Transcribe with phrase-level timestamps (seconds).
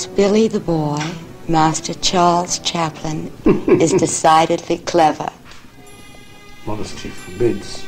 [0.00, 0.98] as Billy the boy,
[1.46, 3.30] Master Charles Chaplin
[3.68, 5.28] is decidedly clever.
[6.64, 7.84] Modesty forbids.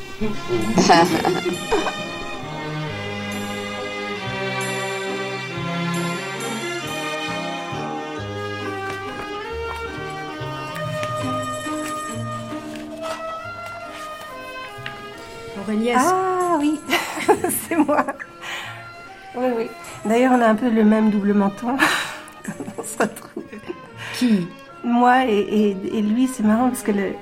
[15.58, 16.78] Aurélia, Ah oui,
[17.68, 18.04] c'est moi.
[19.34, 19.70] Oui, oui.
[20.04, 21.76] D'ailleurs, on a un peu le même double menton.
[24.26, 24.46] Qui
[24.84, 27.12] Moi et, et- et lui, c'est marrant parce que le,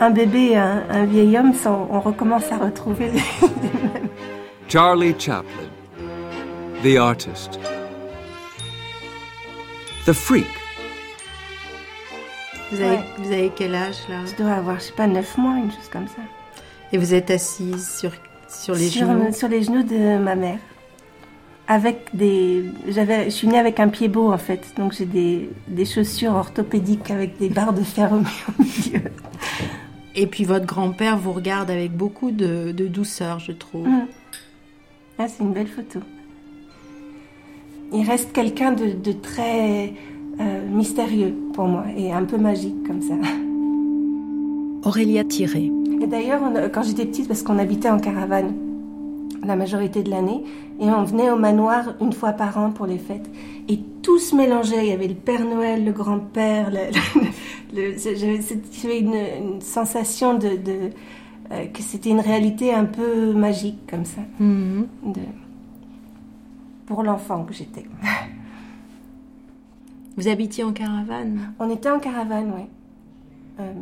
[0.00, 3.12] un bébé et un, un vieil homme, ça, on, on recommence à retrouver les,
[3.62, 4.08] les mêmes.
[4.68, 5.68] Charlie Chaplin,
[6.82, 7.58] the artist.
[10.06, 10.46] The freak,
[12.70, 13.04] vous avez, Ouais.
[13.18, 14.16] vous avez quel âge là?
[14.26, 16.22] Je dois avoir, je sais pas, 9 mois, une chose comme ça.
[16.92, 18.12] Et vous êtes assise sur,
[18.48, 19.32] sur les sur, genoux?
[19.32, 20.58] sur les genoux de ma mère.
[21.68, 22.64] Avec des.
[22.88, 26.34] J'avais, je suis née avec un pied beau en fait, donc j'ai des, des chaussures
[26.34, 28.18] orthopédiques avec des barres de fer au
[28.62, 29.00] milieu.
[30.14, 33.86] Et puis votre grand-père vous regarde avec beaucoup de, de douceur, je trouve.
[33.86, 34.06] Mm.
[35.18, 36.00] Ah, c'est une belle photo.
[37.92, 39.92] Il reste quelqu'un de, de très
[40.40, 43.14] euh, mystérieux pour moi et un peu magique comme ça.
[44.86, 45.72] Aurélia Thierry.
[46.00, 48.54] Et d'ailleurs, on quand j'étais petite, parce qu'on habitait en caravane
[49.46, 50.42] la majorité de l'année,
[50.80, 53.30] et on venait au manoir une fois par an pour les fêtes,
[53.68, 54.86] et tout se mélangeait.
[54.86, 56.70] Il y avait le Père Noël, le grand-père,
[57.74, 59.14] j'avais une,
[59.54, 60.90] une sensation de, de,
[61.52, 64.86] euh, que c'était une réalité un peu magique comme ça, Mhm.
[65.04, 65.20] de,
[66.86, 67.84] pour l'enfant que j'étais.
[70.16, 71.52] Vous habitiez en caravane?
[71.58, 72.62] On était en caravane, oui.
[73.60, 73.72] Euh,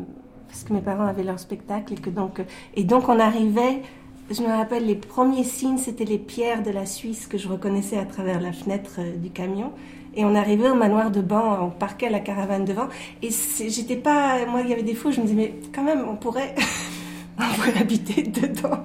[0.48, 3.82] parce que mes parents avaient leur spectacle et que donc euh, et donc on arrivait.
[4.30, 7.98] Je me rappelle les premiers signes, c'était les pierres de la Suisse que je reconnaissais
[7.98, 9.70] à travers la fenêtre euh, du camion.
[10.16, 12.88] Et on arrivait au manoir de Ban, on parquait la caravane devant.
[13.22, 13.28] Et
[13.68, 16.04] j'étais pas, moi il y avait des fois, où je me disais mais quand même
[16.08, 16.54] on pourrait,
[17.38, 18.82] on pourrait habiter dedans.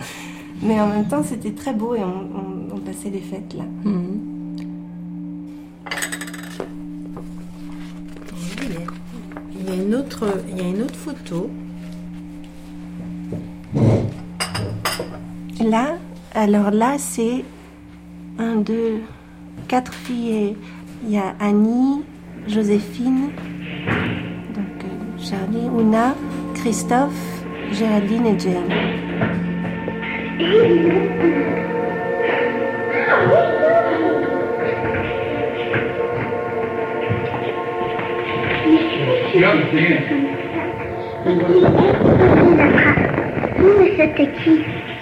[0.62, 3.64] Mais en même temps c'était très beau et on, on- on passait les fêtes là.
[3.84, 4.20] Mhm.
[9.58, 11.50] Il y a une autre, il y a une autre photo.
[15.64, 15.98] Là,
[16.34, 17.44] alors là, c'est
[18.38, 19.02] un, deux,
[19.68, 20.56] quatre filles.
[21.04, 22.04] Il y a Annie,
[22.48, 23.32] Joséphine,
[24.56, 26.16] donc euh, Charlie, Una,
[26.56, 28.70] Christophe, Géraldine et Jane.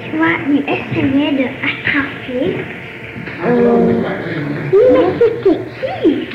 [0.09, 2.57] Tu vois, il essayait de attraper.
[3.45, 3.93] Euh...
[4.73, 6.27] Oui, mais c'était qui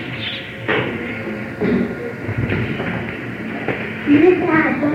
[4.08, 4.92] Mais pardon.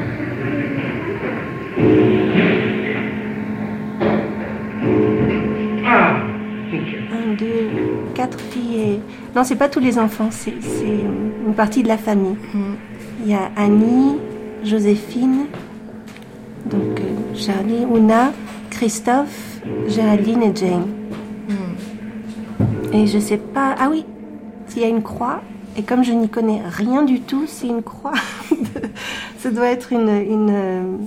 [5.85, 7.69] Un, deux,
[8.13, 8.79] quatre filles.
[8.79, 8.99] et-
[9.35, 10.85] Non, c'est pas tous les enfants, c'est c'est
[11.47, 12.35] une partie de la famille.
[13.23, 14.17] Il y a Annie,
[14.63, 15.45] Joséphine,
[16.65, 18.31] donc euh, Charlie, Una,
[18.77, 20.85] Christophe, Géraldine et Jane.
[22.93, 23.73] Et je sais pas.
[23.79, 24.05] Ah oui,
[24.67, 25.41] s'il y a une croix.
[25.75, 28.13] Et comme je n'y connais rien du tout, c'est une croix.
[29.39, 30.09] Ça doit être une.
[30.09, 30.97] une euh,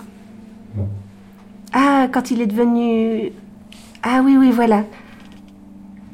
[1.72, 3.30] Ah, quand il est devenu.
[4.02, 4.84] Ah oui, oui, voilà.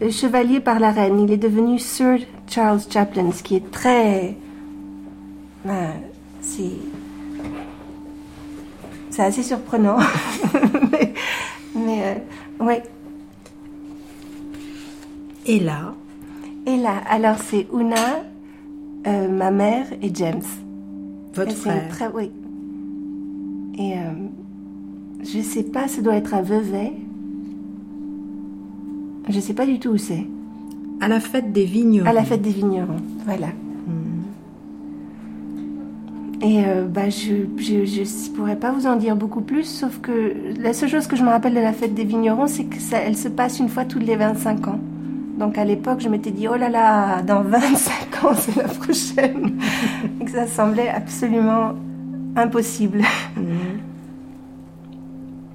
[0.03, 1.21] Le chevalier par la reine.
[1.21, 4.37] Il est devenu Sir Charles Chaplin, ce qui est très.
[5.67, 5.95] Ah,
[6.43, 6.77] c'est.
[9.09, 9.97] C'est assez surprenant.
[10.93, 11.15] mais.
[11.87, 12.83] Mais euh, ouais.
[15.47, 15.95] Et là,
[16.67, 18.25] Et là, alors c'est Una,
[19.07, 20.43] euh, ma mère et James.
[21.35, 21.89] votre Et frère.
[21.89, 22.31] très- oui.
[23.79, 24.01] Et euh,
[25.23, 26.93] je sais pas, ça doit être à Vevey.
[29.29, 30.27] Je sais pas du tout où c'est.
[31.01, 32.09] À la fête des vignerons.
[32.09, 33.49] À la fête des vignerons, voilà.
[36.43, 40.35] Et euh, bah, je, je, je pourrais pas vous en dire beaucoup plus, sauf que
[40.61, 42.99] la seule chose que je me rappelle de la fête des vignerons, c'est que ça,
[42.99, 44.79] elle se passe une fois tous les 25 ans.
[45.39, 49.59] Donc à l'époque, je m'étais dit, oh là là, dans 25 ans, c'est la prochaine.
[50.21, 51.73] Et que ça semblait absolument
[52.37, 53.03] impossible.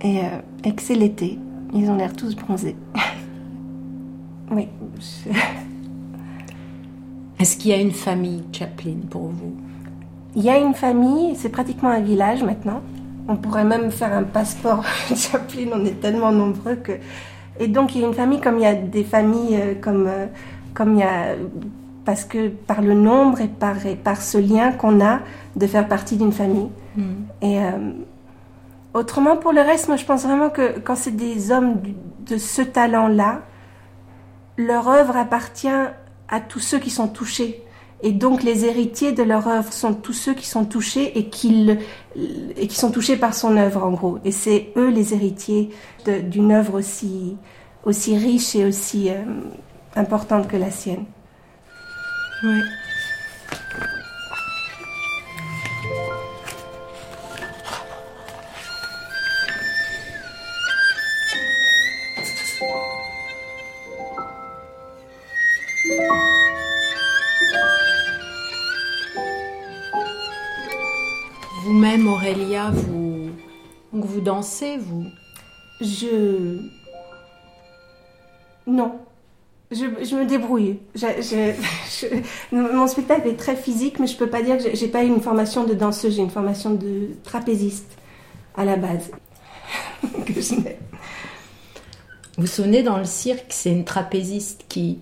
[0.01, 0.24] Et, euh,
[0.63, 1.38] et que c'est l'été.
[1.74, 2.75] Ils ont l'air tous bronzés.
[4.51, 4.68] oui.
[5.00, 5.31] je-
[7.39, 9.61] Est-ce qu'il y a une famille Chaplin pour vous?
[10.36, 12.81] Il y a une famille, c'est pratiquement un village maintenant.
[13.28, 14.83] On pourrait même faire un passeport
[15.16, 16.94] Chaplin, on est tellement nombreux que.
[17.60, 20.07] Et donc il y a une famille comme il y a des familles euh, comme
[20.07, 20.25] euh,
[20.74, 21.36] comme il y a
[22.06, 25.19] parce que par le nombre et par et par ce lien qu'on a
[25.56, 26.69] de faire partie d'une famille.
[27.42, 27.92] Et euh,
[28.94, 31.95] autrement pour le reste, moi je pense vraiment que quand c'est des hommes du-
[32.25, 33.42] de ce talent-là,
[34.57, 35.68] leur œuvre appartient
[36.30, 37.63] à tous ceux qui sont touchés.
[38.03, 41.77] Et donc les héritiers de leur œuvre sont tous ceux qui sont touchés et qui,
[42.69, 44.19] sont touchés par son œuvre en gros.
[44.25, 45.69] Et c'est eux les héritiers
[46.06, 47.38] d'une œuvre aussi,
[47.86, 49.21] riche et aussi euh,
[49.95, 51.06] importante que la sienne.
[52.44, 52.59] Oui.
[71.81, 72.69] Vous-même, Aurélia,
[73.92, 75.04] vous, dansez, vous?
[75.81, 76.60] Je...
[78.68, 79.00] Non.
[79.72, 80.78] Je, je me débrouille.
[80.94, 81.56] Je- je-
[82.51, 85.07] je- mon spectacle est très physique, mais je peux pas dire que j'ai- pas eu
[85.07, 87.98] une formation de danseuse, j'ai une formation de trapéziste
[88.56, 89.10] à la base.
[90.27, 90.77] que je n'ai.
[92.38, 95.00] Vous sonnez dans le cirque, c'est une trapéziste qui,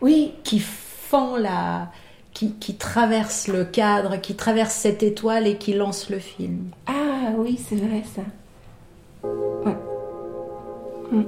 [0.00, 1.90] Oui, qui fend la.
[2.38, 6.70] Qui, qui traverse le cadre, qui traverse cette étoile et qui lance le film.
[6.86, 8.22] ah oui, c'est vrai ça.
[9.24, 9.76] Ouais.
[11.10, 11.24] Mm.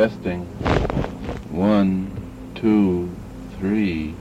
[0.00, 0.46] Testing.
[1.52, 2.06] One,
[2.54, 3.06] two,
[3.58, 4.14] three.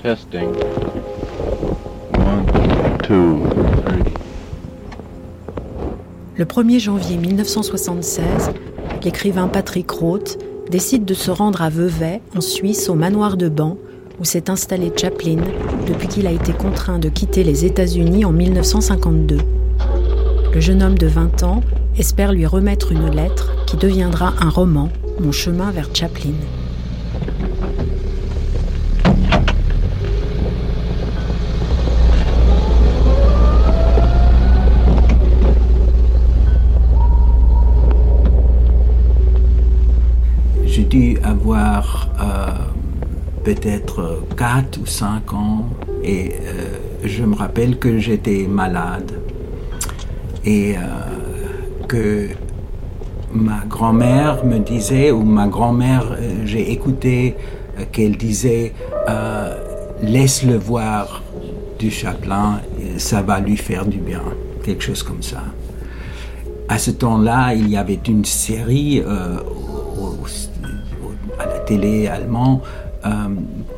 [0.00, 0.54] Testing.
[2.14, 2.46] One,
[3.02, 3.42] two,
[3.82, 4.14] three.
[6.36, 8.52] Le 1er janvier 1976,
[9.02, 10.38] l'écrivain Patrick Roth
[10.70, 13.76] décide de se rendre à Vevey, en Suisse, au manoir de Ban,
[14.20, 15.38] où s'est installé Chaplin
[15.88, 19.38] depuis qu'il a été contraint de quitter les États-Unis en 1952.
[20.54, 21.60] Le jeune homme de 20 ans
[21.98, 24.88] espère lui remettre une lettre qui deviendra un roman,
[25.20, 26.30] Mon chemin vers Chaplin.
[40.64, 45.66] J'ai dû avoir euh, peut-être 4 ou 5 ans
[46.04, 49.20] et euh, je me rappelle que j'étais malade
[50.44, 50.80] et euh,
[51.88, 52.28] que
[53.32, 57.34] ma grand-mère me disait, ou ma grand-mère, euh, j'ai écouté
[57.78, 58.72] euh, qu'elle disait,
[59.08, 59.56] euh,
[60.02, 61.22] laisse-le voir
[61.78, 64.22] du Chaplin, euh, ça va lui faire du bien,
[64.64, 65.42] quelque chose comme ça.
[66.68, 69.02] À ce temps-là, il y avait une série
[71.38, 72.60] à la télé allemande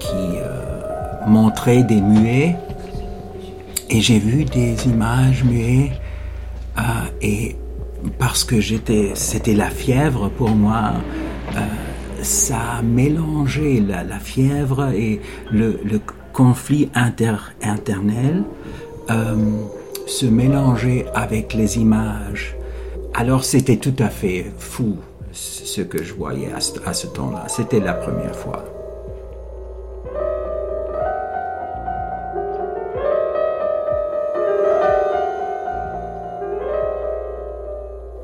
[0.00, 0.38] qui
[1.28, 2.56] montrait des muets
[3.88, 5.92] et j'ai vu des images muets
[7.22, 7.54] et
[8.18, 10.92] parce que j'étais, c'était la fièvre pour moi,
[11.54, 11.60] euh,
[12.22, 15.78] ça a mélangé la, fièvre et le,
[16.32, 18.44] conflit inter, internel
[19.10, 19.34] euh,
[20.06, 22.56] se mélanger avec les images.
[23.14, 24.96] Alors c'était tout à fait fou
[25.32, 27.46] ce que je voyais à ce temps-là.
[27.48, 28.79] C'était la première fois.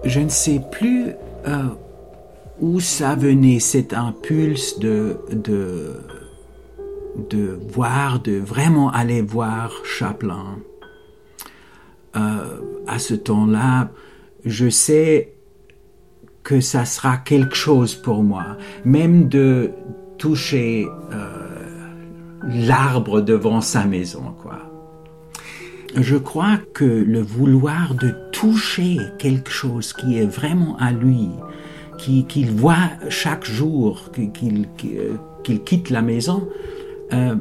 [0.07, 1.11] Je ne sais plus
[1.49, 1.65] euh,
[2.61, 5.19] où ça venait, cet impulse de,
[7.69, 10.59] voir, de vraiment aller voir Chaplin.
[12.15, 13.91] Euh, à ce temps-là,
[14.45, 15.35] je sais
[16.45, 19.73] que ça sera quelque chose pour moi, même de
[20.19, 21.67] toucher euh,
[22.45, 24.66] l'arbre devant sa maison, quoi.
[25.97, 31.31] Je crois que le vouloir de toucher quelque chose qui est vraiment à lui,
[31.99, 34.69] qui- qu'il voit chaque jour qu'il
[35.65, 36.49] quitte la maison,
[37.13, 37.37] euh,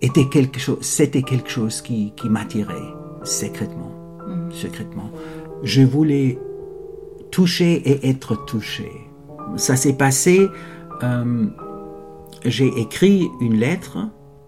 [0.00, 2.94] était quelque chose, c'était quelque chose qui, qui m'attirait
[3.24, 3.92] secrètement,
[4.50, 5.10] secrètement.
[5.62, 6.38] Je voulais
[7.30, 8.90] toucher et être touché.
[9.56, 10.48] Ça s'est passé.
[11.02, 11.46] euh,
[12.44, 13.98] j'ai écrit une lettre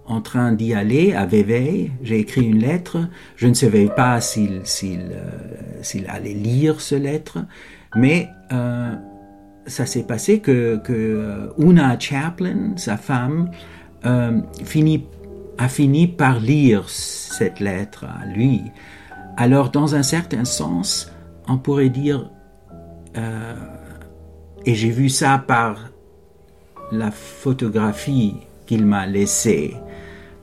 [0.06, 1.90] en train d'y aller à Vevey.
[2.02, 3.08] J'ai écrit une lettre.
[3.36, 4.62] Je ne savais pas s'il
[5.12, 7.38] euh, allait lire ce lettre,
[7.94, 8.94] mais euh,
[9.66, 13.50] ça s'est passé que, euh, Una Chaplin, sa femme,
[14.04, 18.62] a fini par lire cette lettre à lui.
[19.36, 21.12] Alors, dans un certain sens,
[21.46, 22.28] on pourrait dire,
[24.66, 25.90] et j'ai vu ça par
[26.90, 28.34] la photographie
[28.66, 29.76] qu'il m'a laissée,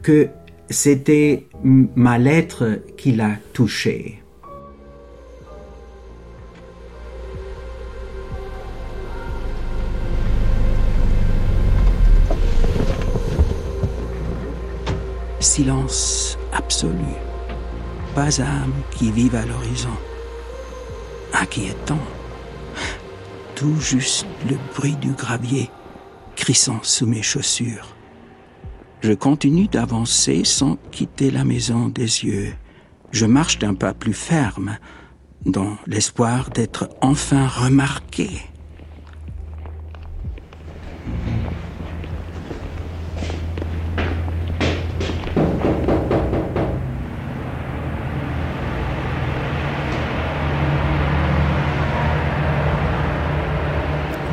[0.02, 0.30] que
[0.70, 4.22] c'était ma lettre qui l'a touché.
[15.40, 16.94] Silence absolu.
[18.14, 19.90] Pas âme qui vive à l'horizon.
[21.34, 22.00] Inquiétant.
[23.56, 25.70] Tout juste le bruit du gravier
[26.36, 27.96] crissant sous mes chaussures.
[29.02, 32.54] Je continue d'avancer sans quitter la maison des yeux.
[33.12, 34.78] Je marche d'un pas plus ferme,
[35.46, 38.30] dans l'espoir d'être enfin remarqué.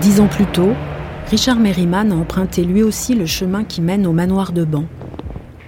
[0.00, 0.74] Dix ans plus tôt,
[1.28, 4.84] Richard Merriman a emprunté lui aussi le chemin qui mène au manoir de Ban.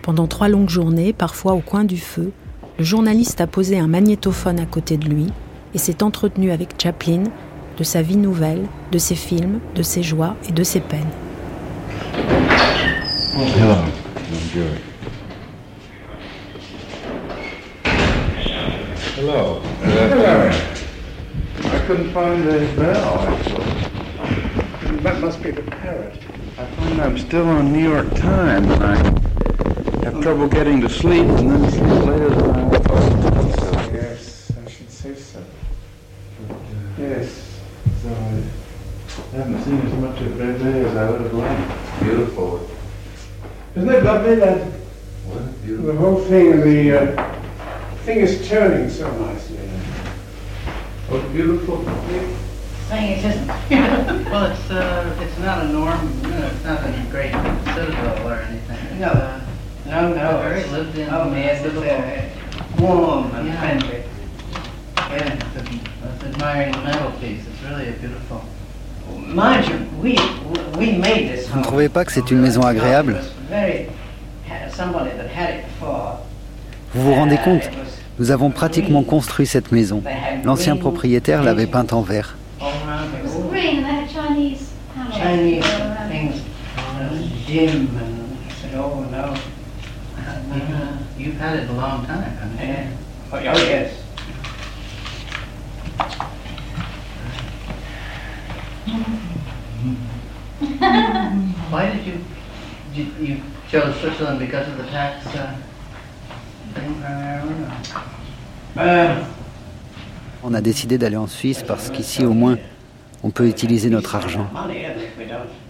[0.02, 2.30] Pendant trois longues journées, parfois au coin du feu,
[2.78, 5.26] le journaliste a posé un magnétophone à côté de lui
[5.74, 7.24] et s'est entretenu avec Chaplin
[7.76, 11.10] de sa vie nouvelle, de ses films, de ses joies et de ses peines.
[13.34, 13.74] Hello.
[14.30, 14.78] Enjoy.
[19.16, 19.60] Hello.
[19.82, 20.50] Hello.
[21.64, 23.87] I couldn't find the bell, actually.
[25.02, 26.18] That must be the parrot.
[26.58, 28.96] I find I'm still on New York time and I
[30.04, 33.90] have trouble getting to sleep and then sleep later than I was supposed to.
[33.94, 35.40] Yes, I should say so.
[36.98, 37.60] yes,
[38.02, 42.02] so I haven't seen as much of Bebe as I would have liked.
[42.02, 42.68] Beautiful.
[43.76, 44.66] Isn't it lovely that
[45.26, 45.86] What?
[45.86, 47.34] the whole thing, the uh,
[48.04, 49.58] thing is turning so nicely?
[51.10, 51.84] Oh, beautiful.
[52.88, 53.46] Saying it isn't.
[54.30, 56.20] well, it's uh, it's not a norm.
[56.22, 59.00] You know, it's not a great citadel or anything.
[59.00, 59.08] No.
[59.08, 59.40] Uh,
[59.86, 60.38] No, no.
[60.42, 61.08] Very it's- lived in.
[61.10, 61.90] Oh, yes, it's beautiful.
[61.90, 63.60] uh, warm and Yeah.
[63.60, 64.02] friendly.
[65.10, 67.42] Yeah, it's, it's admiring the mantelpiece.
[67.46, 68.42] It's really a beautiful.
[69.26, 70.16] Mind you, we,
[70.78, 71.62] we made this Vous ne home.
[71.62, 73.88] trouvez pas que c'est une maison agréable It was very,
[74.46, 76.18] had somebody that had it before.
[76.94, 77.70] Vous vous rendez Uh, compte
[78.18, 80.02] Nous avons pratiquement construit cette maison.
[80.44, 82.36] L'ancien propriétaire l'avait peinte en vert.
[82.60, 83.48] All around It the was wall.
[83.50, 85.16] green and they had Chinese panels.
[85.16, 86.08] Chinese all around.
[86.08, 86.42] things,
[86.76, 89.36] uh, dim, and I said, oh no.
[90.54, 92.66] You've, uh, you've had it a long time, haven't you?
[92.66, 92.90] Yeah.
[93.32, 94.02] Oh, oh, yes.
[101.70, 102.24] Why did you,
[102.94, 105.56] you you chose Switzerland because of the tax uh,
[106.74, 107.66] thing primarily?
[108.76, 109.24] Uh,
[110.50, 112.56] On a décidé d'aller en Suisse parce qu'ici au moins
[113.22, 114.46] on peut utiliser notre argent.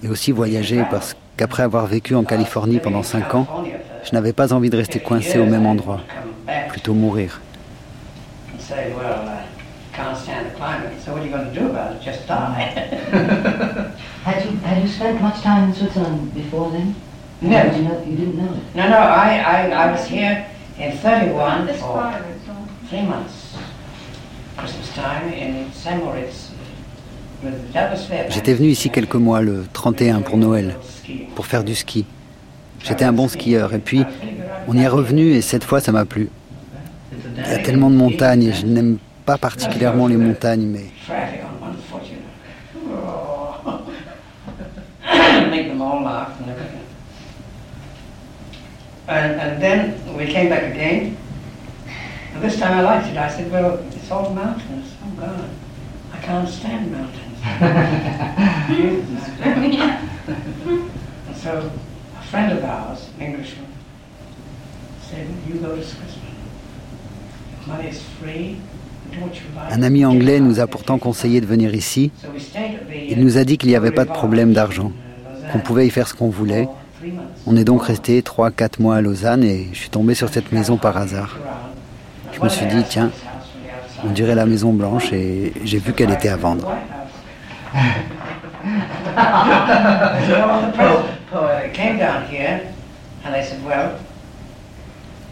[0.04, 3.46] Et aussi voyager parce qu'après avoir vécu en Californie pendant 5 ans,
[4.04, 6.00] je n'avais pas envie de rester coincé au même endroit,
[6.68, 7.40] plutôt mourir.
[8.52, 9.42] and say, well, I
[9.92, 12.02] can't stand the climate, so what are you going to do about it?
[12.02, 12.70] Just die.
[14.24, 16.94] Had you had you spent much time in Switzerland before then?
[17.40, 17.62] No.
[17.62, 18.74] Did you know you didn't know it?
[18.76, 20.46] No, no, I, I, I was here
[20.78, 22.14] in 31 This for
[22.88, 23.48] three months.
[24.58, 24.77] Christmas time in St.
[24.77, 24.77] Moritz.
[24.77, 24.77] with Douglas Fairbanks.
[28.30, 30.76] J'étais venu ici quelques mois, le 31 pour Noël,
[31.34, 32.04] pour faire du ski.
[32.84, 33.74] J'étais un bon skieur.
[33.74, 34.04] Et puis
[34.66, 36.28] on y est revenu et cette fois ça m'a plu.
[37.12, 40.86] Il y a tellement de montagnes et je n'aime pas particulièrement les montagnes, mais
[52.38, 53.16] and this time I liked it.
[53.16, 54.94] I said, well, it's all mountains.
[55.04, 55.50] Oh, God.
[56.12, 57.38] I can't stand mountains.
[61.26, 61.70] And so
[62.16, 63.66] a friend of ours, an Englishman,
[65.02, 66.36] said, you go to Switzerland.
[67.66, 68.60] Money is free.
[69.70, 72.12] Un ami anglais nous a pourtant conseillé de venir ici.
[73.08, 74.92] Il nous a dit qu'il n'y avait pas de problème d'argent,
[75.50, 76.68] qu'on pouvait y faire ce qu'on voulait
[77.46, 80.76] On est donc resté 3-4 mois à Lausanne et je suis tombé sur cette maison
[80.76, 81.38] par hasard.
[82.38, 83.10] Je me suis dit, tiens,
[84.04, 86.72] on dirait la Maison Blanche et j'ai vu qu'elle était à vendre.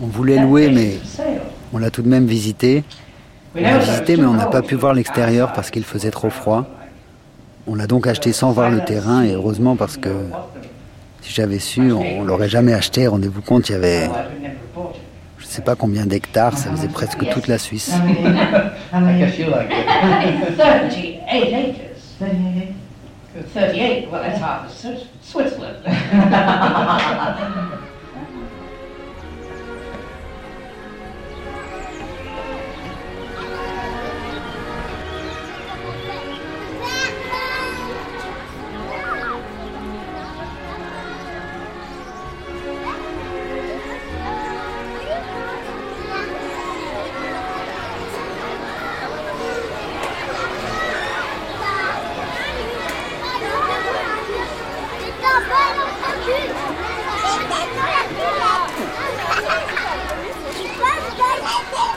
[0.03, 0.99] On voulait louer, mais
[1.73, 2.83] on l'a tout de même visité.
[3.55, 6.67] On l'a visité, mais on n'a pas pu voir l'extérieur parce qu'il faisait trop froid.
[7.69, 10.11] On l'a donc acheté sans voir le terrain, et heureusement parce que
[11.23, 13.07] si j'avais su, on, l'aurait jamais acheté.
[13.07, 14.09] Rendez-vous compte, il y avait
[15.47, 17.95] je ne sais pas combien d'hectares, ça faisait presque toute la Suisse.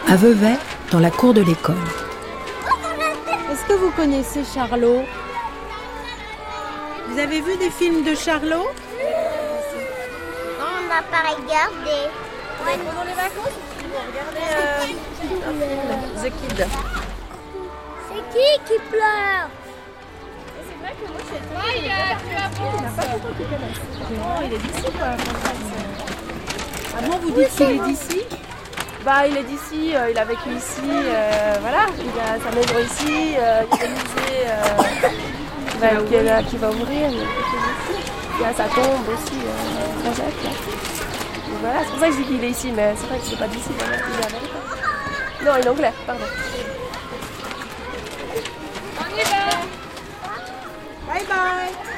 [0.09, 0.57] à Vevey,
[0.91, 1.75] dans la cour de l'école.
[3.51, 5.03] Est-ce que vous connaissez Charlot?
[7.07, 8.65] Vous avez vu des films de Charlot?
[10.59, 12.09] Non, on n'a pas regardé.
[12.57, 13.57] Pendant les vacances,
[14.09, 14.85] regardez euh,
[16.23, 16.59] The Kid.
[18.07, 19.47] C'est qui qui pleure?
[20.57, 21.41] C'est vrai que moi je suis
[21.77, 21.87] il, il
[22.81, 23.83] n'a pas beaucoup qui connaissent.
[24.17, 25.11] Non, il est d'ici quoi.
[26.97, 28.19] Ah bon, vous dites qu'il est d'ici
[29.09, 32.77] bah, il est d'ici, euh, il a vécu ici, euh, voilà, il a sa maison
[32.77, 34.45] ici, euh, il y a des musées
[35.71, 35.87] qui, va,
[36.43, 37.25] qui, qui, va ouvrir, il y a,
[38.37, 40.53] il y a sa tombe aussi, euh, Jacques.
[41.59, 43.39] Voilà, c'est pour ça que je dis qu'il est ici, mais c'est vrai que c'est
[43.39, 44.61] pas d'ici, il est américain.
[45.43, 46.25] Non, il est anglais, pardon.
[48.99, 49.39] On y va
[51.11, 51.88] Bye bye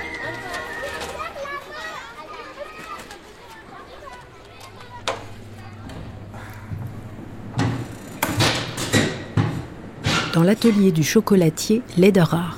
[10.34, 12.56] dans l'atelier du chocolatier Lederer.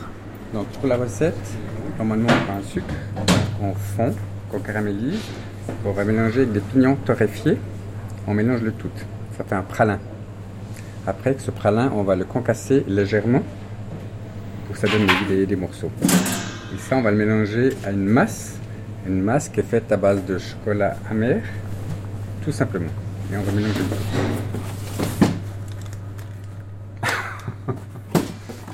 [0.54, 1.36] Donc pour la recette,
[1.98, 2.94] normalement on prend un sucre,
[3.62, 4.14] on fond,
[4.52, 5.20] qu'on caramélise,
[5.86, 7.58] on va mélanger avec des pignons torréfiés,
[8.28, 8.90] on mélange le tout.
[9.38, 10.00] Ça fait un pralin.
[11.08, 13.42] Après, ce pralin, on va le concasser légèrement
[14.66, 15.92] pour que ça donne des, des morceaux.
[16.74, 18.56] Et ça, on va le mélanger à une masse,
[19.08, 21.42] une masse qui est faite à base de chocolat amer,
[22.44, 22.92] tout simplement.
[23.32, 24.83] Et on va mélanger le tout.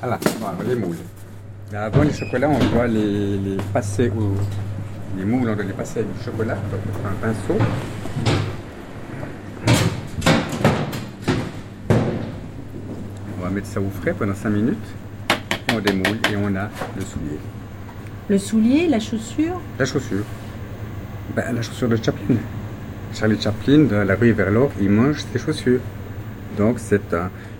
[0.01, 0.17] Voilà,
[0.65, 0.95] les moules.
[1.73, 4.33] avant les chocolats, on doit les, les passer au.
[5.17, 7.57] Les moules, on doit les passer avec du chocolat, donc on prend un pinceau.
[13.38, 14.77] On va mettre ça au frais pendant 5 minutes.
[15.73, 17.39] On démoule et on a le soulier.
[18.29, 19.59] Le soulier, la chaussure?
[19.77, 20.23] La chaussure.
[21.35, 22.38] Ben, la chaussure de Chaplin.
[23.13, 25.81] Charlie Chaplin, de la rue vers l'or, il mange ses chaussures.
[26.57, 27.13] Donc c'est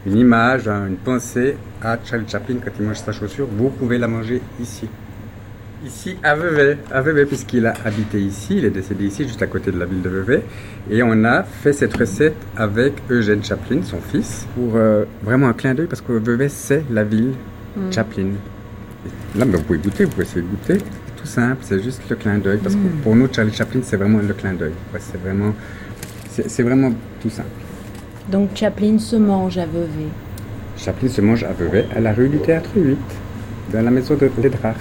[0.06, 3.48] une image, une pensée à Charlie Chaplin quand il mange sa chaussure.
[3.52, 4.88] Vous pouvez la manger ici.
[5.86, 9.48] Ici à Vevey, à Vevey puisqu'il a habité ici, il est décédé ici, juste à
[9.48, 10.44] côté de la ville de Vevey.
[10.92, 15.54] Et on a fait cette recette avec Eugène Chaplin, son fils, pour euh, vraiment un
[15.54, 17.32] clin d'œil parce que Vevey c'est la ville
[17.78, 17.92] mm.
[17.94, 18.28] Chaplin.
[19.38, 20.78] là, ben, vous pouvez goûter, vous pouvez essayer de goûter.
[21.16, 23.02] Tout simple, c'est juste le clin d'œil parce que mm.
[23.02, 24.74] pour nous, Charlie Chaplin, c'est vraiment le clin d'œil.
[25.00, 25.56] c'est vraiment,
[26.30, 27.48] c'est vraiment tout simple.
[28.32, 30.06] Donc Chaplin se mange à Vevey.
[30.78, 32.98] Chaplin se mange à Vevey, à la rue du Théâtre 8,
[33.74, 34.76] dans la maison de Lédrare.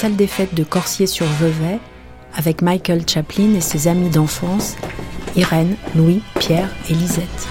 [0.00, 1.78] Salle des fêtes de Corsier-sur-Vevey
[2.34, 4.76] avec Michael Chaplin et ses amis d'enfance,
[5.36, 7.48] Irène, Louis, Pierre et Lisette.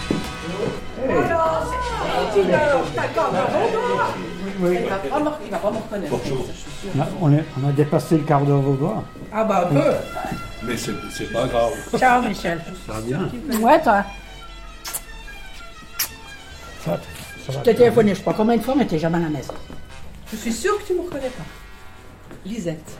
[2.35, 2.49] Il
[4.89, 6.09] va pas me, il va pas me reconnaître.
[6.11, 6.45] Bonjour.
[6.47, 6.91] ça, je suis sûre.
[6.95, 8.77] On a, on est- on a dépassé le quart d'heure au.
[9.31, 9.91] Ah bah un peu.
[10.63, 11.71] Mais c'est c'est pas grave.
[11.97, 12.59] Ciao Michel.
[12.87, 13.29] Ça va bien.
[13.61, 14.03] Ouais toi.
[16.83, 16.99] Ça, ça
[17.49, 17.73] Je t'ai bien.
[17.73, 19.53] téléphoné je sais pas combien de fois mais t'es jamais à la maison.
[20.31, 21.43] Je suis sûre que tu me reconnais pas.
[22.45, 22.91] Lisette.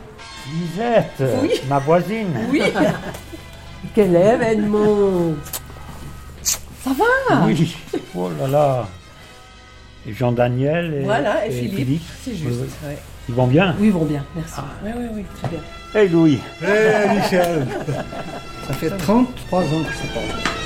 [0.52, 1.50] Lisette, Oui.
[1.68, 2.28] ma voisine.
[2.50, 2.62] Oui.
[3.94, 5.34] Quel événement.
[6.42, 7.44] Ça va?
[7.46, 7.74] Oui.
[8.14, 8.88] Oh là là.
[10.06, 12.88] Et Jean-Daniel et, Voilà, et Philippe, c'est juste, Oui, oui.
[12.88, 12.98] ouais.
[13.28, 13.76] Ils vont bien?
[13.78, 14.60] Oui, ils vont bien, merci.
[14.82, 15.60] Oui, oui, oui, très bien.
[15.94, 16.38] Hey Louis.
[16.62, 17.66] Hey Michel
[18.66, 20.59] Ça fait 33 ans que je parle.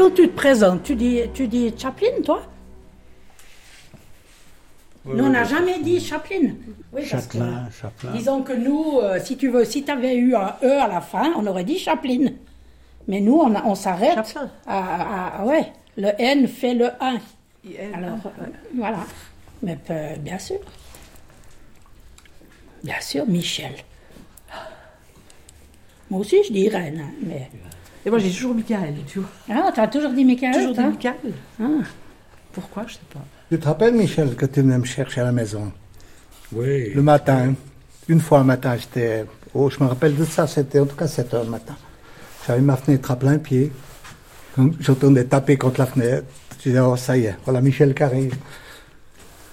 [0.00, 2.40] Quand tu te présentes, tu dis, tu dis Chaplin, toi
[5.04, 5.48] Oui, Nous, on n'a oui.
[5.50, 6.54] jamais dit Chaplin.
[6.90, 8.12] Oui, parce que, Châtelain, Châtelain.
[8.14, 11.02] disons que nous, euh, si tu veux, si tu avais eu un E à la
[11.02, 12.28] fin, on aurait dit Chaplin.
[13.08, 14.16] Mais nous, on, s'arrête
[14.66, 14.78] à,
[15.36, 17.18] à- à- Ouais, le N fait le 1.
[17.92, 19.00] Alors, euh, voilà.
[19.62, 20.60] Mais euh, bien sûr.
[22.82, 23.74] Bien sûr, Michel.
[26.08, 27.50] Moi aussi, je dis Irène, hein, mais...
[28.04, 29.28] Et moi, j'ai toujours Michael, tu vois.
[29.50, 31.32] Ah, tu as toujours dit Michael Toujours dit Michael.
[31.60, 31.64] Ah.
[32.52, 33.20] Pourquoi, je sais pas.
[33.50, 35.72] Tu te rappelles, Michel, que tu venais me chercher à la maison?
[36.52, 36.92] Oui.
[36.94, 37.54] Le matin.
[38.08, 39.26] Une fois un matin, j'étais.
[39.54, 41.76] Oh, je me rappelle de ça, c'était en tout cas 7 heures le matin.
[42.46, 43.70] J'avais ma fenêtre à plein pied.
[44.80, 46.26] J'entendais taper contre la fenêtre.
[46.58, 48.34] Je disais, oh, ça y est, voilà Michel qui arrive.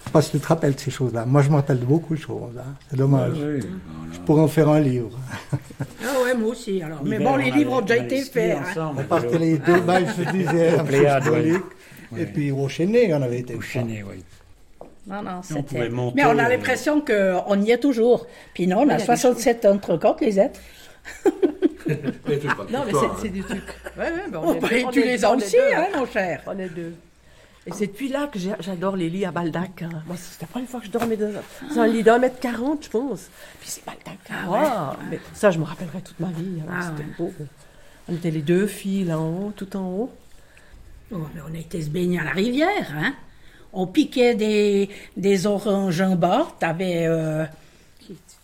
[0.07, 1.25] Je sais pas si tu te rappelles de ces choses-là.
[1.25, 2.57] Moi, je me rappelle de beaucoup de choses.
[2.57, 2.63] hein.
[2.89, 3.33] C'est dommage.
[3.35, 3.59] Oui.
[4.13, 5.09] Je pourrais en faire un livre.
[6.01, 6.99] Ah ouais, moi aussi, alors.
[7.03, 8.57] Mais bon, les on livres ont déjà on été faits.
[8.57, 8.63] hein.
[8.71, 9.01] ensemble.
[9.01, 11.61] On partait les deux balles, symbolique.
[12.13, 12.21] oui.
[12.21, 13.55] Et puis au Chénet, on avait été.
[13.55, 14.23] Au Chénet, oui.
[15.07, 15.89] Non, non, on c'était...
[16.15, 18.27] Mais on a euh, l'impression qu'on y est toujours.
[18.53, 20.59] Puis non, on a a des 67 ans, tu te rends compte, les êtres
[21.27, 23.63] Non, mais c'est- c'est des trucs.
[23.97, 25.57] Ouais, ouais, ben Oh, est bah, deux, on tu est les as on est aussi,
[25.75, 26.41] hein, mon cher.
[26.47, 26.93] On est deux.
[27.67, 29.81] Et c'est depuis là que j'adore les lits à Baldac.
[29.81, 29.89] hein.
[30.07, 31.29] Moi, c'était la première fois que je dormais dans,
[31.69, 33.29] dans un lit d'un mètre quarante, je pense.
[33.59, 34.17] Puis c'est Baldac.
[34.29, 34.59] Ah ouais.
[34.59, 35.05] ouais.
[35.11, 36.61] Mais ça, je me rappellerai toute ma vie.
[36.63, 37.15] alors Ah c'était ouais.
[37.17, 37.33] beau.
[38.09, 40.11] On était les deux filles là en haut, tout en haut.
[41.11, 43.13] Oh, mais on a été se baigner à la rivière, hein.
[43.73, 46.47] On piquait des, des oranges en bas.
[46.59, 47.43] T'avais euh,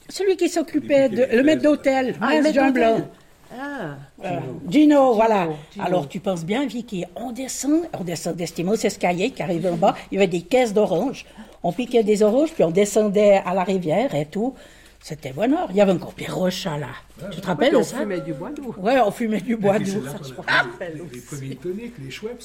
[0.09, 1.25] celui qui s'occupait de...
[1.35, 2.95] Le maître d'hôtel, Ah, hein, le maître Jean d'hôtel.
[2.97, 3.09] Blanc.
[3.55, 4.39] Ah, Euh,
[4.69, 5.49] Gino, voilà.
[5.73, 5.85] Gino.
[5.85, 9.95] Alors, tu penses bien, Vicky, on descend, on descend d'Estimos escalier qui arrivait en bas,
[10.11, 11.25] il y avait des caisses d'oranges.
[11.61, 14.53] On piquait des oranges, puis on descendait à la rivière et tout.
[14.99, 15.67] C'était bonheur.
[15.71, 16.87] Il y avait encore Pierre Rocha, là.
[17.29, 17.97] tu te rappelles on ça?
[17.97, 18.73] fumait du bois doux.
[18.77, 22.09] Ouais, on fumait du bois c'est qu'on je a me rappelle les- premiers toniques, les
[22.11, 22.41] Schweppes.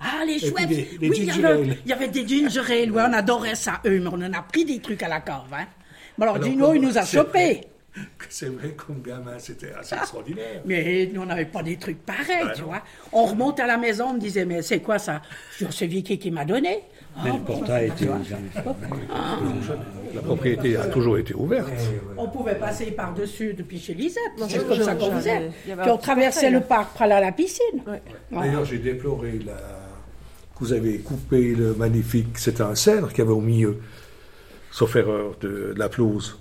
[0.00, 3.02] Ah, les des- des oui, il y, avait, il y avait des ginger ale, ouais,
[3.08, 5.64] on adorait ça, eux, mais on en a pris des trucs à la cave, hein.
[6.18, 7.62] Bon, alors, Alors, Gino, il nous a c'est chopés.
[8.28, 10.60] C'est vrai, comme gamin, c'était assez extraordinaire.
[10.66, 12.68] Mais nous, on n'avait pas des trucs pareils, Ah, tu non.
[12.68, 12.82] vois.
[13.12, 15.22] On remonte à la maison, on me disait, mais c'est quoi ça?
[15.70, 16.80] C'est Vicky qui m'a donné.
[17.24, 18.74] Mais Ah, le portail était jamais fermé.
[20.14, 21.70] La propriété a toujours été ouverte.
[22.16, 24.22] On pouvait passer par-dessus depuis chez Lisette.
[24.48, 25.50] C'est comme ça qu'on faisait.
[25.64, 27.82] Puis on traversait le parc pour aller à la piscine.
[27.86, 28.02] Ouais.
[28.30, 29.52] D'ailleurs, j'ai déploré la...
[29.54, 32.36] que vous avez coupé le magnifique.
[32.38, 33.78] C'était un cèdre qu'il y avait au milieu,
[34.70, 36.38] sauf erreur, de, de la pelouse.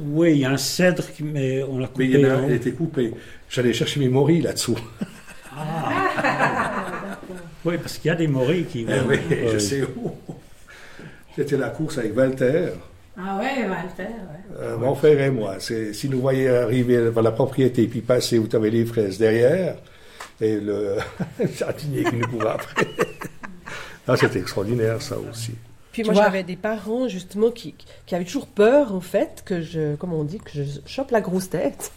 [0.00, 2.04] Oui, il y a un cèdre, qui- mais on l'a Mais coupé.
[2.06, 3.12] il y en a il était coupé.
[3.48, 4.78] J'allais chercher mes morilles là-dessous.
[7.64, 9.08] Oui, parce qu'il y a des morilles qui Eh vont.
[9.08, 10.12] oui, euh, je sais où.
[11.36, 12.70] C'était la course avec Walter,
[13.16, 14.58] Ah ouais, Walter, ouais.
[14.60, 15.56] euh, mon frère et moi.
[15.60, 19.18] C'est, si nous voyions arriver vers la propriété puis passer où tu avais les fraises
[19.18, 19.76] derrière,
[20.40, 20.96] et le
[21.56, 22.86] jardinier qui nous courait après.
[24.08, 25.52] Ah, c'était extraordinaire, ça aussi.
[25.92, 27.74] Puis Tu moi, j'avais des parents, justement, qui,
[28.06, 31.20] qui avaient toujours peur, en fait, que je, comme on dit, que je chope la
[31.20, 31.92] grosse tête.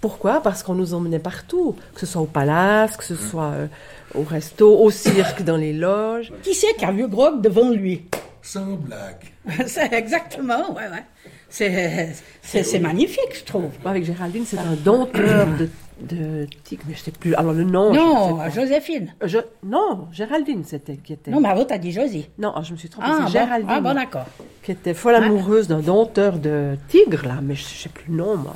[0.00, 0.40] Pourquoi?
[0.42, 3.66] Parce qu'on nous emmenait partout, que ce soit au palace, que ce soit euh,
[4.14, 6.32] au resto, au cirque, dans les loges.
[6.42, 8.04] Qui c'est qui a vu Grog devant lui?
[8.42, 9.32] Sans blague.
[9.66, 11.04] C'est exactement, ouais, ouais.
[11.50, 13.70] C'est, magnifique, je trouve.
[13.84, 15.68] Avec Géraldine, c'est un dompteur de,
[16.02, 17.34] de tigre, mais je sais plus.
[17.34, 17.92] Alors, le nom.
[17.92, 18.38] Non.
[18.50, 19.14] Joséphine.
[19.24, 21.30] Je- non, Géraldine, c'était qui était.
[21.30, 22.28] Non, mais avant, t'as dit Josie.
[22.38, 23.08] Non, ah, je me suis trompée.
[23.10, 23.28] Ah, c'est bon.
[23.30, 23.68] Géraldine.
[23.70, 24.26] Ah, bon, d'accord.
[24.62, 28.36] Qui était folle amoureuse d'un dompteur de tigre, là, mais je sais plus le nom,
[28.36, 28.54] moi.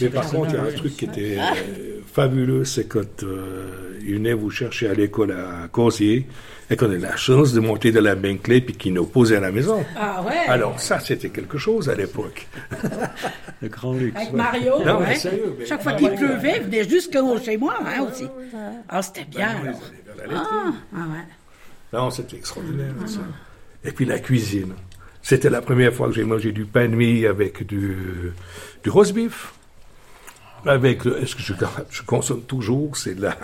[0.00, 3.98] Mais par contre, il y a un truc qui était euh, fabuleux, c'est quand euh,
[4.00, 6.26] il venait vous chercher à l'école à Corsier
[6.70, 9.40] et qu'on a la chance de monter de la Bentley puis qu'il nous posait à
[9.40, 9.84] la maison.
[9.96, 12.46] Ah ouais Alors ça, c'était quelque chose à l'époque.
[13.62, 14.16] Le grand luxe.
[14.16, 14.36] Avec ouais.
[14.36, 15.14] Mario, Non, mais ouais.
[15.16, 18.26] sérieux, mais- chaque fois Ah, qu'il pleuvait, il venait jusqu'au chez moi hein, aussi.
[18.88, 19.48] Ah, c'était bien.
[19.54, 19.80] Ben, alors.
[19.82, 20.46] années vers la laiterie.
[20.52, 21.24] Ah, ah ouais.
[21.98, 23.20] Non, c'était extraordinaire, ça.
[23.84, 24.74] Et puis la cuisine.
[25.22, 27.96] C'était la première fois que j'ai mangé du pain de mie avec du,
[28.82, 29.52] du roast beef.
[30.66, 31.52] Avec le, ce que je,
[31.90, 33.36] je consomme toujours, c'est la,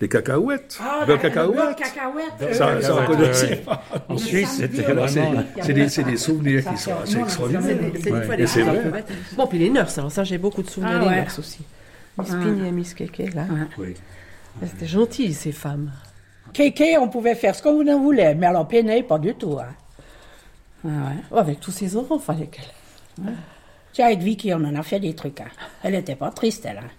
[0.00, 0.78] les cacahuètes.
[0.80, 1.58] Ah, le ben, cacahuète.
[1.68, 2.54] le cacahuète.
[2.54, 3.82] Ça, euh, ça, on connaissait pas.
[4.08, 7.92] en Suisse, c'était c'est- vraiment- C'est des, souvenirs qui sont assez extraordinaires.
[8.46, 9.04] C'est vrai.
[9.36, 11.60] Bon, puis les nurses, alors ça, j'ai beaucoup de souvenirs Ah des nurses aussi.
[12.18, 12.36] Miss Ah.
[12.42, 13.44] Pini et Miss Keke, là.
[13.78, 13.94] Oui.
[14.66, 15.90] C'était gentil, ces femmes.
[16.52, 19.58] Kéké, on pouvait faire ce qu'on en voulait, mais alors Péné, pas du tout.
[19.58, 19.68] Hein.
[20.84, 21.16] Ah ouais.
[21.30, 23.24] Oh, avec tous ces enfants, fallait qu'elle.
[23.92, 25.40] Tiens, avec Vicky, on en a fait des trucs.
[25.40, 25.48] hein.
[25.82, 26.78] Elle était pas triste, elle.
[26.78, 26.90] hein,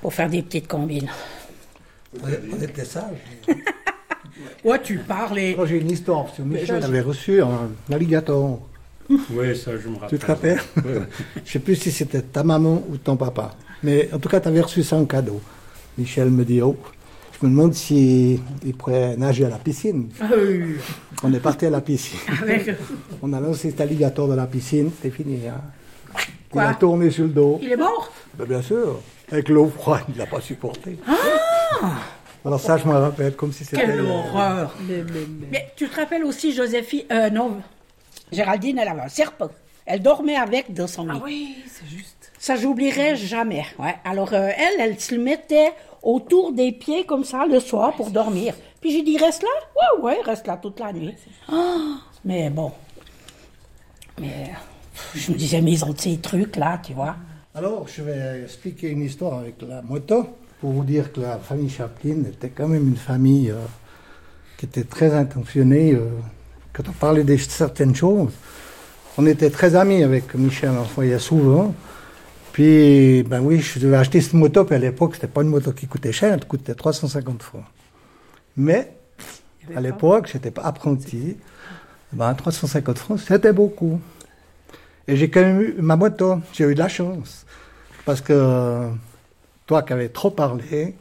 [0.00, 1.08] pour faire des petites combines.
[2.22, 3.04] On était sages.
[4.64, 5.56] Ouais, tu parles et...
[5.56, 6.26] Moi, j'ai une histoire.
[6.26, 8.60] Parce que Michel je- avait reçu un alligator.
[9.10, 10.08] Oui, ça, je me rappelle.
[10.10, 10.92] Tu te rappelles Oui.
[11.44, 13.56] Je sais plus si c'était ta maman ou ton papa.
[13.82, 15.40] Mais en tout cas, tu avais reçu ça en cadeau.
[15.96, 16.76] Michel me dit, oh,
[17.40, 20.08] je me demande si il pourrait nager à la piscine.
[20.20, 20.76] Ah oui.
[21.24, 22.18] On est parti à la piscine.
[22.40, 22.76] Avec-
[23.22, 25.40] On a lancé cet alligator dans la piscine, c'est fini.
[25.48, 25.60] hein.
[26.54, 27.58] Il a tourné sur le dos.
[27.62, 29.00] Il est mort Ben, bien sûr.
[29.30, 30.98] Avec l'eau froide, il l'a pas supporté.
[31.06, 31.14] Ah
[32.44, 33.82] Alors ça, je me rappelle comme si c'était...
[33.82, 34.74] Quelle euh, horreur
[35.50, 37.04] Mais tu te rappelles aussi Joséphine...
[37.12, 37.58] Euh, non,
[38.32, 39.50] Géraldine, elle avait un serpent.
[39.84, 41.12] Elle dormait avec dans son lit.
[41.14, 42.32] Ah oui, c'est juste.
[42.38, 43.64] Ça, j'oublierai jamais.
[43.78, 43.96] Ouais.
[44.04, 48.10] Alors, euh, elle, elle se le mettait autour des pieds comme ça le soir pour
[48.10, 48.54] dormir.
[48.80, 51.14] Puis j'ai dit, reste là Ouais, ouais, reste là toute la nuit.
[51.50, 52.72] Ah, mais bon.
[54.20, 54.50] Mais
[55.14, 57.16] je me disais, mais ils ont ces trucs-là, tu vois.
[57.54, 60.26] Alors, je vais expliquer une histoire avec la moto
[60.60, 63.56] pour vous dire que la famille Chaplin était quand même une famille euh,
[64.56, 65.92] qui était très intentionnée.
[65.94, 66.08] euh,
[66.72, 68.32] quand on parlait de certaines choses,
[69.16, 71.74] on était très amis avec Michel, voyait souvent.
[72.52, 75.72] Puis, ben oui, je devais acheter cette moto, puis à l'époque, c'était pas une moto
[75.72, 77.64] qui coûtait cher, elle coûtait 350 francs.
[78.56, 78.92] Mais,
[79.74, 81.36] à l'époque, j'étais pas apprenti.
[82.12, 84.00] Ben, 350 francs, c'était beaucoup.
[85.08, 86.38] Et j'ai quand même eu ma moto.
[86.52, 87.46] J'ai eu de la chance.
[88.04, 88.88] Parce que
[89.66, 90.94] toi qui avais trop parlé,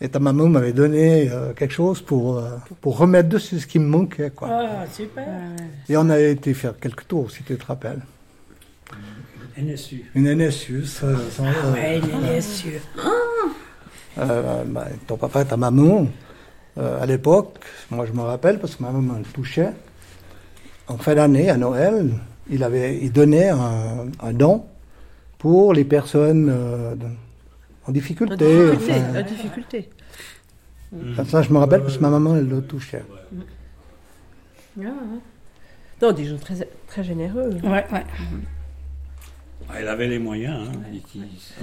[0.00, 3.78] et ta maman m'avait donné euh, quelque chose pour, euh, pour remettre dessus ce qui
[3.78, 4.30] me manquait.
[4.30, 4.48] Quoi.
[4.50, 5.26] Ah, super.
[5.88, 8.00] Et on a été faire quelques tours, si tu te rappelles.
[9.58, 10.04] NSU.
[10.14, 10.86] Une NSU.
[10.86, 12.80] ça- ça- Ah ouais, une euh, NSU.
[14.18, 16.06] euh, bah, ton papa et ta maman,
[16.78, 17.58] euh, à l'époque,
[17.90, 19.70] moi je me rappelle parce que ma maman le touchait,
[20.88, 22.10] en fin d'année, à Noël,
[22.50, 24.64] il, avait, il donnait un, un don
[25.38, 26.94] pour les personnes euh,
[27.86, 28.34] en difficulté.
[28.34, 28.92] En difficulté.
[28.94, 29.18] enfin.
[29.20, 29.88] en difficulté.
[31.12, 33.04] Enfin, ça, je me rappelle parce que ma maman, elle le touchait.
[34.76, 36.54] Non, des gens très,
[36.86, 37.50] très généreux.
[37.62, 38.04] Ouais, ouais.
[39.68, 40.68] Ah, Elle avait les moyens.
[40.68, 40.78] Hein.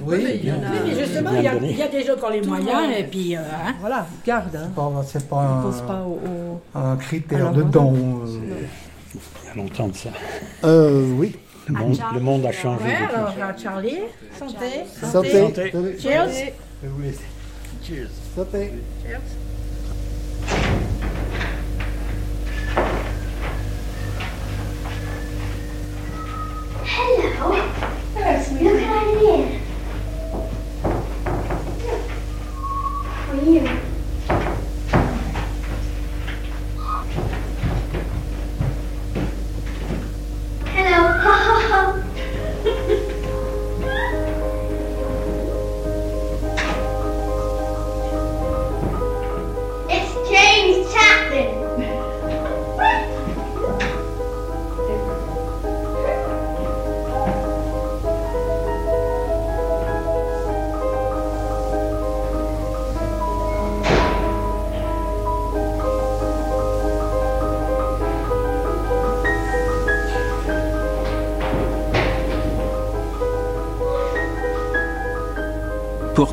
[0.05, 0.55] Oui, bien.
[0.61, 2.49] Oui, mais justement, il y, a, il y a des gens qui ont les Tout
[2.49, 3.35] moyens, et puis...
[3.35, 3.73] euh, hein.
[3.81, 4.55] Voilà, garde.
[4.55, 4.69] Hein.
[4.75, 6.13] Pas- C'est pas un, pense pas au.
[6.13, 8.21] au- un critère de don.
[9.15, 9.19] Euh.
[9.43, 10.09] Il y a longtemps de ça.
[10.63, 11.35] Euh, oui.
[11.67, 12.85] Le monde, le monde a changé.
[12.85, 13.99] Ouais, alors, Charlie.
[14.37, 14.85] Santé.
[15.01, 15.31] Santé.
[15.31, 15.71] Santé.
[15.99, 16.53] Cheers.
[16.83, 17.11] Oui.
[17.83, 18.09] Cheers.
[18.35, 18.71] Santé.
[19.05, 19.21] Cheers.
[26.85, 27.77] Hello.
[28.61, 29.61] Look at here.
[33.27, 33.96] For you?
[40.89, 41.97] Hello.
[41.97, 42.06] it's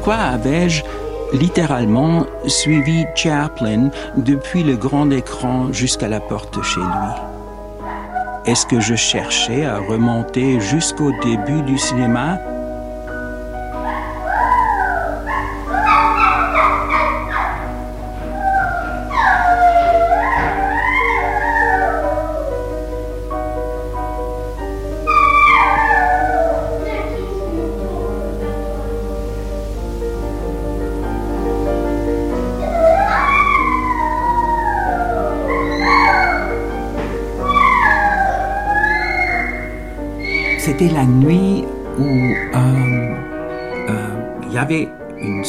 [0.05, 0.85] Pourquoi avais-je
[1.33, 3.89] littéralement suivi Chaplin
[4.19, 7.87] depuis le grand écran jusqu'à la porte chez lui?
[8.45, 12.39] Est-ce que je cherchais à remonter jusqu'au début du cinéma?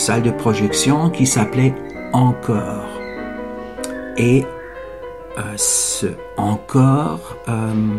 [0.05, 1.73] Salle de projection qui s'appelait
[2.13, 2.85] Encore.
[4.17, 4.45] Et
[5.39, 6.05] euh, ce
[6.37, 7.97] Encore euh,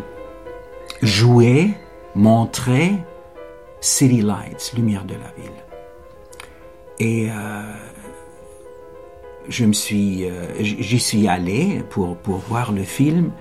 [1.03, 1.71] jouait,
[2.15, 2.93] montrait
[3.81, 5.51] City Lights, lumière de la ville.
[7.01, 7.29] Et
[9.49, 10.27] je me suis,
[10.61, 13.33] j'y suis allé pour, pour voir le film.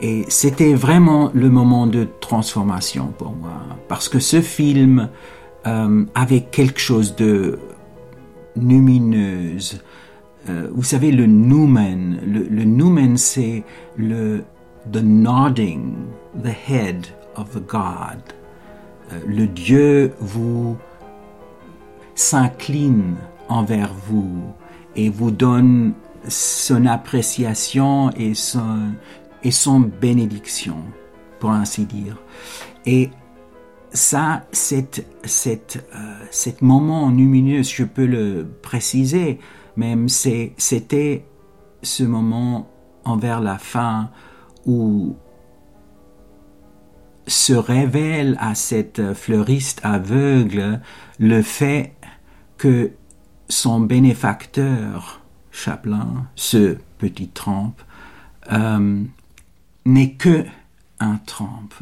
[0.00, 5.10] Et c'était vraiment le moment de transformation pour moi, parce que ce film
[5.66, 7.58] euh, avait quelque chose de
[8.56, 9.82] lumineuse.
[10.48, 13.62] Euh, vous savez, le noumen, le, noumen, c'est
[13.96, 14.42] le
[14.90, 15.94] the nodding
[16.42, 18.20] the head of the God.
[19.12, 20.76] Euh, le Dieu vous
[22.14, 23.16] s'incline
[23.48, 24.42] envers vous
[24.96, 25.92] et vous donne
[26.28, 28.92] son appréciation et son,
[29.42, 30.76] et son bénédiction,
[31.38, 32.16] pour ainsi dire.
[32.86, 33.10] Et
[33.92, 39.40] ça, cet, cet, euh, cet moment lumineux, je peux le préciser,
[39.76, 41.24] même c'était
[41.82, 42.70] ce moment
[43.04, 44.10] envers la fin
[44.66, 45.16] où
[47.26, 50.80] se révèle à cette fleuriste aveugle
[51.18, 51.94] le fait
[52.58, 52.92] que
[53.48, 57.80] son bénéfacteur, Chaplin, ce petit trempe,
[58.52, 59.02] euh,
[59.84, 60.44] n'est que
[61.00, 61.18] un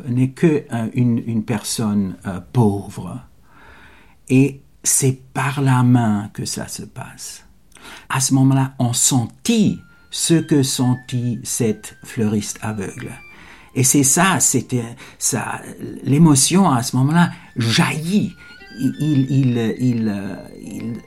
[0.07, 3.21] n'est que euh, une, personne euh, pauvre.
[4.29, 7.45] Et c'est par la main que ça se passe.
[8.09, 13.11] À ce moment-là, on sentit ce que sentit cette fleuriste aveugle.
[13.75, 15.61] Et c'est ça, c'était ça,
[16.03, 18.35] l'émotion à ce moment-là jaillit.
[18.81, 21.03] Il, il, il,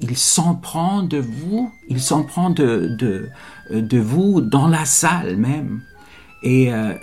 [0.00, 2.96] il, s'en prend de vous, il s'en prend de,
[3.70, 5.82] de, vous dans la salle même.
[6.42, 6.94] Et euh,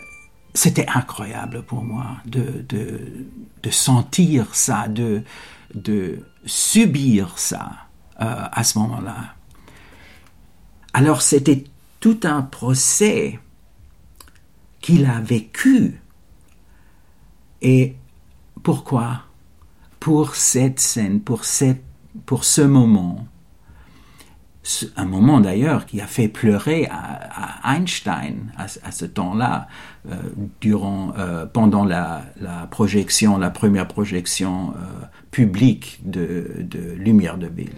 [0.55, 3.27] c'était incroyable pour moi de, de,
[3.61, 5.23] de sentir ça, de,
[6.45, 7.71] subir ça
[8.21, 9.35] euh, à ce moment-là.
[10.93, 11.65] Alors c'était
[11.99, 13.39] tout un procès
[14.79, 15.99] qu'il a vécu.
[17.61, 17.95] Et
[18.63, 19.23] pourquoi?
[19.99, 21.83] Pour cette scène, pour, cette,
[22.25, 23.27] pour ce moment
[24.95, 29.67] un moment d'ailleurs qui a fait pleurer à, Einstein à, ce temps-là,
[30.09, 30.15] euh,
[30.65, 32.23] euh, pendant la,
[32.71, 37.75] projection, la première projection euh, publique de, de Lumière de Ville.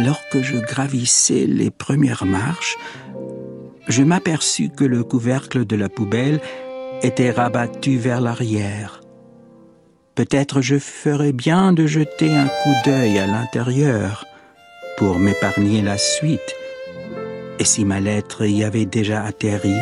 [0.00, 2.78] Alors que je gravissais les premières marches,
[3.86, 6.40] je m'aperçus que le couvercle de la poubelle
[7.02, 9.02] était rabattu vers l'arrière.
[10.14, 14.24] Peut-être je ferais bien de jeter un coup d'œil à l'intérieur
[14.96, 16.54] pour m'épargner la suite.
[17.58, 19.76] Et si ma lettre y avait déjà atterri,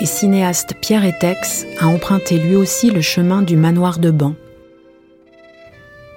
[0.00, 4.34] et cinéaste Pierre Etex a emprunté lui aussi le chemin du manoir de Ban.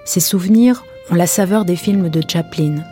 [0.05, 2.83] Ses souvenirs ont la saveur des films de Chaplin.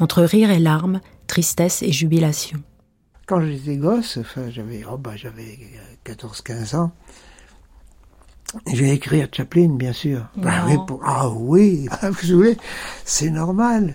[0.00, 2.58] Entre rire et larmes, tristesse et jubilation.
[3.26, 5.58] Quand j'étais gosse, enfin, j'avais oh bah, j'avais
[6.04, 6.92] 14-15 ans,
[8.72, 10.26] j'ai écrit à Chaplin, bien sûr.
[10.36, 10.66] Bah
[11.04, 12.56] ah oui, vous voulez,
[13.04, 13.94] c'est normal.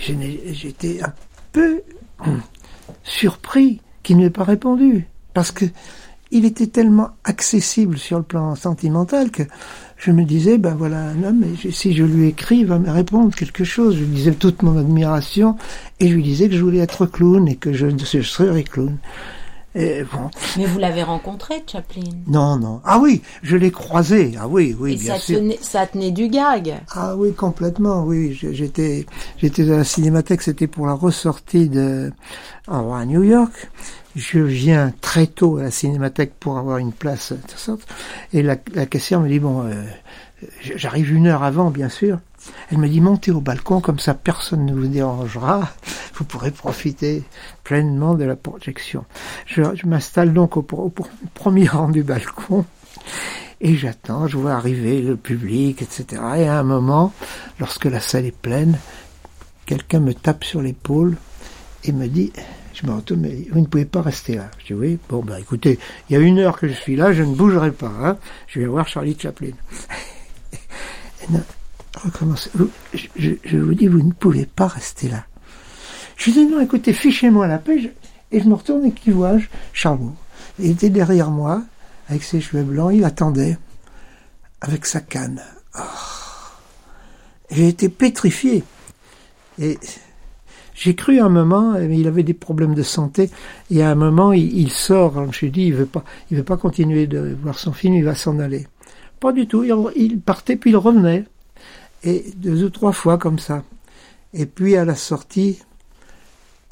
[0.00, 1.12] J'étais un
[1.52, 1.82] peu
[3.04, 5.06] surpris qu'il n'ait pas répondu.
[5.34, 5.66] Parce que
[6.32, 9.44] il était tellement accessible sur le plan sentimental que
[9.96, 12.90] je me disais, ben voilà un homme, et si je lui écris, il va me
[12.90, 13.94] répondre quelque chose.
[13.96, 15.56] Je lui disais toute mon admiration
[16.00, 17.88] et je lui disais que je voulais être clown et que je
[18.22, 18.98] serais clown.
[19.78, 20.30] Et bon.
[20.56, 22.80] Mais vous l'avez rencontré, Chaplin Non, non.
[22.84, 24.32] Ah oui, je l'ai croisé.
[24.40, 25.38] Ah oui, oui, Et bien ça sûr.
[25.38, 26.76] tenait, ça tenait du gag.
[26.92, 28.32] Ah oui, complètement, oui.
[28.32, 29.04] J'étais,
[29.36, 32.10] j'étais à la Cinémathèque, c'était pour la ressortie de,
[32.68, 33.70] en- à New York.
[34.14, 37.86] Je viens très tôt à la Cinémathèque pour avoir une place, de sorte.
[38.32, 39.84] Et la, la caissière me dit, bon, euh,
[40.74, 42.18] j'arrive une heure avant, bien sûr.
[42.70, 45.70] Elle me dit, montez au balcon, comme ça personne ne vous dérangera.
[46.14, 47.22] Vous pourrez profiter
[47.64, 49.04] pleinement de la projection.
[49.46, 50.62] Je, m'installe donc au,
[51.34, 52.64] premier rang du balcon.
[53.60, 56.22] Et j'attends, je vois arriver le public, etc.
[56.38, 57.12] Et à un moment,
[57.58, 58.78] lorsque la salle est pleine,
[59.64, 61.16] quelqu'un me tape sur l'épaule
[61.84, 62.32] et me dit,
[62.74, 64.50] je me retourne, dit, vous ne pouvez pas rester là.
[64.58, 65.78] Je dis oui, bon ben écoutez,
[66.08, 67.92] il y a une heure que je suis là, je ne bougerai pas.
[68.02, 68.18] hein.
[68.48, 69.52] Je vais voir Charlie Chaplin.
[72.94, 75.24] Je, vous dis, vous ne pouvez pas rester là.
[76.16, 77.92] Je dis non, écoutez, fichez-moi la paix.
[78.32, 80.14] Et je me retourne et qui vois-je Charlot.
[80.58, 81.62] Il était derrière moi,
[82.08, 83.58] avec ses cheveux blancs, il attendait,
[84.60, 85.42] avec sa canne.
[85.78, 85.82] Oh.
[87.50, 88.64] J'ai été pétrifié.
[89.58, 89.78] Et
[90.74, 93.30] j'ai cru un moment, mais il avait des problèmes de santé,
[93.70, 95.12] et à un moment, il, sort.
[95.12, 97.94] Alors, je me suis dit, il veut pas, veut pas continuer de voir son film,
[97.94, 98.66] il va s'en aller.
[99.20, 99.64] Pas du tout.
[99.96, 101.24] Il partait, puis il revenait.
[102.06, 103.64] Et deux ou trois fois comme ça.
[104.32, 105.58] Et puis, à la sortie,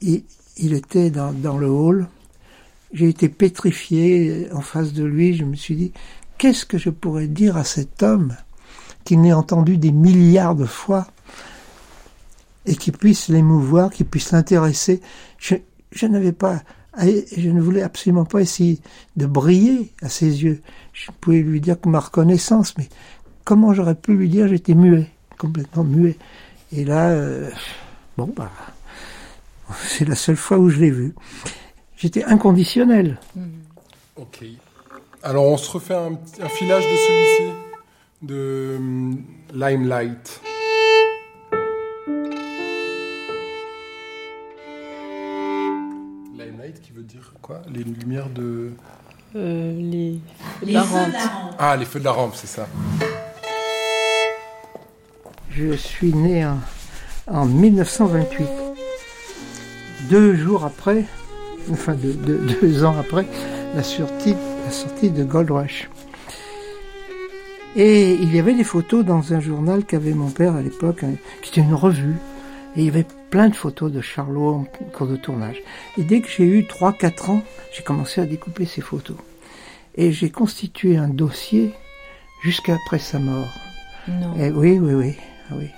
[0.00, 0.22] il,
[0.56, 2.06] il était dans, le hall.
[2.92, 5.34] J'ai été pétrifié en face de lui.
[5.34, 5.92] Je me suis dit,
[6.38, 8.36] qu'est-ce que je pourrais dire à cet homme
[9.04, 11.06] qu'il n'ait entendu des milliards de fois
[12.66, 15.00] et qui puisse l'émouvoir, qui puisse l'intéresser?
[15.38, 15.56] Je,
[15.90, 16.62] je n'avais pas,
[16.96, 18.78] je ne voulais absolument pas essayer
[19.16, 20.62] de briller à ses yeux.
[20.92, 22.88] Je pouvais lui dire que ma reconnaissance, mais
[23.44, 26.16] comment j'aurais pu lui dire j'étais muet, complètement muet.
[26.72, 27.50] Et là, euh,
[28.16, 28.50] bon bah,
[29.82, 31.14] c'est la seule fois où je l'ai vu.
[31.96, 33.18] J'étais inconditionnel.
[34.16, 34.44] Ok.
[35.22, 36.18] Alors on se refait un,
[36.48, 37.52] filage de celui-ci,
[38.22, 39.24] de hum,
[39.54, 40.40] Limelight.
[46.36, 47.62] Limelight qui veut dire quoi?
[47.72, 48.72] Les lumières de...
[49.34, 50.20] Euh, les
[50.60, 51.54] feux de Les feux de la rampe.
[51.58, 52.68] Ah, les feux de la rampe, c'est ça.
[55.56, 56.58] Je suis né en,
[57.28, 58.46] en 1928.
[60.10, 61.04] Deux jours après,
[61.70, 63.26] enfin deux, deux- deux ans après,
[63.74, 64.34] la sortie,
[64.64, 65.88] la sortie de Gold Rush.
[67.76, 71.14] Et il y avait des photos dans un journal qu'avait mon père à l'époque, hein,
[71.42, 72.14] qui était une revue.
[72.76, 75.60] Et il y avait plein de photos de Charlot en cours de tournage.
[75.98, 77.42] Et dès que j'ai eu 3-4 ans,
[77.72, 79.16] j'ai commencé à découper ces photos.
[79.96, 81.72] Et j'ai constitué un dossier
[82.42, 83.48] jusqu'après sa mort.
[84.08, 84.34] Non.
[84.38, 85.14] Eh oui, oui, oui,
[85.52, 85.70] oui.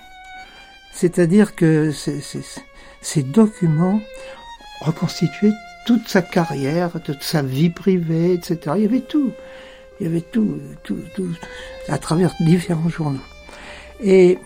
[0.92, 4.00] C'est-à-dire que ces, documents
[4.80, 5.52] reconstituaient
[5.86, 8.76] toute sa carrière, toute sa vie privée, etc.
[8.76, 9.30] Il y avait tout.
[10.00, 11.28] Il y avait tout, tout, tout,
[11.88, 13.20] à travers différents journaux.
[14.00, 14.38] Et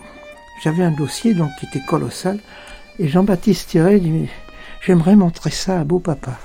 [0.63, 2.39] j'avais un dossier donc qui était colossal.
[2.99, 4.29] Et Jean-Baptiste Thierry dit,
[4.85, 6.37] j'aimerais montrer ça à beau papa.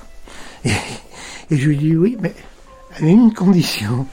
[0.63, 2.33] Et je lui dis, oui, mais
[2.95, 4.07] à une condition.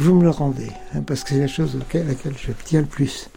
[0.00, 2.86] Vous me le rendez, hein, parce que c'est la chose à laquelle je tiens le
[2.86, 3.30] plus.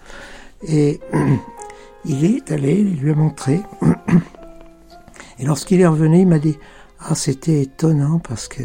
[0.61, 0.99] Et
[2.05, 3.61] il est allé, il lui a montré.
[5.39, 6.59] Et lorsqu'il est revenu, il m'a dit,
[6.99, 8.61] ah, c'était étonnant parce que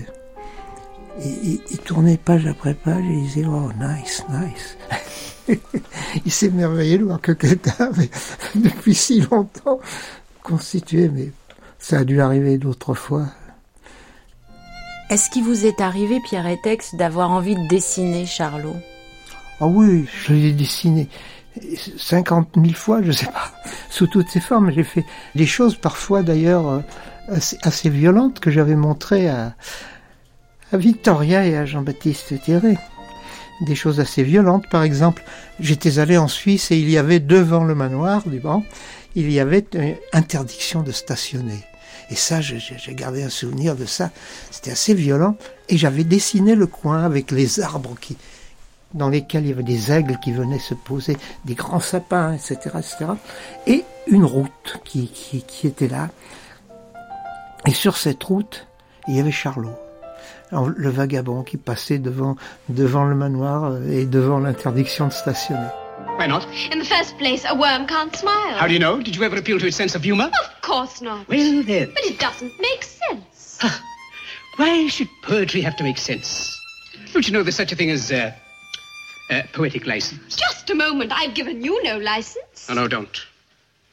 [1.24, 4.76] il tournait page après page et il disait, oh, nice, nice.
[6.26, 8.10] il s'émerveillait de voir que quelqu'un avait,
[8.54, 9.80] depuis si longtemps,
[10.42, 11.32] constitué, mais
[11.78, 13.28] ça a dû arriver d'autres fois.
[15.08, 18.74] Est-ce qu'il vous est arrivé, Pierre Etex, d'avoir envie de dessiner Charlot?
[19.60, 21.08] Ah oui, je l'ai dessiné
[21.96, 23.52] 50 000 fois, je sais pas,
[23.88, 24.72] sous toutes ses formes.
[24.72, 25.04] J'ai fait
[25.36, 26.80] des choses parfois d'ailleurs euh,
[27.62, 29.54] assez, violentes que j'avais montrées à,
[30.72, 32.76] à Victoria et à Jean-Baptiste Thierry.
[33.60, 35.22] Des choses assez violentes, par exemple,
[35.60, 38.64] j'étais allé en Suisse et il y avait devant le manoir du banc,
[39.14, 41.64] il y avait une interdiction de stationner.
[42.10, 44.10] Et ça, j'ai gardé un souvenir de ça.
[44.50, 45.36] C'était assez violent.
[45.68, 48.16] Et j'avais dessiné le coin avec les arbres qui,
[48.94, 52.58] dans lesquels il y avait des aigles qui venaient se poser, des grands sapins, etc.,
[52.78, 53.06] etc.
[53.66, 56.10] Et une route qui, qui, qui était là.
[57.66, 58.68] Et sur cette route,
[59.08, 59.76] il y avait Charlot,
[60.52, 62.36] le vagabond qui passait devant,
[62.68, 65.66] devant le manoir euh, et devant l'interdiction de stationner.
[66.16, 66.46] Why not?
[66.72, 68.56] In the first place, a worm can't smile.
[68.56, 69.02] How do you know?
[69.02, 70.30] Did you ever appeal to its sense of humor?
[70.44, 71.28] Of course not.
[71.28, 71.92] Well, then.
[71.92, 73.62] But it doesn't make sense.
[74.56, 76.58] Why should poetry have to make sense?
[77.12, 78.32] Don't you know there's such a thing as uh,
[79.30, 80.36] uh, poetic license?
[80.36, 81.12] Just a moment.
[81.14, 82.66] I've given you no license.
[82.70, 83.26] No, no, don't.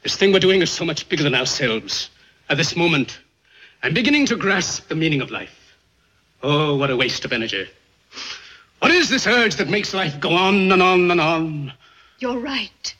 [0.02, 2.08] This thing we're doing is so much bigger than ourselves.
[2.48, 3.20] At this moment,
[3.82, 5.76] I'm beginning to grasp the meaning of life.
[6.42, 7.68] Oh, what a waste of energy.
[8.78, 11.72] What is this urge that makes life go on and on and on?
[12.24, 12.96] You're right.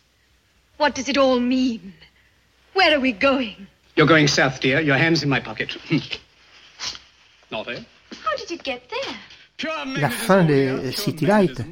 [0.77, 1.95] What does it all mean?
[2.75, 3.57] Where are we going?
[3.97, 4.81] You're going south, dear.
[4.83, 5.79] Your hand's in my pocket.
[7.51, 7.87] Naughty.
[8.23, 9.17] How did it get there?
[9.97, 11.63] La fin des City Light,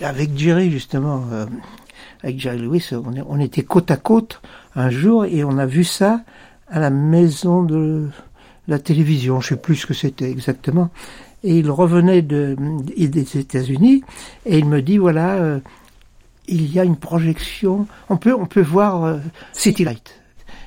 [0.00, 1.44] avec Jerry justement, euh,
[2.22, 4.40] avec Jerry Lewis, on, était côte à côte
[4.74, 6.22] un jour et on a vu ça
[6.68, 8.08] à la maison de
[8.68, 10.88] la télévision, je sais plus ce que c'était exactement.
[11.42, 14.02] Et il revenait de, des États-Unis
[14.46, 15.60] et il me dit voilà, euh,
[16.48, 19.18] il y a une projection, on peut on peut voir euh,
[19.52, 20.20] City Light.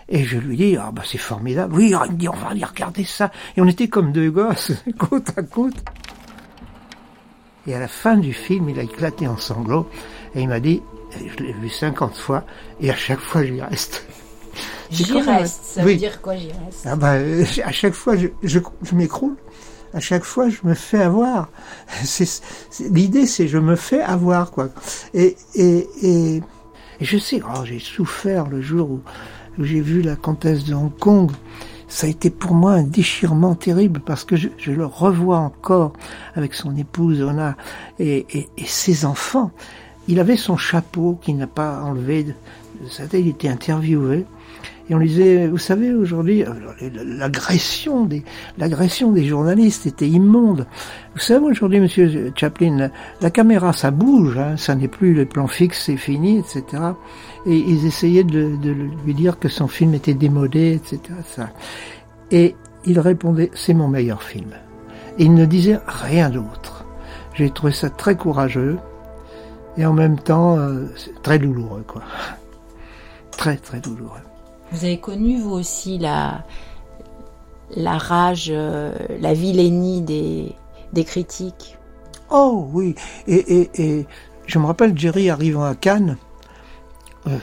[0.10, 1.76] Et je lui dis ah bah c'est formidable.
[1.76, 3.32] Oui, il me dit on va aller regarder ça.
[3.56, 5.76] Et on était comme deux gosses côte à côte.
[7.68, 9.90] Et à la fin du film, il a éclaté en sanglots
[10.34, 10.82] et il m'a dit
[11.38, 12.44] je l'ai vu 50 fois
[12.80, 14.06] et à chaque fois j'y reste.
[14.90, 15.64] J'y reste.
[15.64, 15.94] Ça Oui.
[15.94, 16.86] veut dire quoi, j'y reste?
[16.86, 19.36] Ah bah, euh, à chaque fois, je, je, je m'écroule.
[19.94, 21.50] À chaque fois, je me fais avoir.
[22.92, 24.70] L'idée, c'est je me fais avoir, quoi.
[25.14, 26.44] Et, et, et,
[27.02, 29.02] je sais, oh, j'ai souffert le jour où,
[29.60, 31.32] j'ai vu la comtesse de Hong Kong.
[31.88, 35.94] Ça a été pour moi un déchirement terrible parce que je, le revois encore
[36.36, 37.56] avec son épouse Ona
[37.98, 39.52] et, et, et ses enfants.
[40.08, 42.34] Il avait son chapeau qu'il n'a pas enlevé de,
[42.96, 43.14] tête.
[43.14, 44.26] Il était interviewé.
[44.90, 46.50] Et on lui disait, vous savez, aujourd'hui, euh,
[47.04, 48.24] l'agression des,
[48.58, 50.66] l'agression des journalistes était immonde.
[51.14, 52.90] Vous savez, aujourd'hui, monsieur Chaplin,
[53.22, 56.84] la, caméra, ça bouge, hein, ça n'est plus les plans fixes, c'est fini, etc.
[57.46, 58.76] Et ils essayaient de, de
[59.06, 61.02] lui dire que son film était démodé, etc.
[61.36, 61.50] Ça.
[62.32, 64.52] Et il répondait, c'est mon meilleur film.
[65.20, 66.86] Et il ne disait rien d'autre.
[67.34, 68.78] J'ai trouvé ça très courageux
[69.78, 70.86] et en même temps euh,
[71.24, 72.02] très douloureux, quoi.
[73.38, 74.27] Très, très douloureux.
[74.72, 76.44] Vous avez connu, vous aussi, la,
[77.76, 80.54] la rage, euh, la vilainie des,
[80.94, 81.78] des critiques?
[82.30, 82.96] Oh oui,
[83.28, 84.08] et, et, et
[84.46, 86.18] je me rappelle Jerry arrivant à Cannes.
[87.28, 87.38] Euh,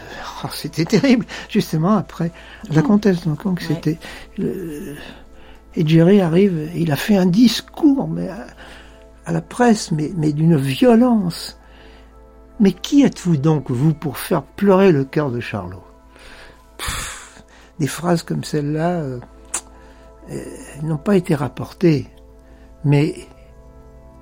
[0.44, 2.30] oh, c'était terrible, justement après
[2.70, 3.98] la comtesse de Hong Kong, c'était
[4.38, 4.96] le-
[5.76, 8.46] et Jerry arrive, il a fait un discours mais à,
[9.26, 11.58] à la presse, mais, mais d'une violence.
[12.60, 15.82] Mais qui êtes-vous donc vous pour faire pleurer le cœur de Charlot?
[16.78, 17.13] Pff,
[17.78, 19.20] Des phrases comme celle-là euh,
[20.30, 20.44] euh,
[20.82, 22.08] n'ont pas été rapportées,
[22.84, 23.14] mais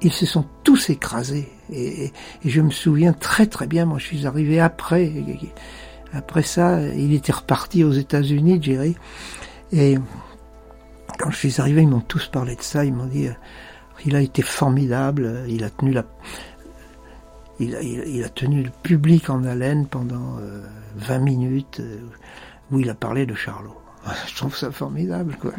[0.01, 1.49] ils se sont tous écrasés.
[1.73, 2.13] Et,
[2.45, 5.13] je me souviens très très bien, moi je suis arrivé après,
[6.13, 8.97] après ça, il était reparti aux États-Unis, Jerry.
[9.73, 9.97] Et
[11.19, 13.33] quand je suis arrivé, ils m'ont tous parlé de ça, ils m'ont dit, euh,
[14.05, 16.05] il a été formidable, il a tenu la...
[17.61, 20.63] Il a, tenu le public en haleine pendant euh,
[20.97, 21.81] 20 minutes
[22.73, 23.77] où il a parlé de Charlot.
[24.27, 25.53] Je trouve ça formidable, quoi.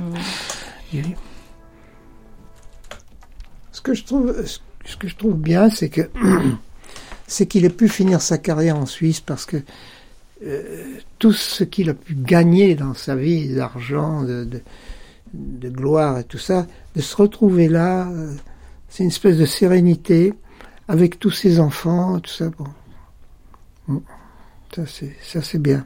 [0.91, 1.15] J'ai-
[3.71, 4.35] Ce que je trouve,
[4.85, 6.09] ce que je trouve bien, c'est que
[7.27, 9.57] c'est qu'il ait pu finir sa carrière en Suisse parce que
[10.45, 14.61] euh, tout ce qu'il a pu gagner dans sa vie, d'argent, de, de,
[15.33, 18.35] de gloire et tout ça, de se retrouver là, euh,
[18.89, 20.33] c'est une espèce de sérénité
[20.87, 22.49] avec tous ses enfants, tout ça.
[22.57, 22.67] Bon,
[23.87, 23.97] Mm.
[24.73, 25.85] ça c'est ça c'est bien.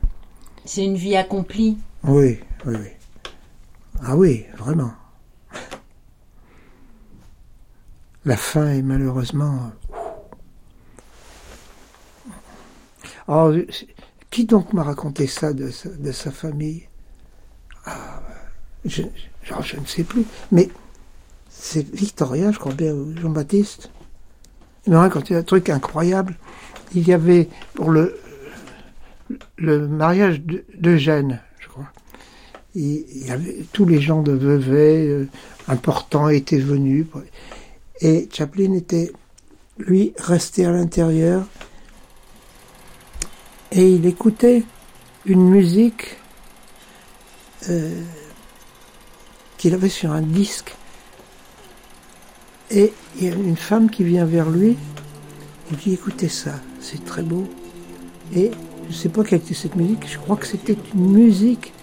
[0.68, 1.78] C'est une vie accomplie.
[2.03, 3.32] Oui, oui, oui.
[4.03, 4.91] Ah oui, vraiment.
[8.26, 9.72] La fin est malheureusement.
[13.30, 13.53] Oh,
[14.30, 16.89] qui donc m'a raconté ça de sa, famille?
[17.86, 18.22] Ah,
[18.84, 19.03] je,
[19.43, 20.26] genre, je ne sais plus.
[20.51, 20.68] Mais
[21.49, 23.89] c'est Victoria, je crois bien, Jean-Baptiste.
[24.86, 26.36] Il m'a raconté un truc incroyable.
[26.93, 28.20] Il y avait pour le
[29.57, 31.89] le mariage de- d'Eugène, je crois.
[33.73, 35.28] Tous les gens de Vevey euh,
[35.67, 37.05] importants étaient venus.
[38.01, 39.11] Et Chaplin était
[39.80, 41.45] lui resté à l'intérieur.
[43.71, 44.63] Et il écoutait
[45.25, 46.17] une musique
[47.69, 48.01] euh,
[49.57, 50.75] qu'il avait sur un disque.
[52.69, 54.78] Et il y a une femme qui vient vers lui
[55.69, 56.53] il dit écoutez ça.
[56.80, 57.45] C'est très beau.
[58.34, 58.51] Et
[58.89, 61.73] je ne sais pas quelle était cette musique, je crois que c'était une musique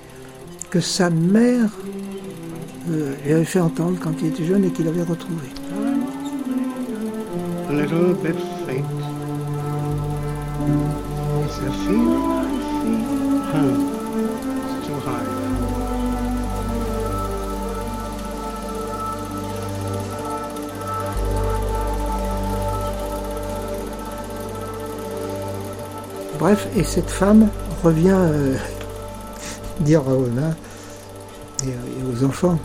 [0.70, 1.70] que sa mère
[2.90, 5.48] euh, lui avait fait entendre quand il était jeune et qu'il avait retrouvée.
[26.44, 27.48] Bref, et cette femme
[27.82, 28.54] revient euh,
[29.80, 30.54] dire à Ona,
[31.64, 31.70] et
[32.12, 32.58] aux enfants.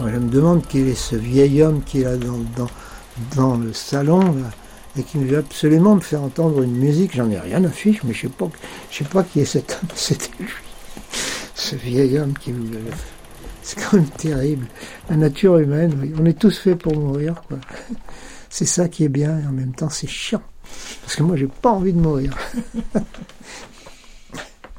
[0.00, 2.16] je me demande quel est ce vieil homme qui est là
[3.34, 4.36] dans, le salon
[4.96, 7.16] et qui veut absolument me faire entendre une musique.
[7.16, 8.28] J'en ai rien à fiche, mais je
[8.92, 9.88] je sais pas qui est cet homme.
[9.96, 10.46] C'était lui,
[11.56, 12.54] ce vieil homme qui.
[13.62, 14.68] C'est quand même terrible.
[15.10, 17.42] La nature humaine, on est tous faits pour mourir.
[18.48, 20.42] C'est ça qui est bien et en même temps c'est chiant.
[21.02, 22.36] Parce que moi j'ai pas envie de mourir.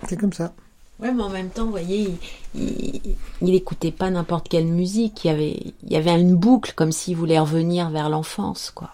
[0.07, 0.53] c'est comme ça.
[0.99, 2.13] Ouais, mais en même temps, vous voyez,
[2.55, 3.01] il,
[3.41, 5.25] il, écoutait pas n'importe quelle musique.
[5.25, 8.91] Il y avait, il y avait une boucle, comme s'il voulait revenir vers l'enfance, quoi.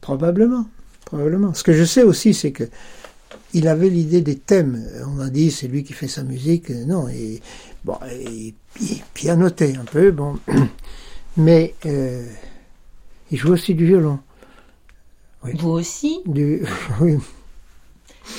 [0.00, 0.66] Probablement,
[1.04, 1.54] probablement.
[1.54, 2.64] Ce que je sais aussi, c'est que
[3.54, 4.84] il avait l'idée des thèmes.
[5.06, 6.70] On a dit, c'est lui qui fait sa musique.
[6.70, 7.40] Non, et
[7.84, 8.54] bon, il
[9.14, 10.38] pianotait un peu, bon,
[11.36, 12.26] mais euh,
[13.30, 14.18] il joue aussi du violon.
[15.42, 16.62] Vous aussi du,
[17.00, 17.18] Oui.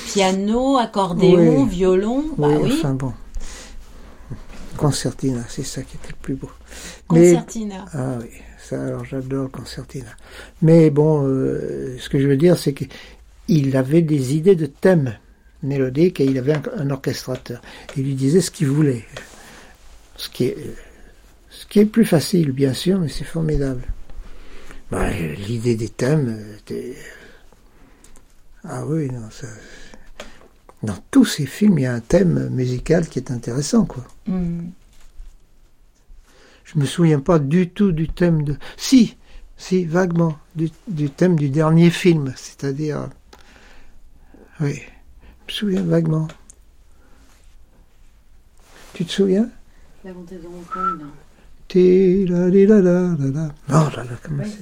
[0.06, 2.72] Piano, accordéon, violon, bah oui.
[2.78, 3.12] Enfin bon.
[4.76, 6.50] Concertina, c'est ça qui était le plus beau.
[7.08, 7.84] Concertina.
[7.92, 8.28] ah oui,
[8.62, 10.10] ça alors j'adore concertina.
[10.62, 15.16] Mais bon, euh, ce que je veux dire, c'est qu'il avait des idées de thèmes
[15.62, 17.60] mélodiques et il avait un, orchestrateur.
[17.96, 19.04] Il lui disait ce qu'il voulait.
[20.16, 20.56] Ce qui est,
[21.50, 23.82] ce qui est plus facile, bien sûr, mais c'est formidable.
[24.90, 26.96] Bah, L'idée des thèmes, était...
[28.64, 29.46] ah oui, non, ça,
[30.82, 34.04] dans tous ces films, il y a un thème musical qui est intéressant, quoi.
[34.26, 34.70] Mm.
[36.64, 38.56] Je me souviens pas du tout du thème de.
[38.76, 39.16] Si,
[39.56, 40.70] si, vaguement, du,
[41.10, 43.10] thème du dernier film, c'est-à-dire.
[44.60, 44.80] Oui,
[45.46, 46.28] je me souviens vaguement.
[48.94, 49.50] Tu te souviens?
[50.04, 51.10] La montée de Hong Kong, non,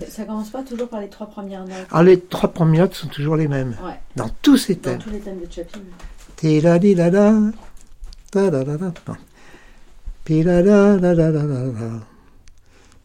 [0.08, 1.86] ça commence pas toujours par les trois premières notes.
[1.90, 3.74] Ah, les trois premières notes sont toujours les mêmes.
[3.82, 3.98] Ouais.
[4.16, 4.98] Dans tous ces thèmes.
[4.98, 5.80] Dans tous les thèmes de Chaplin.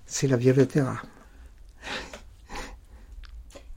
[0.06, 0.98] C'est la Violetera.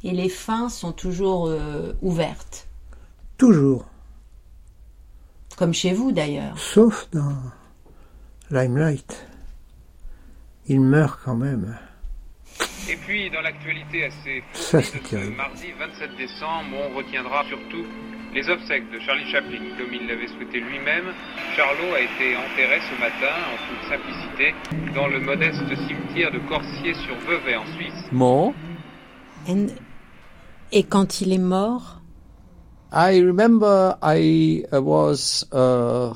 [0.02, 2.66] Et les fins sont toujours euh, ouvertes.
[3.38, 3.86] Toujours.
[5.56, 6.58] Comme chez vous d'ailleurs.
[6.58, 7.36] Sauf dans
[8.50, 9.26] Limelight
[10.68, 11.76] il meurt quand même.
[12.88, 17.84] Et puis, dans l'actualité assez Ça, de ce mardi 27 décembre, on retiendra surtout
[18.32, 19.58] les obsèques de Charlie Chaplin.
[19.76, 21.06] Comme il l'avait souhaité lui-même,
[21.56, 24.54] Charlot a été enterré ce matin, en toute simplicité,
[24.94, 28.12] dans le modeste cimetière de Corsier sur Vevey, en Suisse.
[28.12, 28.52] Mort?
[30.72, 32.00] Et quand il est mort?
[32.92, 35.44] I remember I was...
[35.52, 36.14] Uh,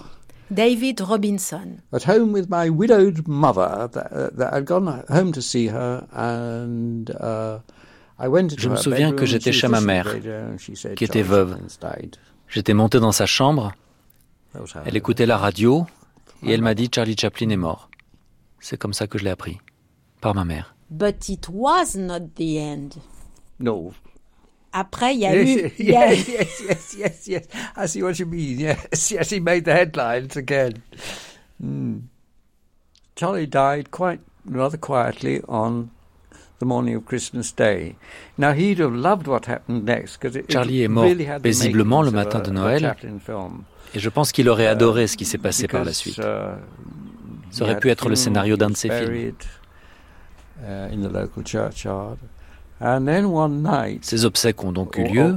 [0.51, 1.83] David Robinson.
[1.93, 7.11] At home with my widowed mother, that, that I'd gone home to see her, and
[7.11, 7.61] uh,
[8.19, 10.07] I went Je me souviens que j'étais chez ma mère,
[10.97, 11.57] qui était veuve.
[12.49, 13.73] J'étais monté dans sa chambre.
[14.85, 15.87] Elle écoutait la radio
[16.43, 17.89] et elle m'a dit Charlie Chaplin est mort.
[18.59, 19.59] C'est comme ça que je l'ai appris,
[20.21, 20.75] par ma mère.
[20.91, 22.89] But it was not the end.
[23.61, 23.93] No,
[24.73, 25.85] après, il y a yes, eu.
[25.85, 27.49] Yes, yes, yes, yes, yes.
[27.77, 28.59] I see what you mean.
[28.59, 30.83] Yes, yes, he made the headlines again.
[31.63, 32.03] Mm.
[33.17, 35.91] Charlie died quite rather quietly on
[36.59, 37.97] the morning of Christmas Day.
[38.39, 42.03] Now he'd have loved what happened next because it, Charlie est mort really had paisiblement
[42.03, 42.95] le matin de Noël,
[43.93, 46.19] et je pense qu'il aurait adoré ce qui s'est passé par la suite.
[46.19, 46.57] Uh,
[47.51, 49.33] Ça aurait pu être le scénario d'un de ses films.
[52.81, 53.99] Uh.
[54.01, 55.37] Ces obsèques ont donc eu lieu.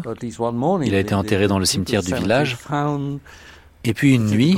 [0.83, 2.57] Il a été enterré dans le cimetière du village.
[3.85, 4.55] Et puis une nuit,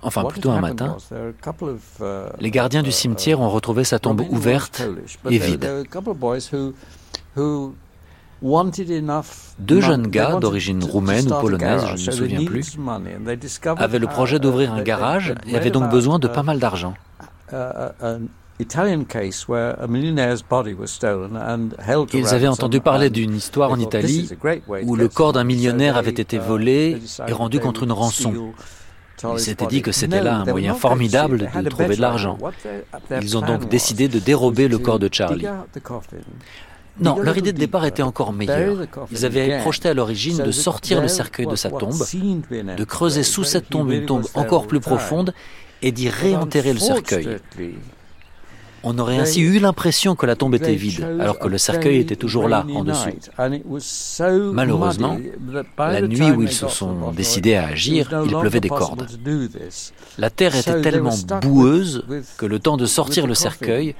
[0.00, 0.96] enfin plutôt un matin,
[2.40, 4.82] les gardiens du cimetière ont retrouvé sa tombe ouverte
[5.28, 5.84] et vide.
[9.58, 12.78] Deux jeunes gars d'origine roumaine ou polonaise, je ne me souviens plus,
[13.76, 16.94] avaient le projet d'ouvrir un garage et avaient donc besoin de pas mal d'argent.
[18.60, 18.66] Ils
[22.34, 24.30] avaient entendu parler d'une histoire en Italie
[24.84, 28.52] où le corps d'un millionnaire avait été volé et rendu contre une rançon.
[29.32, 32.38] Ils s'étaient dit que c'était là un moyen formidable de trouver de l'argent.
[33.22, 35.46] Ils ont donc décidé de dérober le corps de Charlie.
[37.00, 38.86] Non, leur idée de départ était encore meilleure.
[39.10, 41.98] Ils avaient projeté à l'origine de sortir le cercueil de sa tombe,
[42.76, 45.34] de creuser sous cette tombe une tombe encore plus profonde
[45.82, 47.38] et d'y réenterrer le cercueil.
[48.86, 52.16] On aurait ainsi eu l'impression que la tombe était vide, alors que le cercueil était
[52.16, 53.10] toujours là, en dessous.
[54.52, 55.18] Malheureusement,
[55.78, 59.06] la nuit où ils se sont décidés à agir, il pleuvait des cordes.
[60.18, 62.04] La terre était tellement boueuse
[62.36, 63.94] que le temps de sortir le cercueil,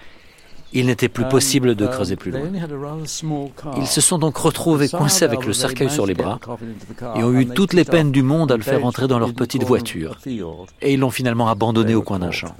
[0.76, 2.50] Il n'était plus possible de creuser plus loin.
[3.76, 6.40] Ils se sont donc retrouvés coincés avec le cercueil sur les bras
[7.14, 9.62] et ont eu toutes les peines du monde à le faire entrer dans leur petite
[9.62, 10.18] voiture.
[10.82, 12.54] Et ils l'ont finalement abandonné au coin d'un champ.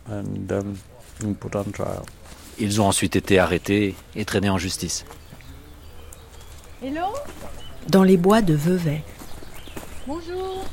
[2.59, 5.05] Ils ont ensuite été arrêtés et traînés en justice.
[6.83, 7.07] Hello?
[7.89, 9.03] Dans les bois de Vevey.
[10.07, 10.65] Bonjour.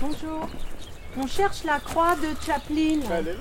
[0.00, 0.48] Bonjour.
[1.16, 3.00] On cherche la croix de Chaplin.
[3.10, 3.38] Elle est là.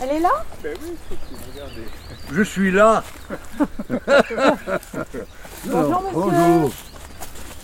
[0.00, 0.44] Elle est là?
[0.62, 1.16] Ben oui,
[1.54, 1.86] regardez.
[2.32, 3.02] Je suis là.
[5.64, 6.12] Bonjour, monsieur.
[6.12, 6.72] Bonjour.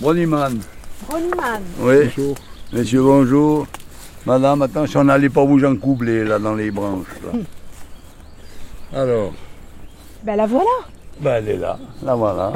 [0.01, 0.61] Broniman.
[1.09, 1.63] Broniman.
[1.81, 2.05] Oui.
[2.05, 2.37] Bonjour.
[2.73, 3.67] Monsieur, bonjour.
[4.27, 7.07] Madame, attention, n'allez pas vous encoubler là dans les branches.
[7.25, 9.01] Là.
[9.01, 9.33] Alors,
[10.23, 10.71] Ben la voilà.
[11.21, 11.79] ben, elle est là.
[12.05, 12.53] La voilà.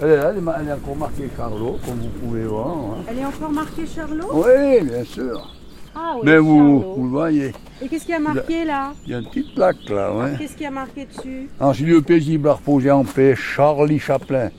[0.00, 2.68] Elle est là, elle est, ma- elle est encore marquée Charlot, comme vous pouvez voir.
[2.68, 3.04] hein.
[3.08, 4.28] Elle est encore marquée Charlot?
[4.32, 5.54] Oui, bien sûr.
[5.94, 6.94] Ah oui, Mais vous, Charlot.
[6.96, 7.52] vous le voyez.
[7.82, 8.92] Et qu'est-ce qu'il y a marqué là?
[9.06, 10.32] Il y a une petite plaque là, ouais.
[10.38, 11.48] Qu'est-ce qu'il y a marqué dessus?
[11.58, 14.50] En ce lieu paisible à reposer en paix, Charlie Chaplin,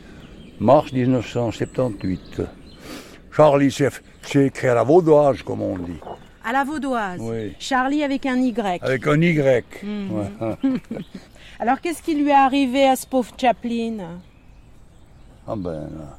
[0.59, 2.41] mars 1978.
[3.31, 3.89] Charlie, c'est
[4.23, 5.99] c'est écrit à la vaudoise, comme on dit.
[6.51, 7.21] À la vaudoise.
[7.21, 7.55] Oui.
[7.59, 8.83] Charlie avec un Y.
[8.83, 9.63] Avec un Y.
[9.85, 10.57] Ouais.
[11.61, 14.19] Alors qu'est-ce qui lui est arrivé à ce pauvre Chaplin?
[15.47, 16.17] Ah ben là.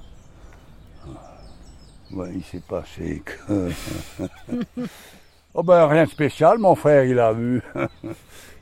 [2.14, 3.70] Ouais, il s'est passé que.
[5.52, 7.60] oh ben rien de spécial, mon frère, il a vu.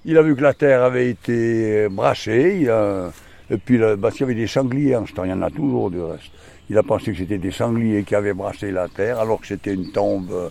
[0.04, 2.58] il a vu que la terre avait été brassée.
[2.62, 3.12] Il a...
[3.48, 5.50] Et puis, parce qu'il y avait des sangliers en ce temps, il y en a
[5.52, 6.32] toujours du reste.
[6.68, 9.74] Il a pensé que c'était des sangliers qui avaient brassé la terre, alors que c'était
[9.74, 10.48] une tombe, euh,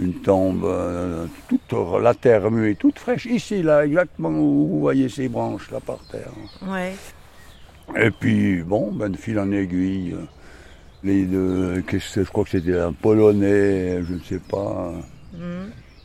[0.00, 3.26] une tombe, euh, toute la terre remuée, toute fraîche.
[3.26, 6.30] Ici, là, exactement où vous voyez ces branches, là, par terre.
[6.66, 6.92] Ouais.
[7.96, 10.24] Et puis, bon, ben, de fil en aiguille, euh,
[11.02, 14.92] les deux, je crois que c'était un Polonais, je ne sais pas.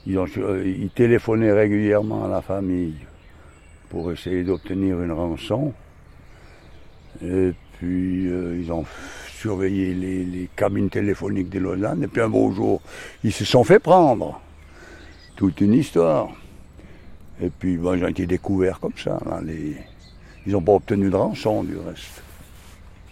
[0.07, 2.95] Ils, ont, euh, ils téléphonaient régulièrement à la famille
[3.89, 5.73] pour essayer d'obtenir une rançon.
[7.23, 8.85] Et puis, euh, ils ont
[9.39, 12.03] surveillé les, cabines téléphoniques de Lausanne.
[12.03, 12.81] Et puis, un beau jour,
[13.23, 14.39] ils se sont fait prendre.
[15.35, 16.29] Toute une histoire.
[17.41, 19.19] Et puis, ils ont été découverts comme ça.
[19.25, 19.75] là, les-
[20.45, 22.21] Ils n'ont pas obtenu de rançon, du reste.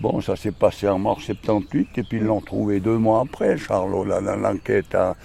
[0.02, 3.58] Bon, ça s'est passé en mars 78, et puis ils l'ont trouvé deux mois après,
[3.58, 5.16] Charlot, l'enquête à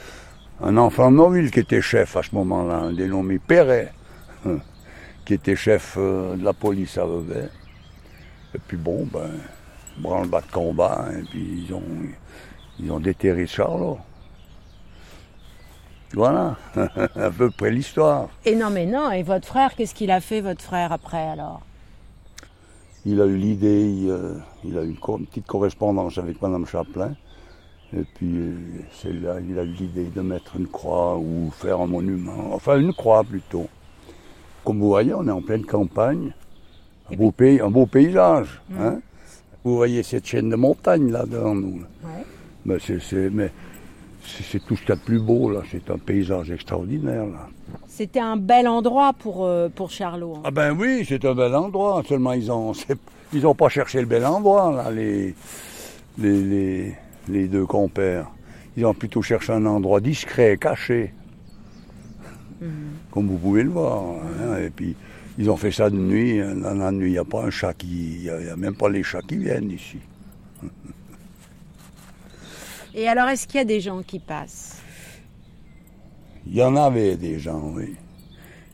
[0.62, 3.92] un enfant de Noville qui était chef à ce moment-là, un dénommé Perret,
[5.24, 7.48] qui était chef euh, de la police à Vevey.
[8.58, 9.30] Et puis bon, ben,
[9.98, 11.82] branle-bas de combat, et puis ils ont,
[12.80, 13.98] ils ont déterré Charlot.
[16.12, 18.30] Voilà, à peu près l'histoire.
[18.44, 21.60] Et non mais non, et votre frère, qu'est-ce qu'il a fait votre frère après alors?
[23.06, 24.34] Il a eu l'idée, il, euh,
[24.64, 27.12] il a eu une, co- une petite correspondance avec Madame Chaplin.
[27.96, 28.56] Et puis, euh,
[29.00, 32.52] c'est là, il a eu l'idée de mettre une croix ou faire un monument.
[32.52, 33.68] Enfin, une croix plutôt.
[34.64, 36.32] Comme vous voyez, on est en pleine campagne.
[37.10, 38.60] Un beau, pays, un beau paysage.
[38.78, 38.98] hein.
[39.64, 41.80] Vous voyez cette chaîne de montagnes là devant nous.
[41.80, 42.08] là.
[42.64, 43.50] Ben, c'est, c'est- mais
[44.24, 45.60] c'est, tout ce qu'il y a de plus beau là.
[45.70, 47.48] C'est un paysage extraordinaire là.
[47.86, 50.34] C'était un bel endroit pour, euh, pour Charlot.
[50.36, 50.42] hein.
[50.44, 52.02] Ah ben oui, c'est un bel endroit.
[52.08, 52.98] Seulement ils ont, c'est-
[53.32, 55.34] ils ont pas cherché le bel endroit là, les,
[56.18, 56.94] les, les,
[57.28, 58.30] les deux compères.
[58.76, 61.12] Ils ont plutôt cherché un endroit discret, caché,
[63.10, 64.02] comme vous pouvez le voir.
[64.04, 64.58] hein.
[64.64, 64.94] Et puis
[65.38, 66.40] ils ont fait ça de nuit.
[66.40, 66.56] hein.
[66.56, 68.74] Dans la nuit, il n'y a pas un chat qui, il y a, il même
[68.74, 69.98] pas les chats qui viennent ici.
[72.94, 74.82] Et alors, est-ce qu'il y a des gens qui passent?
[76.46, 77.94] Il y en avait des gens, oui.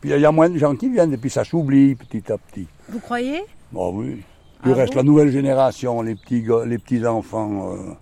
[0.01, 2.37] Puis il y a moins de gens qui viennent et puis ça s'oublie petit à
[2.37, 2.67] petit.
[2.89, 3.41] Vous croyez?
[3.75, 4.23] Ah oui.
[4.63, 4.99] Puis Ah reste bon?
[4.99, 7.93] la nouvelle génération, les petits, les petits enfants, euh,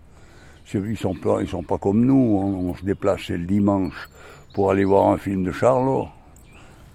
[0.73, 2.13] ils sont pas, ils sont pas comme nous.
[2.37, 4.09] On, on se déplaçait le dimanche
[4.53, 6.07] pour aller voir un film de Charlot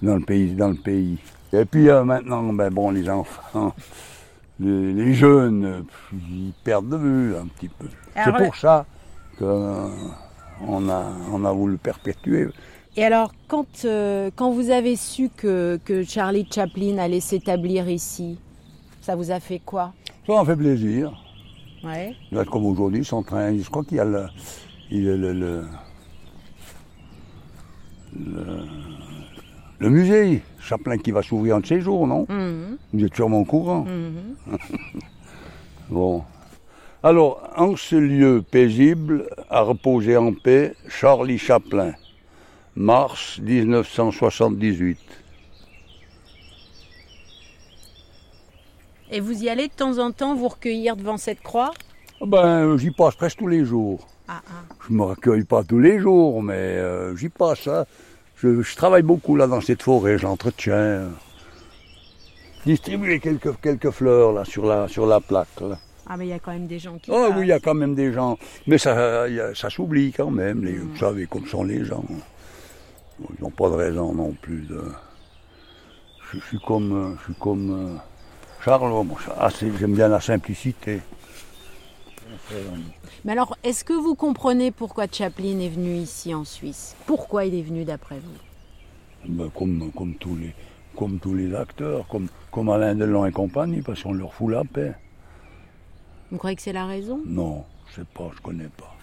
[0.01, 1.19] dans le pays, dans le pays.
[1.53, 3.75] Et puis euh, maintenant, ben bon, les enfants,
[4.61, 5.81] les, les jeunes, euh,
[6.13, 7.87] ils perdent de vue un petit peu.
[8.15, 8.85] C'est pour ça
[9.39, 12.49] qu'on a, on a voulu perpétuer.
[12.97, 18.39] Et alors, quand, euh, quand vous avez su que, que Charlie Chaplin allait s'établir ici,
[19.01, 19.93] ça vous a fait quoi?
[20.27, 21.13] Ça en fait plaisir.
[21.85, 22.17] Ouais.
[22.33, 23.57] Là, comme aujourd'hui, ils sont en train.
[23.57, 24.27] Je crois qu'il y a le.
[24.91, 25.65] il y a le, le,
[28.19, 28.67] le-
[29.79, 32.77] le musée Chaplin qui va s'ouvrir un de ces jours, non Mhm.
[32.93, 33.85] Vous êtes sûrement au courant.
[33.87, 34.59] Mhm.
[35.91, 36.23] bon.
[37.03, 41.93] Alors, en ce lieu paisible, à reposer en paix, Charlie Chaplin,
[42.77, 44.99] mars 1978.
[49.11, 51.71] Et vous y allez de temps en temps vous recueillir devant cette croix?
[52.21, 54.07] Ah Ben, euh, j'y passe presque tous les jours.
[54.27, 54.75] Ah, ah.
[54.87, 57.67] Je me recueille pas tous les jours, mais euh, j'y passe.
[57.69, 57.87] hein.
[58.41, 61.09] Je, je travaille beaucoup là dans cette forêt, j'entretiens.
[62.65, 65.49] distribuer quelques, quelques fleurs là sur la, sur la plaque.
[66.07, 67.11] Ah, mais il y a quand même des gens qui.
[67.11, 68.39] Oh oui, il y a quand même des gens.
[68.67, 70.65] Mais ça, ça s'oublie quand même.
[70.65, 72.05] Les, Vous savez comme sont les gens.
[73.21, 74.81] Ils n'ont pas de raison non plus de.
[76.33, 78.91] Je, suis comme, je suis comme euh, Charles.
[79.79, 81.01] J'aime bien la simplicité.
[83.25, 86.97] Mais alors, est-ce que vous comprenez pourquoi Chaplin est venu ici en Suisse?
[87.07, 89.29] Pourquoi il est venu d'après vous?
[89.29, 90.55] Ben, comme, comme, tous les,
[90.97, 94.65] comme tous les acteurs, comme, comme Alain Delon et compagnie, parce qu'on leur fout la
[94.65, 94.95] paix.
[96.31, 97.21] Vous croyez que c'est la raison?
[97.27, 98.95] Non, je sais pas, je connais pas.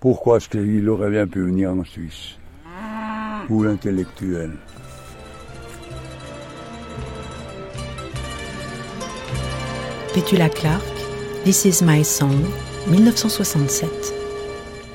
[0.00, 2.36] Pourquoi est-ce qu'il aurait bien pu venir en Suisse?
[3.48, 4.52] Ou l'intellectuel?
[10.14, 10.82] Petula Clark,
[11.44, 12.42] This is my song,
[12.90, 13.90] 1967.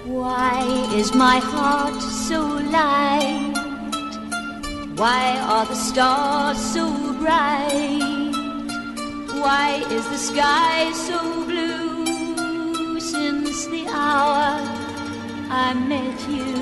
[0.06, 0.62] Why
[0.94, 3.54] is my heart so light?
[4.96, 8.34] Why are the stars so bright?
[9.41, 14.62] Why is the sky so blue since the hour
[15.50, 16.54] I met you?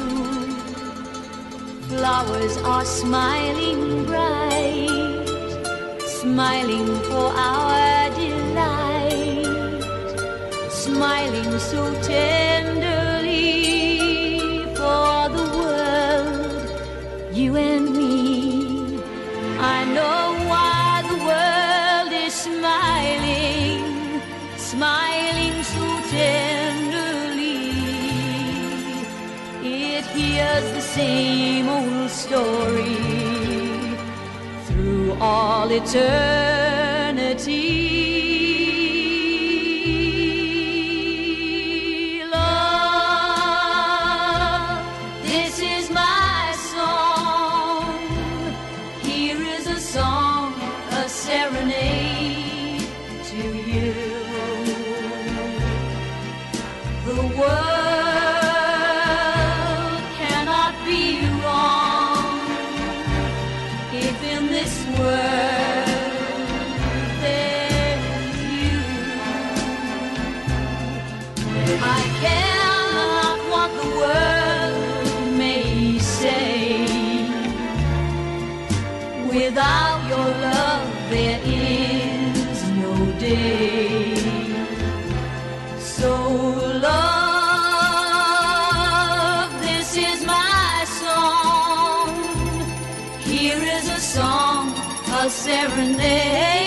[1.90, 5.28] Flowers are smiling bright,
[6.22, 8.31] smiling for our delight,
[10.82, 13.36] smiling so tenderly
[14.74, 16.70] for the world,
[17.38, 19.00] you and me.
[19.60, 23.84] I know why the world is smiling,
[24.58, 27.62] smiling so tenderly.
[29.62, 32.98] It hears the same old story
[34.66, 36.71] through all eternity.
[95.62, 96.61] A serenade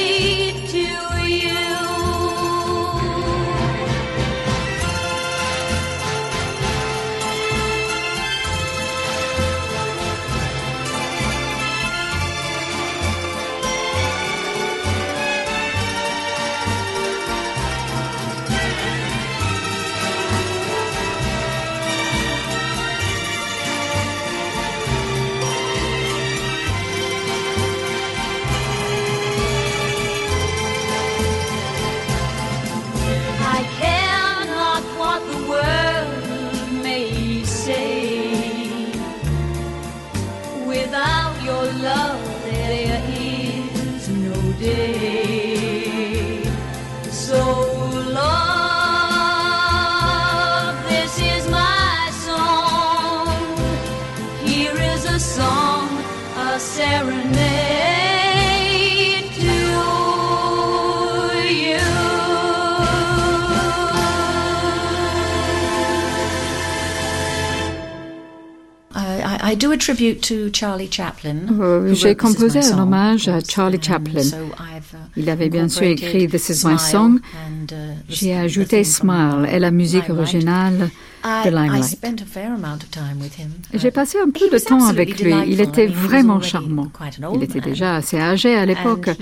[69.97, 74.23] J'ai This Is composé un hommage à Charlie Chaplin.
[74.23, 77.19] uh, Il avait bien sûr écrit This is my song.
[77.19, 77.75] uh,
[78.09, 80.91] J'ai ajouté Smile et la musique originale
[81.45, 81.99] de Limelight.
[83.75, 85.35] J'ai passé un peu de temps avec lui.
[85.47, 86.91] Il était vraiment charmant.
[87.35, 89.11] Il était déjà assez âgé à l'époque.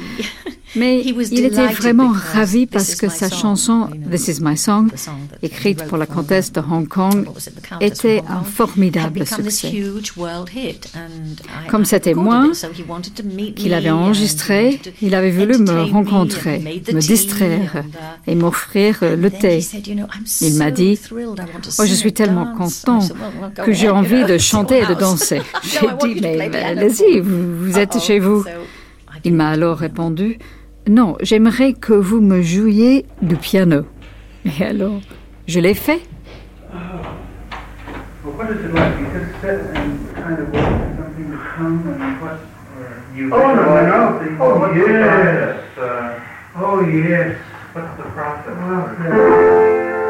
[0.74, 4.90] Mais he was il était vraiment ravi parce que sa chanson This Is My Song,
[5.42, 7.26] écrite pour la comtesse de Hong Kong,
[7.80, 9.72] était un formidable succès.
[11.68, 12.50] Comme c'était moi
[13.56, 19.16] qu'il me avait enregistré, il avait voulu me rencontrer, me distraire uh, et m'offrir euh,
[19.16, 19.58] le thé.
[19.58, 23.06] he said, "You know, I'm Il m'a dit, oh, je suis tellement dance." content I
[23.08, 25.42] said, "Well, well, go que j'ai envie de chanter et de house." danser.
[25.62, 28.44] J'ai dit, mais allez-y, for me." vous, vous êtes chez vous.
[29.24, 30.38] Il m'a alors répondu,
[30.88, 33.84] non, j'aimerais que vous me jouiez du piano.
[34.44, 35.00] Et alors,
[35.46, 36.00] je l'ai fait.
[38.24, 38.98] Well, what is it like?
[38.98, 42.38] You just sit and kind of wait for something to come, and what,
[42.78, 44.00] or you Oh, no, no, visualize no.
[44.18, 45.56] the- Oh, yes.
[45.78, 47.36] uh, Oh, yes.
[47.72, 48.54] what's the process?
[48.58, 50.01] Well, What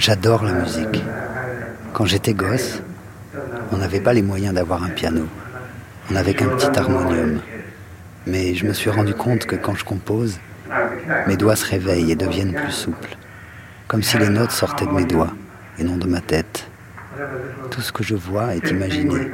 [0.00, 1.04] J'adore la musique.
[1.92, 2.80] Quand j'étais gosse,
[3.70, 5.26] on n'avait pas les moyens d'avoir un piano.
[6.10, 7.40] On n'avait qu'un petit harmonium.
[8.26, 10.40] Mais je me suis rendu compte que quand je compose,
[11.26, 13.14] mes doigts se réveillent et deviennent plus souples.
[13.88, 15.34] Comme si les notes sortaient de mes doigts
[15.78, 16.66] et non de ma tête.
[17.70, 19.30] Tout ce que je vois est imaginé.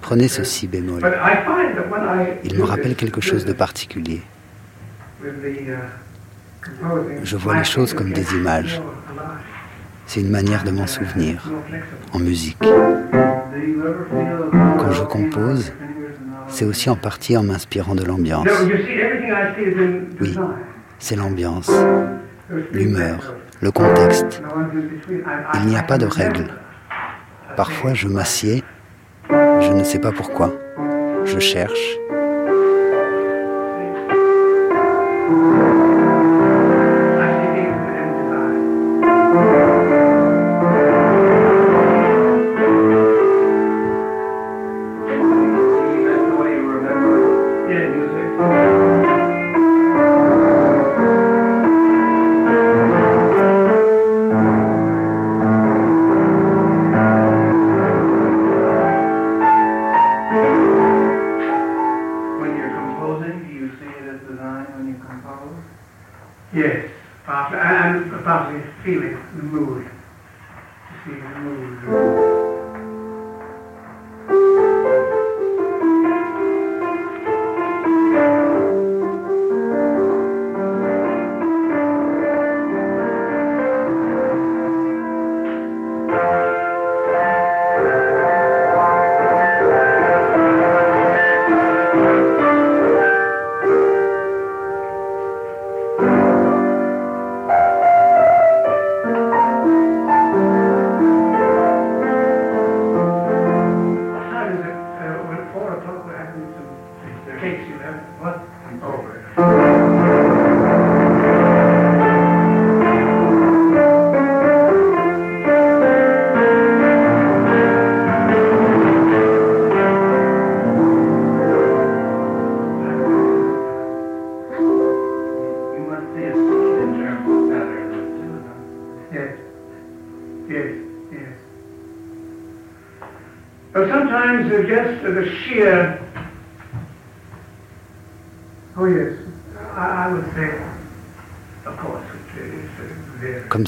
[0.00, 1.02] Prenez ce si bémol.
[2.44, 4.22] Il me rappelle quelque chose de particulier.
[5.24, 6.53] with the uh, composing,
[7.22, 8.80] Je vois les choses comme des images.
[10.06, 11.50] C'est une manière de m'en souvenir,
[12.12, 12.58] en musique.
[14.78, 15.72] Quand je compose,
[16.48, 18.46] c'est aussi en partie en m'inspirant de l'ambiance.
[20.20, 20.38] Oui,
[20.98, 21.70] c'est l'ambiance,
[22.72, 24.42] l'humeur, le contexte.
[25.54, 26.48] Il n'y a pas de règle.
[27.56, 28.62] Parfois, je m'assieds,
[29.30, 30.52] je ne sais pas pourquoi.
[31.24, 31.96] Je cherche.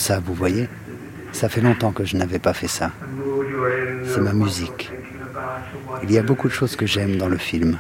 [0.06, 0.68] Ça, vous voyez
[1.32, 2.92] Ça fait longtemps que je n'avais pas fait ça.
[4.04, 4.92] C'est ma musique.
[6.04, 7.78] Il y a beaucoup de choses que j'aime dans le film.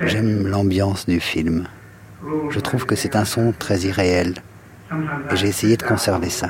[0.00, 1.66] J'aime l'ambiance du film.
[2.48, 4.36] Je trouve que c'est un son très irréel.
[5.30, 6.48] Et j'ai essayé de conserver ça.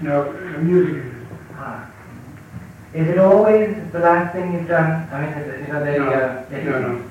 [0.00, 1.11] No, the music
[2.94, 5.08] Is it always the last thing you've done?
[5.10, 7.02] I mean, it, you know, no, uh, no, no,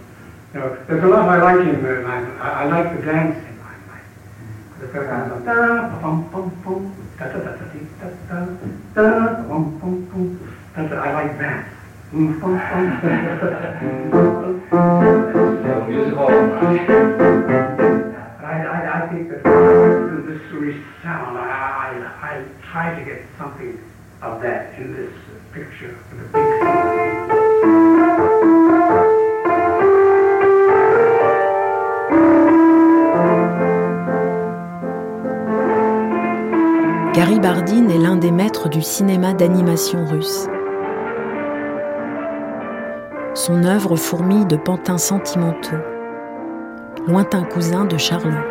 [0.54, 0.78] no.
[0.86, 2.40] There's a lot I like in my mind.
[2.40, 4.06] I, I like the dance in my mind.
[11.00, 11.68] I like that.
[18.44, 19.44] I, I, I think that
[20.28, 23.80] this resound, I, I, I try to get something
[24.22, 25.12] of that in this
[37.14, 40.48] Gary Bardin est l'un des maîtres du cinéma d'animation russe.
[43.34, 45.76] Son œuvre fourmille de pantins sentimentaux,
[47.08, 48.51] lointain cousin de Charlot.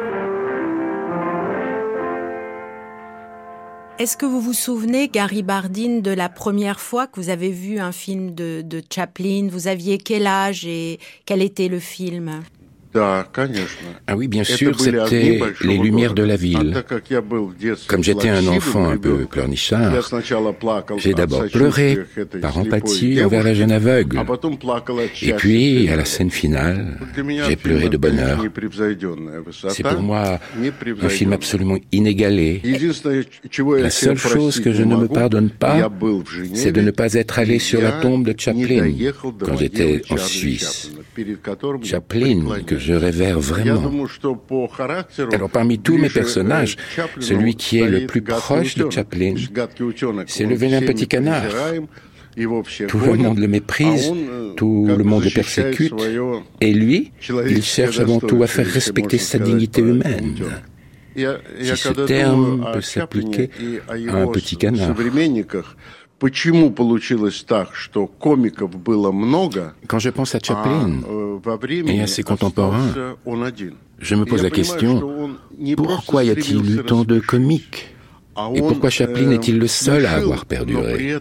[4.00, 7.80] Est-ce que vous vous souvenez, Gary Bardin, de la première fois que vous avez vu
[7.80, 9.48] un film de, de Chaplin?
[9.52, 12.40] Vous aviez quel âge et quel était le film?
[12.94, 16.82] Ah oui, bien sûr, c'était les lumières de la ville.
[17.86, 19.92] Comme j'étais un enfant un peu pleurnichard,
[20.98, 21.98] j'ai d'abord pleuré
[22.40, 24.20] par empathie envers la jeune aveugle.
[25.22, 26.98] Et puis, à la scène finale,
[27.46, 28.44] j'ai pleuré de bonheur.
[29.68, 30.40] C'est pour moi
[31.02, 32.60] un film absolument inégalé.
[33.78, 35.90] La seule chose que je ne me pardonne pas,
[36.54, 38.92] c'est de ne pas être allé sur la tombe de Chaplin
[39.40, 40.90] quand j'étais en Suisse.
[41.82, 43.92] Chaplin, que je révère vraiment.
[45.32, 46.76] Alors parmi tous mes personnages,
[47.20, 49.34] celui qui est le plus proche de Chaplin,
[50.26, 51.44] c'est le vilain petit canard.
[52.88, 54.12] Tout le monde le méprise,
[54.56, 55.94] tout le monde le persécute,
[56.60, 57.12] et lui,
[57.46, 60.34] il cherche avant tout à faire respecter sa dignité humaine.
[61.16, 63.50] Si ce terme peut s'appliquer
[63.88, 64.94] à un petit canard.
[69.86, 71.00] Quand je pense à Chaplin
[71.86, 72.92] et à ses contemporains,
[73.98, 75.30] je me pose la question,
[75.76, 77.94] pourquoi y a-t-il eu tant de comiques?
[78.54, 81.16] Et pourquoi Chaplin est-il le seul à avoir perduré?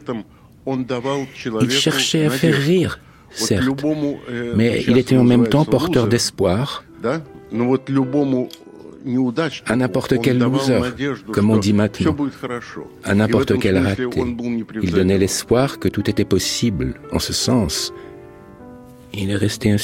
[1.62, 3.00] Il cherchait à faire rire,
[3.32, 3.86] certes,
[4.56, 6.84] mais il était en même temps porteur d'espoir
[9.66, 10.80] à n'importe quel loser,
[11.32, 12.16] comme on dit maintenant,
[13.04, 14.08] à n'importe quel raté.
[14.82, 16.96] Il donnait l'espoir que tout était possible.
[17.12, 17.94] En ce sens,
[19.14, 19.78] il est resté un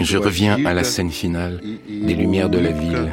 [0.00, 3.12] Je reviens à la scène finale des lumières de la ville,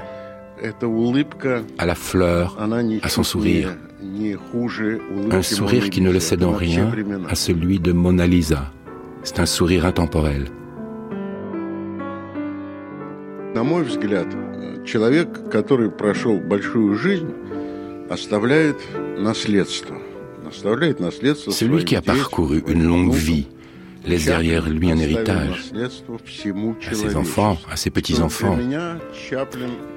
[1.78, 2.58] à la fleur,
[3.02, 3.76] à son sourire.
[5.32, 6.92] Un sourire qui ne le cède en rien
[7.30, 8.72] à celui de Mona Lisa.
[9.24, 10.50] C'est un sourire intemporel.
[13.56, 14.28] На мой взгляд,
[14.84, 17.30] человек, который прошел большую жизнь,
[18.10, 18.78] оставляет
[19.20, 19.96] наследство.
[20.48, 23.48] Оставляет наследство Celui qui a parcouru une longue vie
[24.09, 25.73] laisse derrière lui un héritage
[26.91, 28.59] à ses enfants, à ses petits-enfants.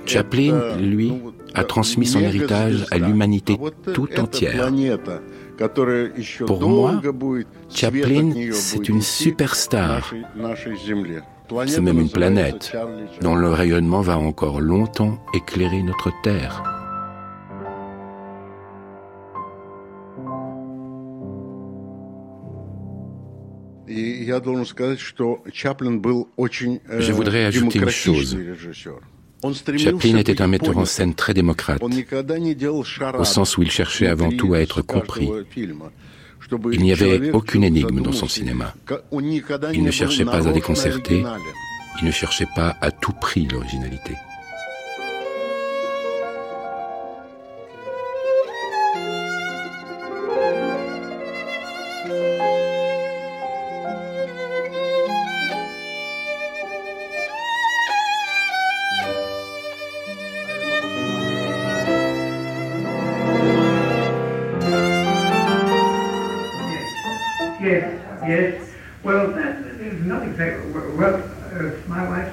[0.05, 1.13] Chaplin, lui,
[1.53, 3.57] a transmis son héritage à l'humanité
[3.93, 4.71] tout entière.
[6.45, 7.01] Pour moi,
[7.69, 10.13] Chaplin, c'est une superstar.
[11.67, 12.73] C'est même une planète
[13.21, 16.63] dont le rayonnement va encore longtemps éclairer notre Terre.
[26.99, 28.37] Je voudrais ajouter une chose.
[29.77, 34.53] Chaplin était un metteur en scène très démocrate, au sens où il cherchait avant tout
[34.53, 35.29] à être compris.
[36.71, 38.75] Il n'y avait aucune énigme dans son cinéma.
[39.73, 41.23] Il ne cherchait pas à déconcerter,
[41.99, 44.15] il ne cherchait pas à tout prix l'originalité.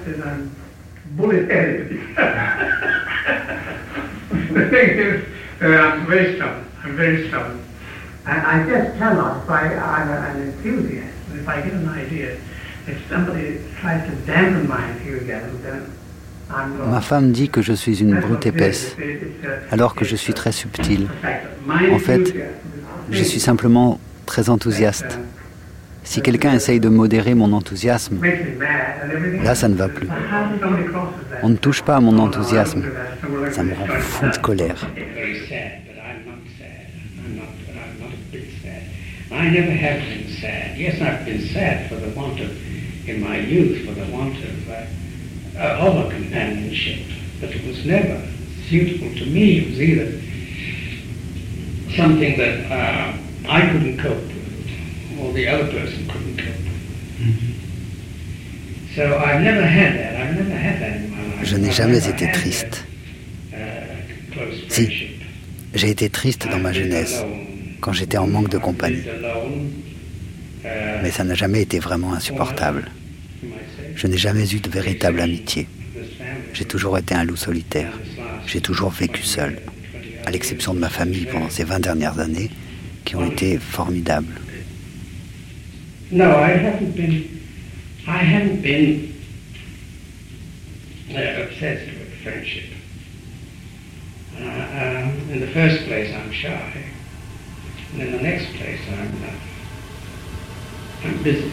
[0.09, 0.55] Says I'm
[1.17, 1.91] bullet-headed.
[4.55, 5.25] the thing is,
[5.63, 6.65] uh, I'm very stubborn.
[6.83, 7.65] I'm I'm very stubborn.
[8.27, 12.39] And I just cannot, if I, I'm an enthusiast, if I get an idea,
[12.87, 15.95] if somebody tries to dampen my enthusiasm, then
[16.51, 18.97] Ma femme dit que je suis une brute épaisse,
[19.71, 21.07] alors que je suis très subtil.
[21.93, 22.35] En fait,
[23.11, 25.19] je suis simplement très enthousiaste.
[26.09, 28.19] Si quelqu'un essaye de modérer mon enthousiasme,
[29.45, 30.09] là ça ne va plus.
[31.43, 32.83] On ne touche pas à mon enthousiasme.
[33.51, 34.89] Ça me rend fou de colère.
[39.31, 40.79] I never have been sad.
[40.79, 41.93] Yes, I've been sad
[43.07, 47.01] in my youth, uh, uh, companionship.
[47.39, 48.19] But it was never
[48.67, 49.59] suitable to me.
[49.59, 50.13] It was either
[51.95, 53.13] something that uh,
[53.47, 54.38] I couldn't cope
[55.21, 56.39] or the other person couldn't.
[58.95, 60.21] So I've never had that.
[60.21, 61.45] I've never had that in my life.
[61.45, 62.85] Je n'ai jamais été triste.
[63.53, 63.57] Uh,
[64.69, 64.89] si,
[65.75, 67.23] j'ai été triste dans ma jeunesse
[67.81, 69.05] quand j'étais en manque de compagnie.
[71.03, 72.91] Mais ça n'a jamais été vraiment insupportable.
[73.95, 75.67] Je n'ai jamais eu de véritable amitié.
[76.53, 77.93] J'ai toujours été un loup solitaire.
[78.47, 79.59] J'ai toujours vécu seul,
[80.27, 82.51] à l'exception de ma famille pendant ces 20 dernières années,
[83.05, 84.35] qui ont été formidables.
[86.11, 87.43] No, I haven't been.
[88.07, 89.15] I haven't been
[91.11, 92.71] uh, obsessed with friendship.
[94.37, 96.85] Uh, um, in the first place, I'm shy.
[97.93, 101.53] And in the next place, I'm, uh, I'm busy.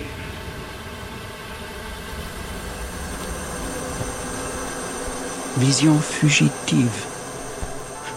[5.57, 7.05] Vision fugitive.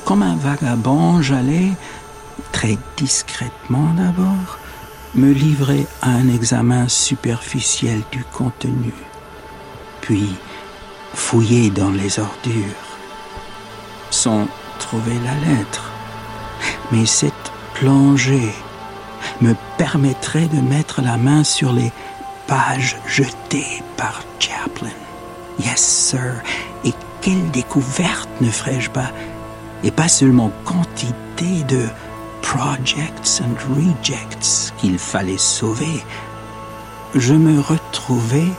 [0.05, 1.73] Comme un vagabond, j'allais,
[2.53, 4.59] très discrètement d'abord,
[5.19, 8.95] me livrer à un examen superficiel du contenu,
[10.01, 10.29] puis
[11.13, 12.87] fouiller dans les ordures,
[14.11, 14.47] sans
[14.79, 15.91] trouver la lettre.
[16.93, 18.55] Mais cette plongée
[19.41, 21.93] me permettrait de mettre la main sur les
[22.47, 24.97] pages jetées par Chaplin.
[25.59, 26.43] Yes, sir.
[26.85, 29.11] Et quelle découverte ne ferais-je pas?
[29.83, 31.89] Et pas seulement quantité de
[32.43, 36.03] projects and rejects qu'il fallait sauver.
[37.15, 38.53] Je me retrouvais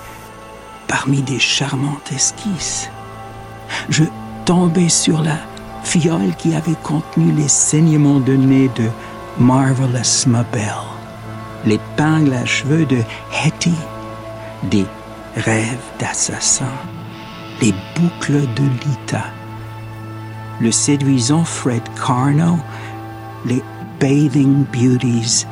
[0.88, 2.90] parmi des charmantes esquisses.
[3.90, 4.04] Je
[4.46, 5.38] tombais sur la
[5.84, 8.90] fiole qui avait contenu les saignements de nez de
[9.40, 10.74] Marvelous Mabel,
[11.66, 13.02] l'épingle à cheveux de
[13.46, 13.74] Hetty,
[14.64, 14.86] des
[15.36, 16.74] rêves d'assassin,
[17.62, 19.26] les boucles de Lita,
[20.60, 22.60] le séduisant Fred Carno, les
[24.00, 25.46] bathing beauties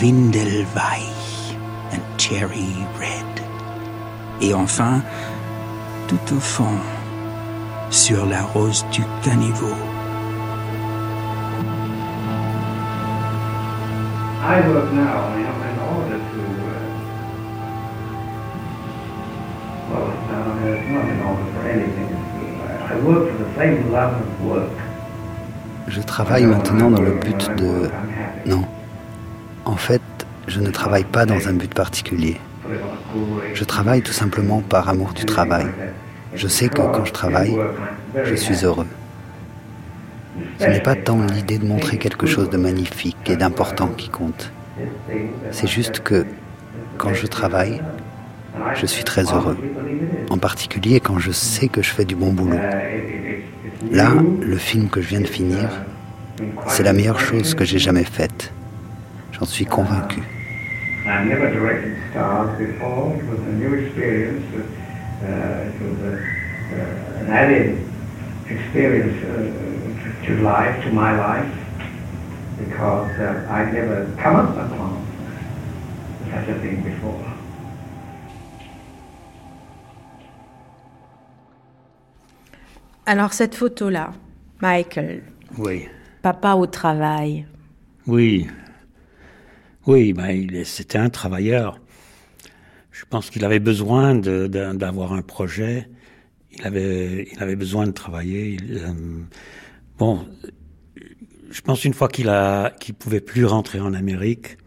[0.00, 1.54] Windelweich
[1.92, 3.42] and Cherry Red.
[4.40, 5.02] Et enfin,
[6.08, 6.78] tout au fond,
[7.90, 9.74] sur la rose du caniveau,
[14.48, 16.86] I work now know, in order to, uh,
[19.90, 20.38] well, no,
[20.72, 22.08] it's not in order for anything.
[22.86, 24.85] I work for the same love of work.
[25.88, 27.88] Je travaille maintenant dans le but de...
[28.46, 28.64] Non.
[29.64, 30.02] En fait,
[30.48, 32.40] je ne travaille pas dans un but particulier.
[33.54, 35.66] Je travaille tout simplement par amour du travail.
[36.34, 37.56] Je sais que quand je travaille,
[38.24, 38.86] je suis heureux.
[40.58, 44.52] Ce n'est pas tant l'idée de montrer quelque chose de magnifique et d'important qui compte.
[45.52, 46.26] C'est juste que
[46.98, 47.80] quand je travaille,
[48.74, 49.56] je suis très heureux.
[50.30, 52.58] En particulier quand je sais que je fais du bon boulot.
[53.90, 55.68] Là, le film que je viens de finir,
[56.68, 58.52] c'est la meilleure chose que j'ai jamais faite.
[59.32, 60.20] J'en suis convaincu.
[70.26, 71.52] to life, to my life,
[72.58, 75.06] because uh, I'd never come upon
[76.30, 77.35] such a thing before.
[83.06, 84.12] Alors cette photo-là,
[84.60, 85.22] Michael.
[85.58, 85.86] Oui.
[86.22, 87.46] Papa au travail.
[88.06, 88.48] Oui.
[89.86, 91.80] Oui, ben, c'était un travailleur.
[92.90, 95.88] Je pense qu'il avait besoin d'avoir un projet.
[96.52, 98.56] Il avait, il avait besoin de travailler.
[98.58, 98.92] Il, euh,
[99.98, 100.26] Bon,
[101.50, 104.58] je pense une fois qu'il a, qu'il pouvait plus rentrer en Amérique,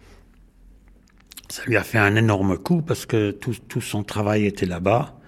[1.49, 5.18] ça lui a fait un énorme coup parce que tout, tout son travail était là-bas.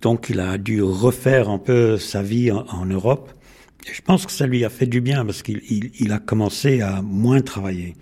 [0.00, 3.32] Donc il a dû refaire un peu sa vie en, Europe.
[3.88, 6.18] Et je pense que ça lui a fait du bien parce qu'il il, il a
[6.18, 7.94] commencé à moins travailler.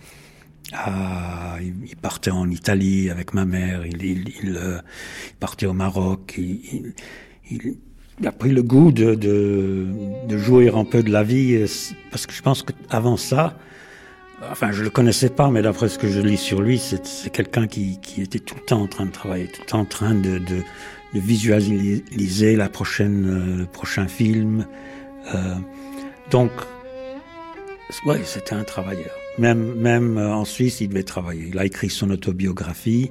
[0.72, 4.02] Ah, il partait en Italie avec ma mère, il,
[4.42, 4.78] il, euh,
[5.40, 6.92] partait au Maroc, il,
[8.22, 9.86] a pris le goût de, de,
[10.28, 11.64] de, jouer un peu de la vie,
[12.10, 13.56] parce que je pense qu'avant ça,
[14.50, 17.66] enfin je le connaissais pas, mais d'après ce que je lis sur lui, c'est quelqu'un
[17.66, 20.14] qui, qui, était tout le temps en train de travailler, tout le temps en train
[20.14, 20.62] de, de,
[21.14, 24.66] de visualiser la prochaine, euh, le prochain film.
[25.34, 25.54] Euh,
[26.30, 26.50] donc,
[28.06, 29.14] ouais, c'était un travailleur.
[29.38, 31.48] Même, même euh, en Suisse, il devait travailler.
[31.48, 33.10] Il a écrit son autobiographie.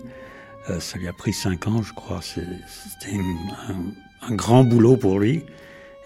[0.69, 2.21] Euh, ça lui a pris cinq ans, je crois.
[2.21, 5.43] C'était un, un, grand boulot pour lui.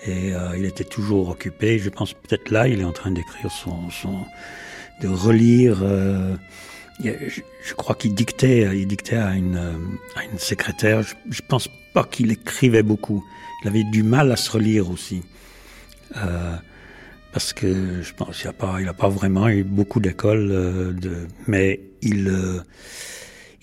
[0.05, 1.79] Et euh, il était toujours occupé.
[1.79, 4.19] Je pense peut-être là, il est en train d'écrire son, son,
[5.01, 5.79] de relire.
[5.81, 6.35] Euh,
[7.03, 9.57] je, je, crois qu'il dictait, il dictait à une,
[10.15, 11.01] à une secrétaire.
[11.01, 13.23] Je, je pense pas qu'il écrivait beaucoup.
[13.63, 15.21] Il avait du mal à se relire aussi.
[16.17, 16.55] Euh,
[17.31, 20.91] parce que je pense qu'il n'a pas, il a pas vraiment eu beaucoup d'écoles, euh,
[20.91, 22.59] de, mais il, euh,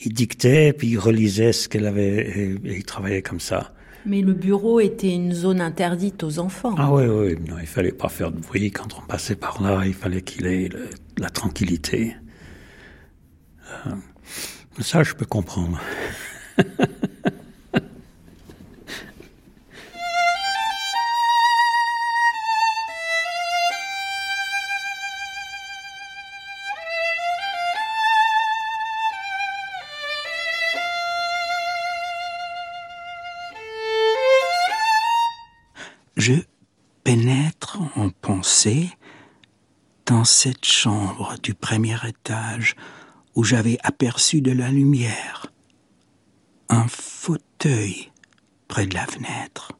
[0.01, 3.73] il dictait puis il relisait ce qu'elle avait et, et, il travaillait comme ça.
[4.07, 6.75] Mais le bureau était une zone interdite aux enfants.
[6.79, 9.83] Ah oui, oui, non, il fallait pas faire de bruit quand on passait par là.
[9.85, 10.89] Il fallait qu'il ait le,
[11.19, 12.15] la tranquillité.
[13.87, 13.91] Euh,
[14.81, 15.79] ça, je peux comprendre.
[40.07, 42.75] dans cette chambre du premier étage
[43.37, 45.47] où j'avais aperçu de la lumière,
[46.69, 48.11] un fauteuil
[48.67, 49.73] près de la fenêtre,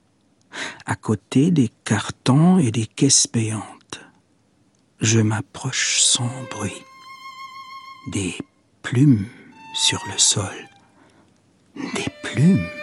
[0.87, 4.01] à côté des cartons et des caisses payantes.
[5.01, 6.85] Je m'approche sans bruit.
[8.13, 8.35] Des
[8.83, 9.27] plumes
[9.75, 10.69] sur le sol.
[11.75, 12.78] Des plumes.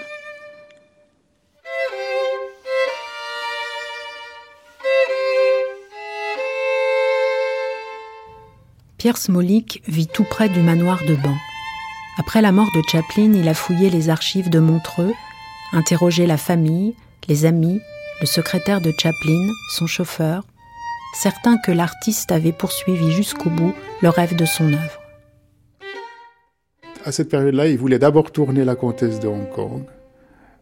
[8.97, 11.35] Pierre Smolik vit tout près du manoir de Ban.
[12.17, 15.13] Après la mort de Chaplin, il a fouillé les archives de Montreux,
[15.73, 16.95] interrogé la famille,
[17.27, 17.81] les amis,
[18.21, 20.43] le secrétaire de Chaplin, son chauffeur,
[21.13, 25.01] certain que l'artiste avait poursuivi jusqu'au bout le rêve de son œuvre.
[27.03, 29.83] À cette période-là, il voulait d'abord tourner La Comtesse de Hong Kong,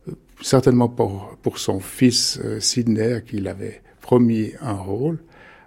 [0.09, 5.19] euh, certainement pour, son fils euh, Sidney, à qui il avait promis un rôle.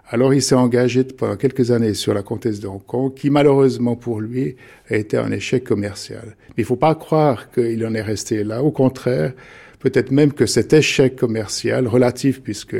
[0.09, 3.97] Alors il s'est engagé pendant quelques années sur la comtesse de Hong Kong, qui malheureusement
[3.97, 4.55] pour lui
[4.89, 6.37] a été un échec commercial.
[6.49, 8.63] Mais il ne faut pas croire qu'il en est resté là.
[8.63, 9.33] Au contraire,
[9.79, 12.77] peut-être même que cet échec commercial, relatif puisque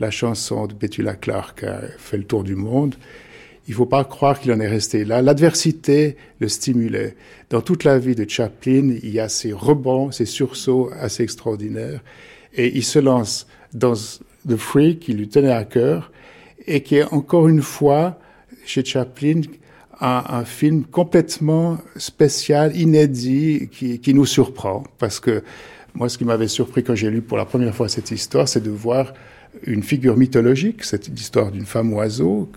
[0.00, 2.94] la chanson de Betula Clark a fait le tour du monde,
[3.68, 5.22] il ne faut pas croire qu'il en est resté là.
[5.22, 7.16] L'adversité le stimulait.
[7.48, 12.00] Dans toute la vie de Chaplin, il y a ces rebonds, ces sursauts assez extraordinaires.
[12.54, 16.12] Et il se lance dans The Free qui lui tenait à cœur
[16.66, 18.18] et qui est encore une fois,
[18.64, 19.42] chez Chaplin,
[20.00, 24.84] un, un film complètement spécial, inédit, qui, nous surprend.
[24.98, 25.42] Parce que
[25.94, 28.62] moi, ce qui m'avait surpris quand j'ai lu pour la première fois cette histoire, c'est
[28.62, 29.14] de voir
[29.64, 32.50] une figure mythologique, cette histoire d'une femme oiseau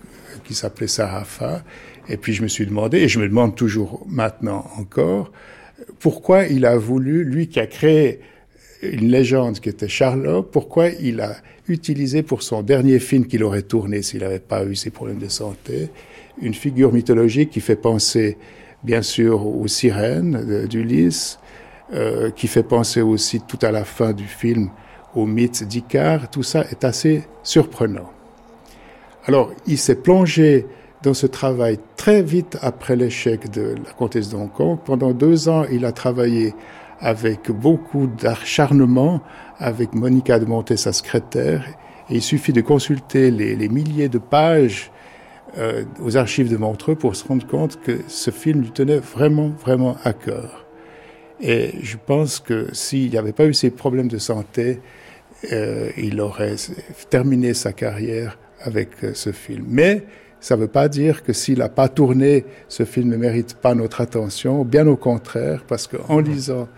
[0.44, 1.62] qui s'appelait Sarafa.
[2.08, 5.32] Et puis je me suis demandé, et je me demande toujours maintenant encore,
[5.98, 8.20] pourquoi il a voulu, lui qui a créé
[8.82, 11.36] une légende qui était Charlot, pourquoi il a
[11.68, 15.28] utilisé pour son dernier film qu'il aurait tourné s'il n'avait pas eu ces problèmes de
[15.28, 15.90] santé,
[16.40, 18.38] une figure mythologique qui fait penser
[18.82, 21.38] bien sûr aux sirènes d'Ulysse,
[21.92, 24.70] euh, qui fait penser aussi tout à la fin du film
[25.14, 28.10] au mythe d'Icare, tout ça est assez surprenant.
[29.26, 30.66] Alors, il s'est plongé
[31.02, 34.78] dans ce travail très vite après l'échec de la comtesse de Hong Kong.
[34.84, 36.54] Pendant deux ans, il a travaillé
[37.00, 39.20] avec beaucoup d'acharnement
[39.58, 41.64] avec Monica de Monté, sa secrétaire.
[42.08, 44.90] Et il suffit de consulter les, les milliers de pages
[45.58, 49.48] euh, aux archives de Montreux pour se rendre compte que ce film lui tenait vraiment,
[49.48, 50.64] vraiment à cœur.
[51.40, 54.80] Et je pense que s'il n'y avait pas eu ces problèmes de santé,
[55.52, 56.54] euh, il aurait
[57.08, 59.64] terminé sa carrière avec euh, ce film.
[59.66, 60.04] Mais
[60.40, 63.74] ça ne veut pas dire que s'il n'a pas tourné, ce film ne mérite pas
[63.74, 64.64] notre attention.
[64.64, 66.68] Bien au contraire, parce qu'en lisant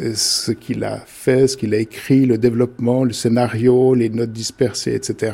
[0.00, 4.32] euh, ce qu'il a fait, ce qu'il a écrit, le développement, le scénario, les notes
[4.32, 5.32] dispersées, etc.,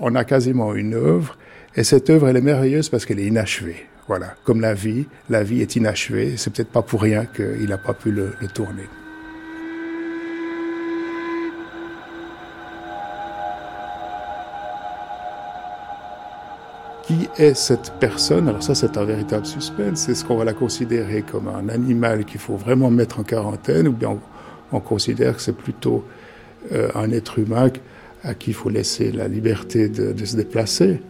[0.00, 1.38] on a quasiment une œuvre.
[1.76, 3.86] Et cette œuvre, elle est merveilleuse parce qu'elle est inachevée.
[4.08, 6.34] Voilà, comme la vie, la vie est inachevée.
[6.36, 8.84] C'est peut-être pas pour rien qu'il n'a pas pu le, le tourner.
[17.02, 18.48] Qui est cette personne?
[18.48, 20.08] Alors ça, c'est un véritable suspense.
[20.08, 23.92] Est-ce qu'on va la considérer comme un animal qu'il faut vraiment mettre en quarantaine ou
[23.92, 24.20] bien on,
[24.72, 26.04] on considère que c'est plutôt
[26.72, 27.70] euh, un être humain
[28.24, 31.00] à qui il faut laisser la liberté de, se déplacer.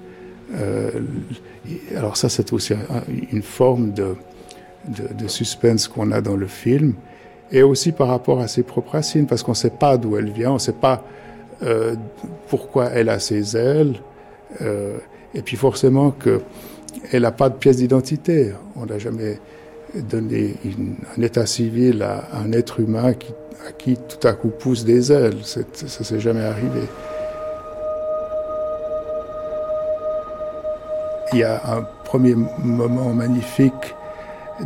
[0.54, 0.90] Euh,
[1.94, 2.74] alors ça, c'est aussi
[3.30, 4.16] une forme de,
[5.28, 6.94] suspense qu'on a dans le film,
[7.52, 10.30] et aussi par rapport à ses propres racines, parce qu'on ne sait pas d'où elle
[10.30, 11.04] vient, on ne sait pas
[11.62, 11.94] euh,
[12.48, 14.00] pourquoi elle a ses ailes,
[15.34, 18.52] et puis forcément qu'elle n'a pas de pièce d'identité.
[18.76, 19.38] On n'a jamais
[19.94, 20.54] donné
[21.16, 23.32] un état civil à, un être humain qui,
[23.68, 25.38] à qui tout à coup pousse des ailes.
[25.42, 26.80] Ça ne s'est jamais arrivé.
[31.32, 33.94] Il y a un premier moment magnifique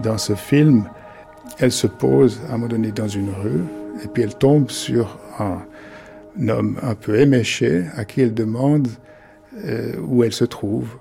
[0.03, 0.85] dans ce film.
[1.61, 3.63] Elle se pose à un moment donné dans une rue
[4.05, 5.59] et puis elle tombe sur un,
[6.49, 8.89] homme un peu éméché à qui elle demande
[10.03, 10.97] où elle se trouve.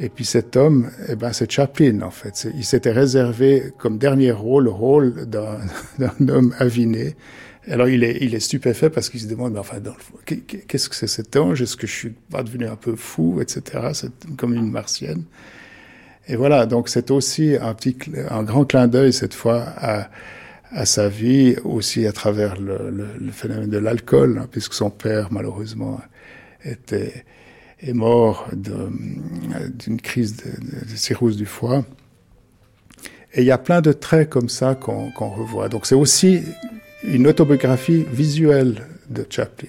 [0.00, 2.48] Et puis cet homme, eh ben, c'est Chaplin en fait.
[2.54, 7.16] Il s'était réservé comme dernier rôle le rôle d'un homme aviné.
[7.68, 9.78] Alors il est, il est stupéfait parce qu'il se demande, mais enfin,
[10.26, 11.62] qu'est-ce que c'est cet ange?
[11.62, 13.90] Est-ce que je suis pas devenu un peu fou, etc.
[13.94, 15.24] C'est comme une martienne.
[16.26, 17.96] Et voilà, donc c'est aussi un petit,
[18.30, 20.10] un grand clin d'œil cette fois à,
[20.72, 25.28] à sa vie, aussi à travers le, le, phénomène de l'alcool, hein, puisque son père
[25.30, 26.00] malheureusement
[26.64, 27.24] était
[27.84, 31.84] est mort d'une crise de, de, cirrhose du foie.
[33.34, 35.68] Et il y a plein de traits comme ça qu'on revoit.
[35.68, 36.42] Donc c'est aussi
[37.02, 39.68] une autobiographie visuelle de Chaplin.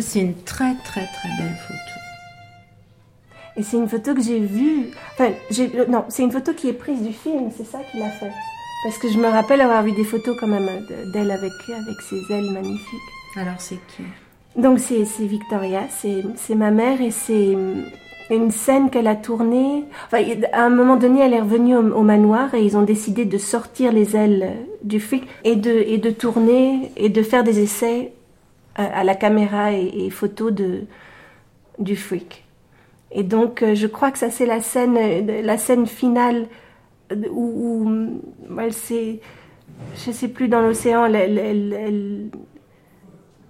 [0.00, 2.00] C'est une très très très belle photo.
[3.56, 4.90] Et c'est une photo que j'ai vue.
[5.12, 5.32] Enfin,
[5.88, 8.30] non, c'est une photo qui est prise du film, c'est ça qu'il a fait.
[8.84, 10.68] Parce que je me rappelle avoir vu des photos quand même
[11.12, 13.10] d'elle avec, avec ses ailes magnifiques.
[13.36, 14.04] Alors c'est qui?
[14.56, 17.56] Donc c'est Victoria, c'est ma mère et c'est
[18.30, 19.84] une scène qu'elle a tournée.
[20.06, 23.38] Enfin, à un moment donné, elle est revenue au, manoir et ils ont décidé de
[23.38, 28.12] sortir les ailes du fric et de, et de tourner et de faire des essais
[28.74, 30.84] à, la caméra et, photo de,
[31.78, 32.44] du freak.
[33.12, 36.46] Et donc, euh, je crois que ça, c'est la scène, euh, la scène finale
[37.30, 37.90] où,
[38.48, 39.20] où elle s'est,
[39.96, 42.30] je sais plus, dans l'océan, elle,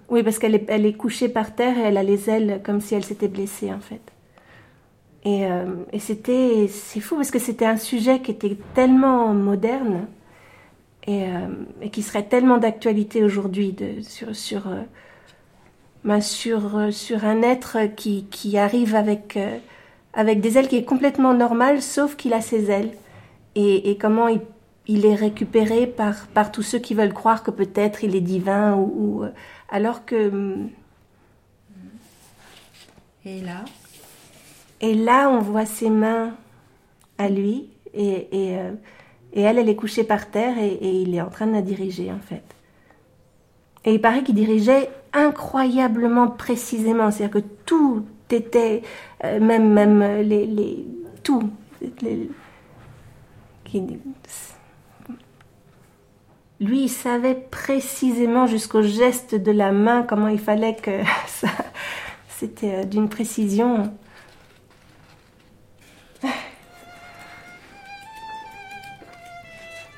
[0.09, 2.80] oui, parce qu'elle est, elle est couchée par terre et elle a les ailes comme
[2.80, 4.01] si elle s'était blessée, en fait.
[5.24, 10.06] Et, euh, et c'était, c'est fou parce que c'était un sujet qui était tellement moderne
[11.06, 11.26] et,
[11.82, 14.62] et qui serait tellement d'actualité aujourd'hui sur sur,
[16.06, 19.59] euh, sur un être qui, qui arrive avec, euh,
[20.14, 22.93] avec des ailes qui est complètement normal, sauf qu'il a ses ailes.
[23.55, 24.40] Et, et comment il,
[24.86, 28.74] il, est récupéré par, par tous ceux qui veulent croire que peut-être il est divin,
[28.77, 29.31] ou, euh,
[29.68, 30.55] alors que...
[33.27, 33.64] Et là?
[34.81, 36.35] Et là, on voit ses mains
[37.18, 38.59] à lui, et, et,
[39.35, 41.60] et elle, elle est couchée par terre, et, et il est en train de la
[41.60, 42.43] diriger, en fait.
[43.85, 48.82] Et il paraît qu'il dirigeait incroyablement précisément, c'est-à-dire que tout était,
[49.24, 50.86] euh, même, même les, les
[51.23, 51.51] tout,
[56.61, 61.48] lui, il savait précisément jusqu'au geste de la main comment il fallait que ça,
[62.28, 63.93] c'était euh, d'une précision.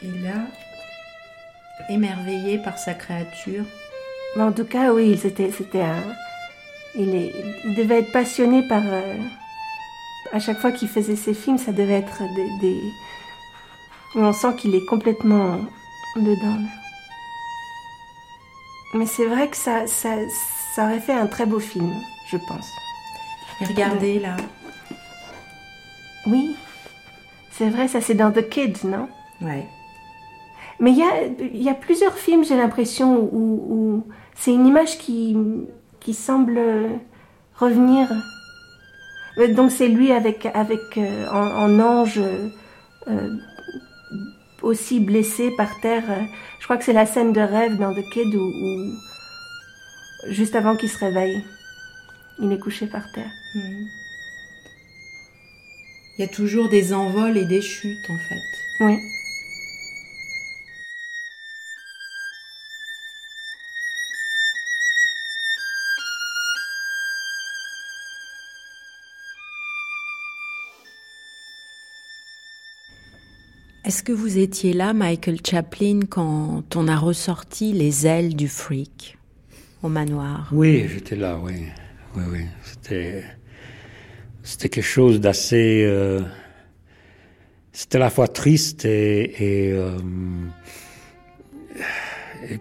[0.04, 0.34] Et là,
[1.94, 3.64] émerveillé par sa créature.
[4.38, 6.02] en tout cas, oui, c'était, c'était un.
[6.94, 7.32] Il, est,
[7.64, 8.82] il devait être passionné par.
[8.84, 9.18] Euh,
[10.32, 12.22] à chaque fois qu'il faisait ses films, ça devait être
[12.60, 12.80] des.
[14.14, 15.58] On sent qu'il est complètement
[16.16, 16.58] dedans.
[18.94, 20.10] Mais c'est vrai que ça, ça,
[20.74, 21.90] ça aurait fait un très beau film,
[22.30, 22.66] je pense.
[23.60, 24.36] Et regardez là.
[26.26, 26.56] Oui,
[27.52, 29.08] c'est vrai, ça c'est dans The Kids, non?
[29.40, 29.66] Ouais.
[30.82, 34.04] Mais il y a, y a, plusieurs films, j'ai l'impression, où,
[34.34, 35.36] c'est une image qui,
[36.00, 36.60] qui semble
[37.54, 38.08] revenir.
[39.38, 42.20] Euh, donc c'est lui avec, avec euh, en, ange
[43.06, 43.36] euh,
[44.60, 46.02] aussi blessé par terre.
[46.58, 48.52] Je crois que c'est la scène de rêve dans The Kid où,
[50.30, 51.44] juste avant qu'il se réveille,
[52.40, 53.30] il est couché par terre.
[53.54, 53.84] Hmm.
[56.18, 58.84] Il y a toujours des envols et des chutes en fait.
[58.84, 58.98] Oui.
[73.84, 79.18] Est-ce que vous étiez là, Michael Chaplin, quand on a ressorti les ailes du freak
[79.82, 80.48] au manoir?
[80.52, 81.64] Oui, j'étais là, oui.
[82.14, 82.40] Oui, oui.
[82.62, 83.24] C'était,
[84.68, 85.82] quelque chose d'assez.
[85.84, 86.20] Euh,
[87.72, 89.98] c'était à la fois triste et, et, euh,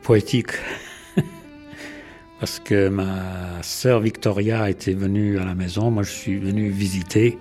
[0.02, 0.54] poétique.
[2.40, 7.38] Parce que ma sœur Victoria était venue à la maison, moi je suis venu visiter.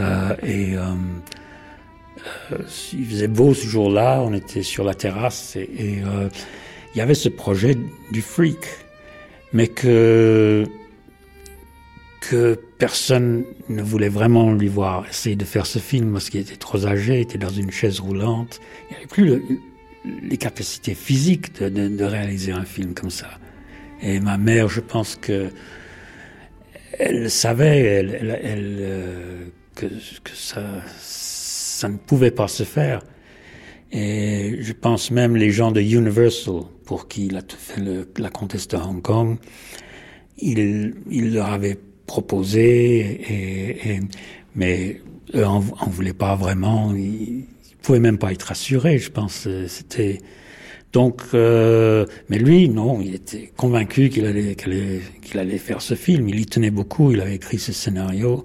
[0.00, 0.76] Euh, et
[2.92, 6.28] il faisait beau ce jour-là, on était sur la terrasse et, euh,
[6.94, 7.76] il y avait ce projet
[8.10, 8.66] du freak,
[9.52, 10.66] mais que
[12.20, 16.56] que personne ne voulait vraiment lui voir essayer de faire ce film parce qu'il était
[16.56, 18.60] trop âgé, il était dans une chaise roulante,
[18.90, 19.42] il n'avait plus le,
[20.22, 23.28] les capacités physiques de, de, réaliser un film comme ça.
[24.02, 25.50] Et ma mère, je pense que
[26.98, 29.44] elle savait, elle, elle, euh,
[29.74, 29.86] que
[30.34, 30.62] ça,
[31.80, 33.00] ça ne pouvait pas se faire.
[33.90, 37.82] Et je pense même les gens de Universal, pour qui il a fait
[38.18, 39.38] la comtesse de Hong Kong,
[40.38, 44.00] il, il leur avait proposé,
[44.54, 45.00] mais
[45.34, 46.94] eux en, en voulaient pas vraiment.
[46.94, 49.48] Ils, ils pouvaient même pas être assurés, je pense.
[49.66, 50.18] C'était
[50.92, 54.56] donc, euh, mais lui, non, il était convaincu qu'il allait,
[55.34, 56.28] allait faire ce film.
[56.28, 57.12] Il y tenait beaucoup.
[57.12, 58.44] Il avait écrit ce scénario.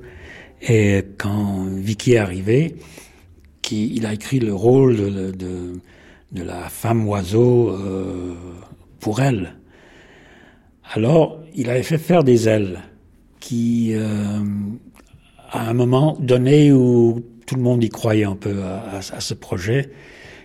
[0.62, 2.76] Et quand Vicky est arrivé,
[3.66, 5.32] qui, il a écrit le rôle de,
[6.32, 8.34] de, la femme oiseau euh,
[9.00, 9.56] pour elle.
[10.94, 12.80] Alors, il avait fait faire des ailes
[13.40, 14.40] qui, euh,
[15.52, 19.90] à un moment donné où tout le monde y croyait un peu à, ce projet,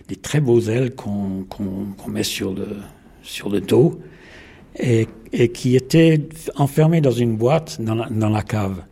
[0.07, 2.77] des très beaux ailes qu'on qu met sur le,
[3.21, 3.99] sur le dos
[4.79, 5.07] et,
[5.53, 8.83] qui étaient enfermées dans une boîte dans dans la cave.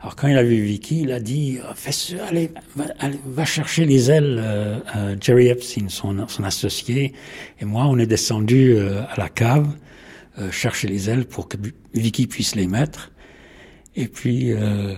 [0.00, 1.90] Alors quand il a vu Vicky, il a dit Fais
[2.20, 7.12] allez, va, allez, va chercher les ailes, euh, euh, Jerry Epstein, son, son associé,
[7.60, 9.68] et moi, on est descendu euh, à la cave
[10.38, 11.58] euh, chercher les ailes pour que
[11.92, 13.12] Vicky puisse les mettre.
[13.94, 14.94] Et puis, euh,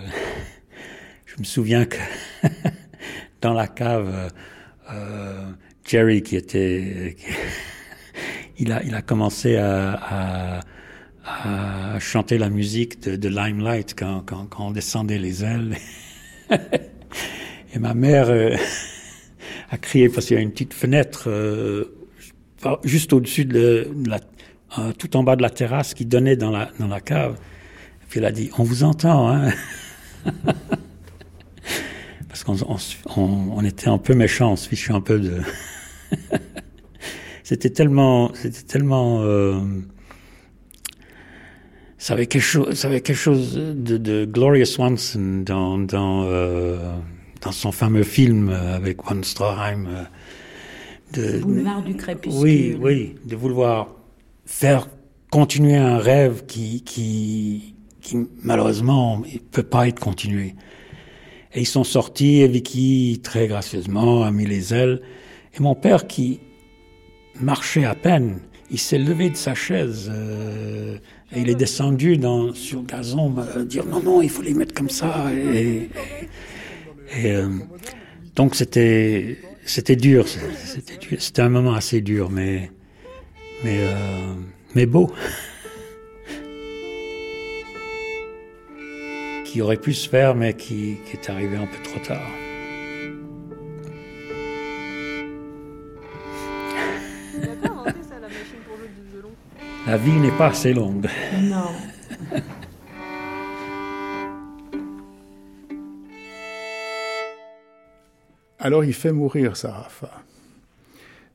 [1.25, 1.97] je me souviens que
[3.41, 4.31] dans la cave,
[4.89, 5.51] euh,
[5.85, 7.17] Jerry, qui était,
[8.57, 10.59] il a, il a commencé à, à
[11.25, 15.77] à chanter la musique de, de Limelight quand, quand, quand, on descendait les ailes.
[17.73, 18.55] Et ma mère euh,
[19.71, 21.95] a crié parce qu'il y a une petite fenêtre euh,
[22.83, 24.19] juste au-dessus de, la,
[24.77, 27.37] euh, tout en bas de la terrasse qui donnait dans la, dans la cave.
[28.09, 29.51] Puis elle a dit, on vous entend, hein
[32.27, 32.77] Parce qu'on on,
[33.55, 35.39] on, était un peu méchants, on se fichait un peu de...
[37.43, 38.33] c'était tellement...
[38.33, 39.23] C'était tellement...
[42.03, 46.23] Euh, ça avait quelque chose, ça avait quelque chose de, de Gloria Swanson dans dans,
[46.25, 46.77] euh,
[47.41, 50.07] dans son fameux film avec Von Stroheim.
[51.13, 52.41] De, Boulevard du crépuscule.
[52.41, 53.95] Oui, oui, de vouloir
[54.45, 54.87] faire
[55.31, 60.55] continuer un rêve qui qui qui malheureusement il peut pas être continué.
[61.55, 65.01] Et ils sont sortis et Vicky très gracieusement a mis les ailes
[65.55, 66.39] et mon père qui
[67.39, 68.39] marchait à peine,
[68.71, 70.09] il s'est levé de sa chaise.
[70.11, 70.97] Euh,
[71.35, 74.89] il est descendu dans, sur gazon, euh, dire non, non, il faut les mettre comme
[74.89, 75.25] ça.
[75.33, 75.89] Et,
[77.25, 77.49] euh,
[78.35, 82.71] donc c'était, c'était dur, c'était, un moment assez dur, mais,
[83.63, 84.33] mais, euh,
[84.75, 85.11] mais beau.
[89.45, 92.42] qui aurait pu se faire, mais qui est arrivé un peu trop tard.
[99.85, 101.09] La vie n'est pas assez longue.
[101.41, 101.67] Non.
[108.59, 110.23] Alors il fait mourir Sarafa.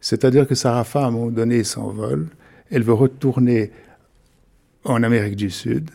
[0.01, 2.29] C'est-à-dire que Sarafa, à un moment donné, s'envole.
[2.70, 3.70] Elle veut retourner
[4.85, 5.91] en Amérique du Sud,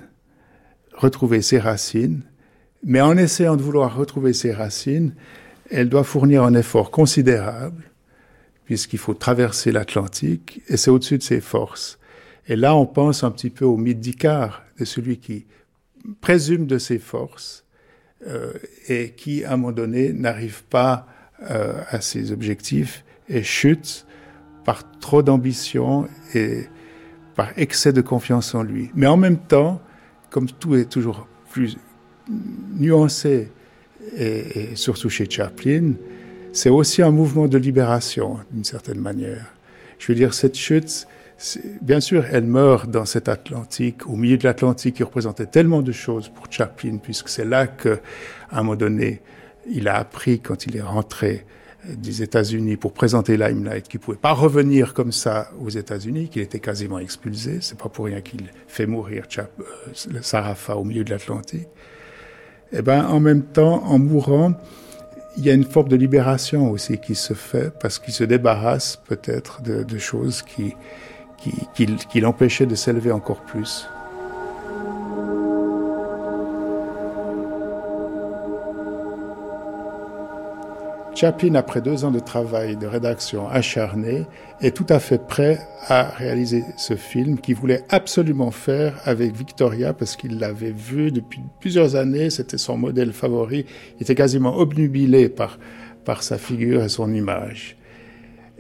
[0.94, 2.22] retrouver ses racines,
[2.84, 5.16] mais en essayant de vouloir retrouver ses racines,
[5.72, 7.82] elle doit fournir un effort considérable,
[8.66, 11.98] puisqu'il faut traverser l'Atlantique, et c'est au-dessus de ses forces.
[12.48, 15.46] Et là, on pense un petit peu au mythe de celui qui
[16.22, 17.66] présume de ses forces
[18.28, 18.54] euh,
[18.88, 21.08] et qui, à un moment donné, n'arrive pas
[21.50, 24.06] euh, à ses objectifs et chute
[24.66, 26.66] par trop d'ambition et
[27.36, 28.92] par excès de confiance en lui.
[28.94, 29.82] Mais en même temps,
[30.30, 31.78] comme tout est toujours plus
[32.78, 33.52] nuancé,
[34.18, 35.94] et surtout chez Chaplin,
[36.52, 39.54] c'est aussi un mouvement de libération, d'une certaine manière.
[39.98, 41.08] Je veux dire, cette chute,
[41.82, 45.92] Bien sûr, elle meurt dans cet Atlantique, au milieu de l'Atlantique qui représentait tellement de
[45.92, 48.00] choses pour Chaplin, puisque c'est là que,
[48.50, 49.22] à un moment donné,
[49.70, 51.46] il a appris quand il est rentré
[51.86, 56.60] des États-Unis pour présenter Limelight, qui pouvait pas revenir comme ça aux États-Unis, qu'il était
[56.60, 57.58] quasiment expulsé.
[57.62, 61.68] C'est pas pour rien qu'il fait mourir Chap, euh, Sarafa au milieu de l'Atlantique.
[62.72, 64.54] Et eh ben, en même temps, en mourant,
[65.38, 69.02] il y a une forme de libération aussi qui se fait parce qu'il se débarrasse
[69.08, 70.76] peut-être de, choses qui,
[72.10, 73.88] qui, l'empêchaient de s'élever encore plus.
[81.16, 84.26] Chaplin, après deux ans de travail de rédaction acharné,
[84.62, 89.94] est tout à fait prêt à réaliser ce film qu'il voulait absolument faire avec Victoria
[89.94, 93.66] parce qu'il l'avait vu depuis plusieurs années, c'était son modèle favori,
[93.98, 97.78] il était quasiment obnubilé par sa figure et son image.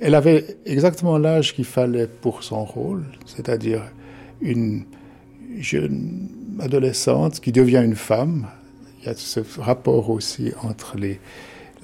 [0.05, 3.83] Elle avait exactement l'âge qu'il fallait pour son rôle, c'est-à-dire
[4.41, 4.83] une
[5.57, 6.27] jeune
[6.59, 8.47] adolescente qui devient une femme.
[8.99, 10.97] Il y a ce rapport aussi entre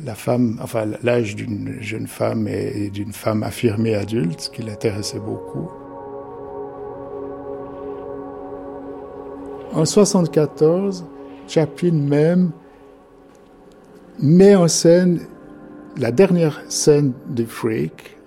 [0.03, 5.71] la femme, enfin l'âge d'une jeune femme et d'une femme affirmée adulte, qui l'intéressait beaucoup.
[9.71, 11.05] En 1974,
[11.47, 12.51] Chaplin même
[14.19, 15.21] met en scène
[15.97, 18.17] la dernière scène du Freak,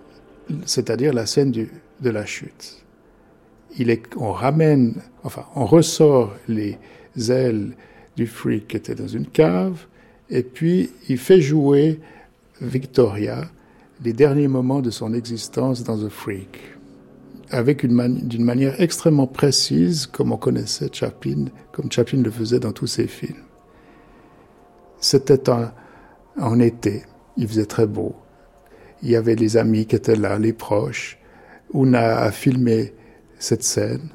[0.64, 2.84] c'est-à-dire la scène de la chute.
[3.78, 6.78] Il est, on ramène, enfin, on ressort les
[7.30, 7.74] ailes
[8.16, 9.86] du Freak qui était dans une cave,
[10.32, 12.00] et puis, il fait jouer
[12.62, 13.44] Victoria
[14.02, 16.58] les derniers moments de son existence dans The Freak,
[17.50, 22.72] avec une d'une manière extrêmement précise, comme on connaissait Chaplin, comme Chaplin le faisait dans
[22.72, 23.44] tous ses films.
[25.00, 25.50] C'était
[26.40, 27.02] en été,
[27.36, 28.14] il faisait très beau.
[29.02, 31.18] Il y avait les amis qui étaient là, les proches.
[31.74, 32.92] Una a filmé
[33.38, 34.10] cette scène.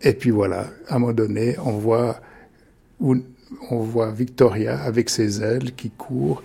[0.00, 2.20] Et puis voilà, à un moment donné, on voit
[3.70, 6.42] on voit Victoria avec ses ailes qui court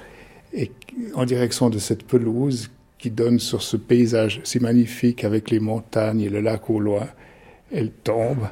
[0.53, 0.71] et
[1.13, 6.21] en direction de cette pelouse qui donne sur ce paysage si magnifique avec les montagnes
[6.21, 7.07] et le lac au loin.
[7.71, 8.47] Elle tombe.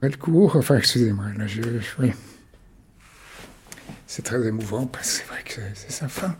[0.00, 1.62] Elle court, enfin excusez-moi, là je,
[1.98, 2.10] oui.
[4.14, 6.36] C'est très émouvant parce que c'est vrai que c'est sa fin.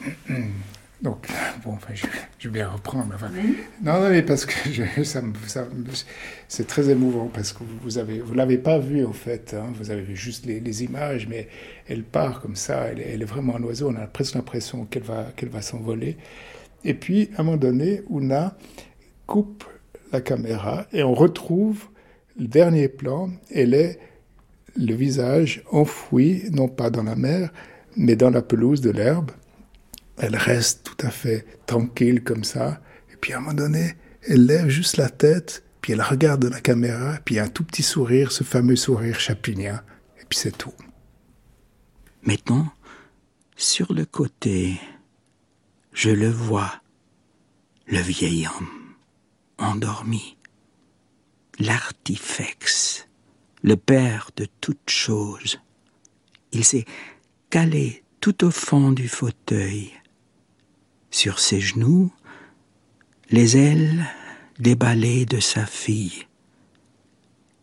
[1.02, 1.28] Donc,
[1.64, 2.06] bon, enfin, je,
[2.40, 3.12] je, vais bien reprendre.
[3.14, 3.30] Enfin,
[3.80, 5.68] Non, non, mais parce que je, ça, ça
[6.48, 9.54] c'est très émouvant parce que vous avez, vous l'avez pas vu en fait.
[9.54, 11.46] Hein, vous avez vu juste les, les, images, mais
[11.86, 12.88] elle part comme ça.
[12.88, 13.88] Elle, elle, est vraiment un oiseau.
[13.88, 16.16] On a presque l'impression qu'elle va, qu'elle va s'envoler.
[16.82, 18.56] Et puis, à un moment donné, Una
[19.32, 19.64] coupe
[20.12, 21.84] la caméra et on retrouve
[22.38, 23.30] le dernier plan.
[23.50, 23.98] Elle est
[24.76, 27.52] le visage enfoui, non pas dans la mer,
[27.96, 29.30] mais dans la pelouse de l'herbe
[30.22, 32.80] elle reste tout à fait tranquille comme ça.
[33.12, 36.60] Et puis à un moment donné, elle lève juste la tête, puis elle regarde la
[36.60, 39.82] caméra, puis un tout petit sourire, ce fameux sourire chaplinien,
[40.20, 40.74] et puis c'est tout.
[42.22, 42.68] Maintenant,
[43.56, 44.80] sur le côté,
[45.92, 46.72] je le vois,
[47.86, 48.68] le vieil homme,
[49.62, 50.36] endormi,
[51.58, 53.08] l'artifex,
[53.62, 55.60] le père de toutes choses.
[56.52, 56.84] Il s'est
[57.50, 59.92] calé tout au fond du fauteuil,
[61.10, 62.12] sur ses genoux,
[63.30, 64.04] les ailes
[64.58, 66.26] déballées de sa fille,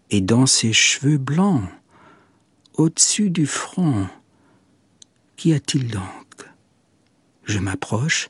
[0.10, 1.70] et dans ses cheveux blancs,
[2.74, 4.08] au-dessus du front,
[5.36, 6.50] qu'y a-t-il donc?
[7.44, 8.30] Je m'approche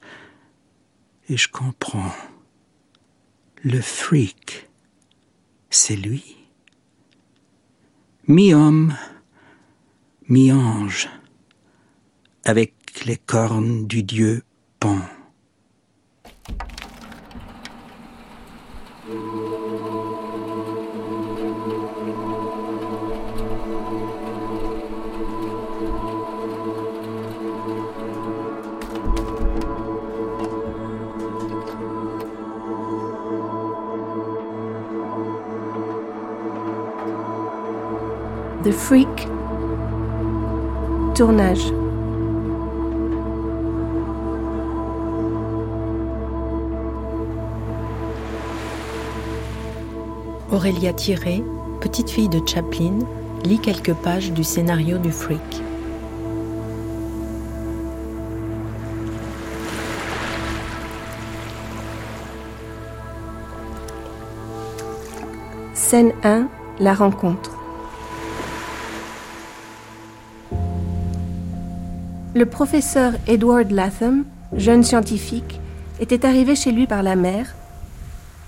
[1.29, 2.13] et je comprends.
[3.61, 4.69] Le freak,
[5.69, 6.37] c'est lui.
[8.25, 8.95] Mi-homme,
[10.29, 11.09] mi-ange,
[12.45, 14.43] avec les cornes du dieu
[14.79, 15.01] Pan.
[38.69, 39.27] The Freak.
[41.15, 41.73] Tournage.
[50.51, 51.43] Aurélia Thierry,
[51.81, 52.99] petite fille de Chaplin,
[53.43, 55.41] lit quelques pages du scénario du Freak.
[65.73, 66.47] Scène 1,
[66.79, 67.58] la rencontre.
[72.39, 74.23] Le professeur Edward Latham,
[74.55, 75.59] jeune scientifique,
[75.99, 77.53] était arrivé chez lui par la mer.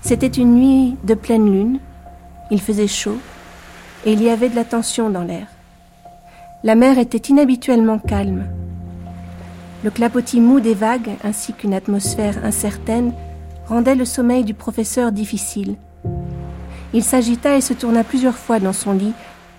[0.00, 1.78] C'était une nuit de pleine lune,
[2.50, 3.18] Il faisait chaud
[4.06, 5.46] et il y avait de la tension dans l'air.
[6.64, 8.46] La mer était inhabituellement calme.
[9.84, 13.12] Le clapotis mou des vagues ainsi qu'une atmosphère incertaine
[13.66, 15.76] rendaient le sommeil du professeur difficile.
[16.94, 19.12] Il s'agita et se tourna plusieurs fois dans son lit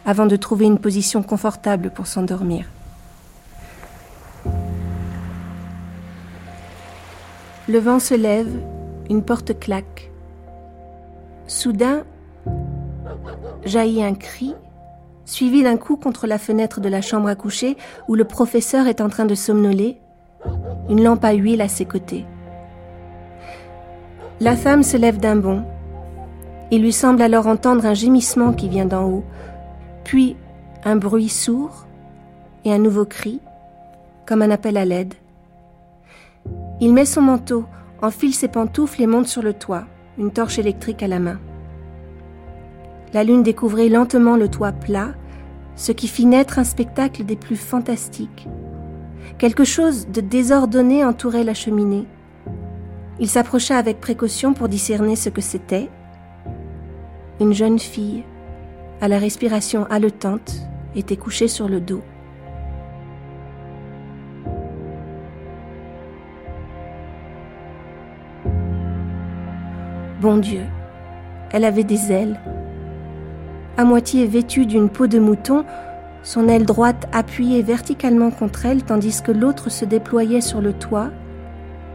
[0.07, 2.65] avant de trouver une position confortable pour s'endormir.
[7.73, 8.55] Le vent se lève,
[9.09, 10.11] une porte claque.
[11.47, 12.03] Soudain,
[13.65, 14.53] jaillit un cri,
[15.25, 17.75] suivi d'un coup contre la fenêtre de la chambre à coucher
[18.07, 19.97] où le professeur est en train de somnoler,
[20.87, 22.27] une lampe à huile à ses côtés.
[24.39, 25.63] La femme se lève d'un bond.
[26.69, 29.23] Il lui semble alors entendre un gémissement qui vient d'en haut,
[30.03, 30.35] puis
[30.85, 31.87] un bruit sourd
[32.65, 33.39] et un nouveau cri,
[34.27, 35.15] comme un appel à l'aide.
[36.81, 37.65] Il met son manteau,
[38.01, 39.85] enfile ses pantoufles et monte sur le toit,
[40.17, 41.39] une torche électrique à la main.
[43.13, 45.13] La lune découvrait lentement le toit plat,
[45.75, 48.47] ce qui fit naître un spectacle des plus fantastiques.
[49.37, 52.07] Quelque chose de désordonné entourait la cheminée.
[53.19, 55.89] Il s'approcha avec précaution pour discerner ce que c'était.
[57.39, 58.23] Une jeune fille,
[58.99, 60.55] à la respiration haletante,
[60.95, 62.01] était couchée sur le dos.
[70.23, 70.61] Bon Dieu,
[71.51, 72.39] elle avait des ailes.
[73.75, 75.65] À moitié vêtue d'une peau de mouton,
[76.23, 81.09] son aile droite appuyée verticalement contre elle tandis que l'autre se déployait sur le toit,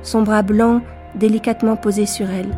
[0.03, 0.83] son bras blanc
[1.15, 2.51] délicatement posé sur elle.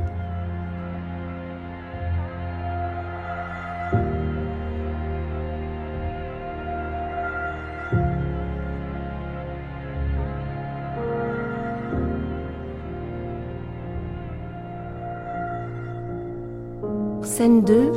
[17.41, 17.93] Scène 2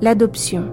[0.00, 0.64] L'adoption.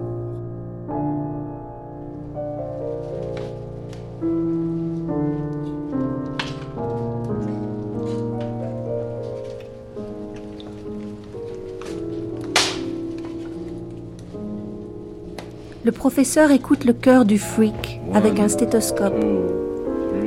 [15.84, 19.12] Le professeur écoute le cœur du freak avec un stéthoscope.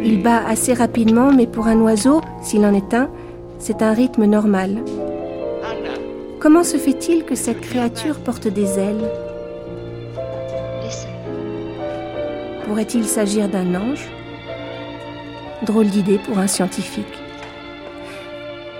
[0.03, 3.09] Il bat assez rapidement, mais pour un oiseau, s'il en est un,
[3.57, 4.83] c'est un rythme normal.
[6.43, 9.09] Comment se fait-il que cette créature porte des ailes
[12.65, 14.09] Pourrait-il s'agir d'un ange
[15.61, 17.17] Drôle d'idée pour un scientifique.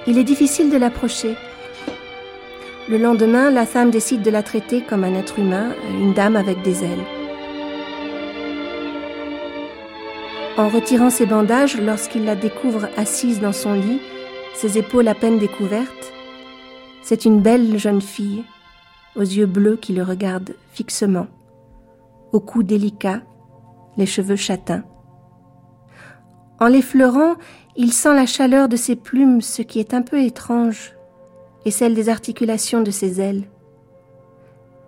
[0.07, 1.35] Il est difficile de l'approcher.
[2.89, 5.69] Le lendemain, la femme décide de la traiter comme un être humain,
[6.01, 7.05] une dame avec des ailes.
[10.57, 14.01] En retirant ses bandages, lorsqu'il la découvre assise dans son lit,
[14.53, 16.12] ses épaules à peine découvertes,
[17.03, 18.45] c'est une belle jeune fille,
[19.15, 21.27] aux yeux bleus qui le regardent fixement,
[22.31, 23.21] au cou délicat,
[23.97, 24.83] les cheveux châtains.
[26.59, 27.35] En l'effleurant,
[27.75, 30.95] il sent la chaleur de ses plumes, ce qui est un peu étrange,
[31.65, 33.43] et celle des articulations de ses ailes.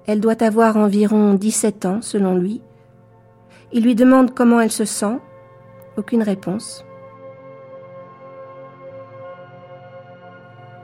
[0.08, 2.62] Elle doit avoir environ 17 ans, selon lui.
[3.74, 5.20] Il lui demande comment elle se sent.
[5.98, 6.85] Aucune réponse.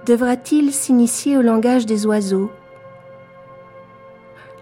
[0.06, 2.52] Devra-t-il s'initier au langage des oiseaux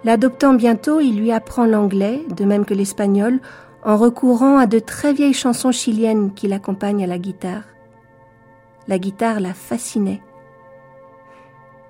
[0.03, 3.40] L'adoptant bientôt, il lui apprend l'anglais, de même que l'espagnol,
[3.84, 7.64] en recourant à de très vieilles chansons chiliennes qui l'accompagnent à la guitare.
[8.88, 10.22] La guitare la fascinait.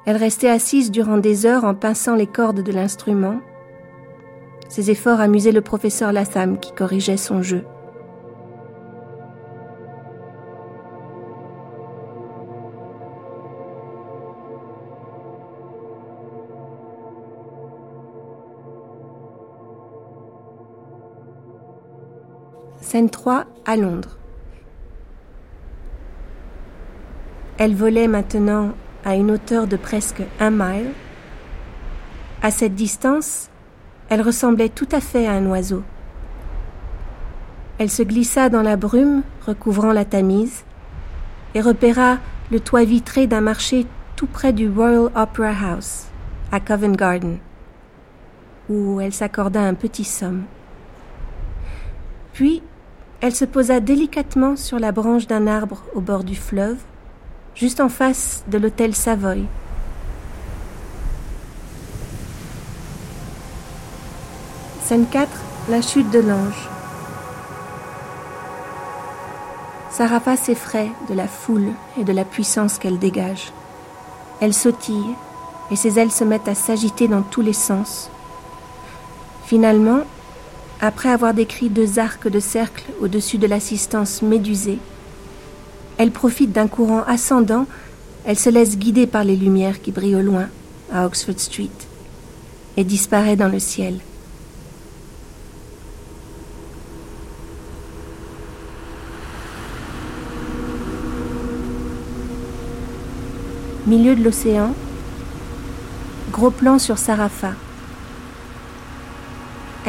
[0.05, 3.39] Elle restait assise durant des heures en pinçant les cordes de l'instrument.
[4.69, 7.63] Ses efforts amusaient le professeur Latham qui corrigeait son jeu.
[22.89, 24.17] Scène 3 à Londres.
[27.59, 28.71] Elle volait maintenant
[29.05, 30.89] à une hauteur de presque un mile.
[32.41, 33.51] À cette distance,
[34.09, 35.83] elle ressemblait tout à fait à un oiseau.
[37.77, 40.63] Elle se glissa dans la brume recouvrant la Tamise
[41.53, 42.17] et repéra
[42.51, 43.85] le toit vitré d'un marché
[44.15, 46.07] tout près du Royal Opera House,
[46.51, 47.37] à Covent Garden,
[48.67, 50.45] où elle s'accorda un petit somme.
[52.33, 52.63] Puis
[53.21, 56.77] elle se posa délicatement sur la branche d'un arbre au bord du fleuve,
[57.53, 59.45] juste en face de l'hôtel Savoy.
[64.83, 65.29] Scène 4,
[65.69, 66.69] la chute de l'ange.
[69.91, 71.67] Sarafa s'effraie de la foule
[71.99, 73.51] et de la puissance qu'elle dégage.
[74.39, 75.15] Elle sautille,
[75.71, 78.09] et ses ailes se mettent à s'agiter dans tous les sens.
[79.45, 80.03] Finalement,
[80.81, 84.79] après avoir décrit deux arcs de cercle au-dessus de l'assistance médusée,
[85.97, 87.65] elle profite d'un courant ascendant,
[88.25, 90.47] elle se laisse guider par les lumières qui brillent au loin,
[90.93, 91.69] à Oxford Street,
[92.77, 93.99] et disparaît dans le ciel.
[103.85, 104.73] Milieu de l'océan,
[106.31, 107.53] gros plan sur Sarafa.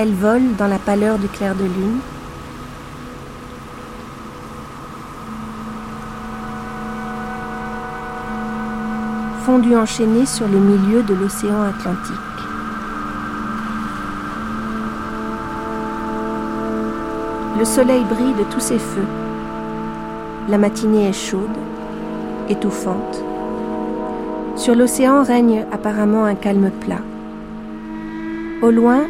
[0.02, 1.98] Elle vole dans la pâleur du clair de lune.
[9.44, 12.16] Fondu enchaîné sur le milieu de l'océan Atlantique.
[17.58, 19.08] Le soleil brille de tous ses feux.
[20.48, 21.58] La matinée est chaude,
[22.48, 23.22] étouffante.
[24.56, 27.02] Sur l'océan règne apparemment un calme plat.
[28.62, 29.02] Au loin,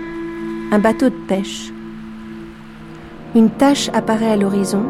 [0.72, 1.72] un bateau de pêche.
[3.34, 4.84] Une tache apparaît à l'horizon.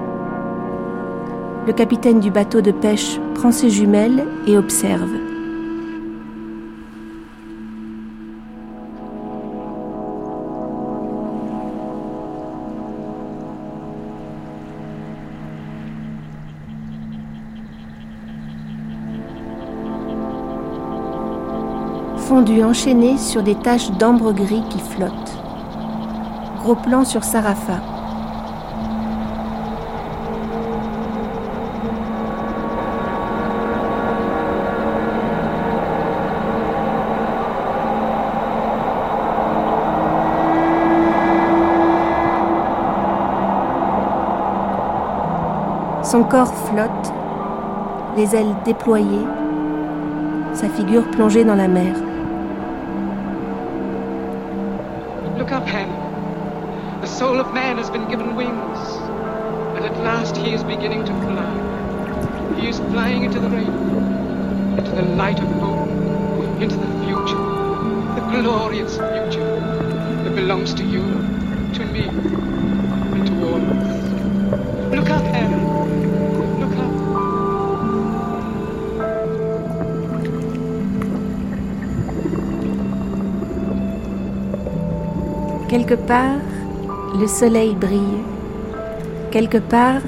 [1.66, 5.11] Le capitaine du bateau de pêche prend ses jumelles et observe.
[22.31, 25.40] fondu enchaîné sur des taches d'ambre gris qui flottent.
[26.75, 27.81] Plan sur Sarafa.
[46.03, 46.91] Son corps flotte,
[48.17, 49.07] les ailes déployées,
[50.55, 51.95] sa figure plongée dans la mer.
[57.21, 58.79] Soul of man has been given wings,
[59.77, 62.57] and at last he is beginning to fly.
[62.59, 63.75] He is flying into the rain,
[64.79, 65.91] into the light of hope,
[66.63, 67.43] into the future,
[68.17, 69.61] the glorious future
[70.25, 71.03] that belongs to you,
[71.75, 74.01] to me, and to all of us.
[74.95, 75.61] Look up, Harry.
[76.63, 76.93] Look up.
[85.69, 86.50] Quelque part,
[87.21, 88.23] le soleil brille.
[89.31, 90.01] Quelque part,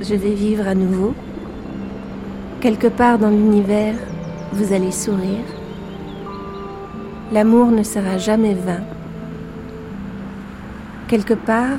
[0.00, 1.12] je vais vivre à nouveau.
[2.60, 3.94] Quelque part dans l'univers,
[4.52, 5.44] vous allez sourire.
[7.30, 8.80] L'amour ne sera jamais vain.
[11.08, 11.78] Quelque part,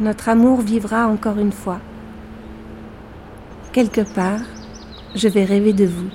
[0.00, 1.80] notre amour vivra encore une fois.
[3.72, 4.40] Quelque part,
[5.14, 6.10] je vais rêver de vous.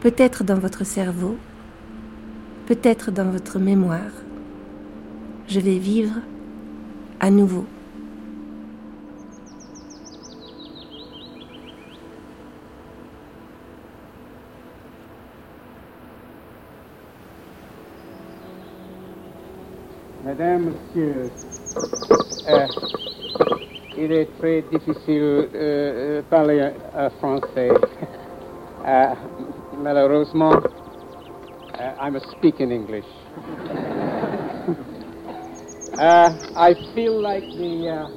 [0.00, 1.36] Peut-être dans votre cerveau,
[2.66, 4.14] peut-être dans votre mémoire
[5.48, 6.20] je vais vivre
[7.20, 7.64] à nouveau.
[20.24, 21.30] Madame, Monsieur,
[22.48, 22.66] euh,
[23.96, 26.70] il est très difficile de euh, euh, parler
[27.18, 27.70] français.
[29.82, 30.52] malheureusement,
[31.98, 33.06] I must speak in English.
[35.98, 37.88] Uh, I feel like the.
[37.88, 38.08] Uh,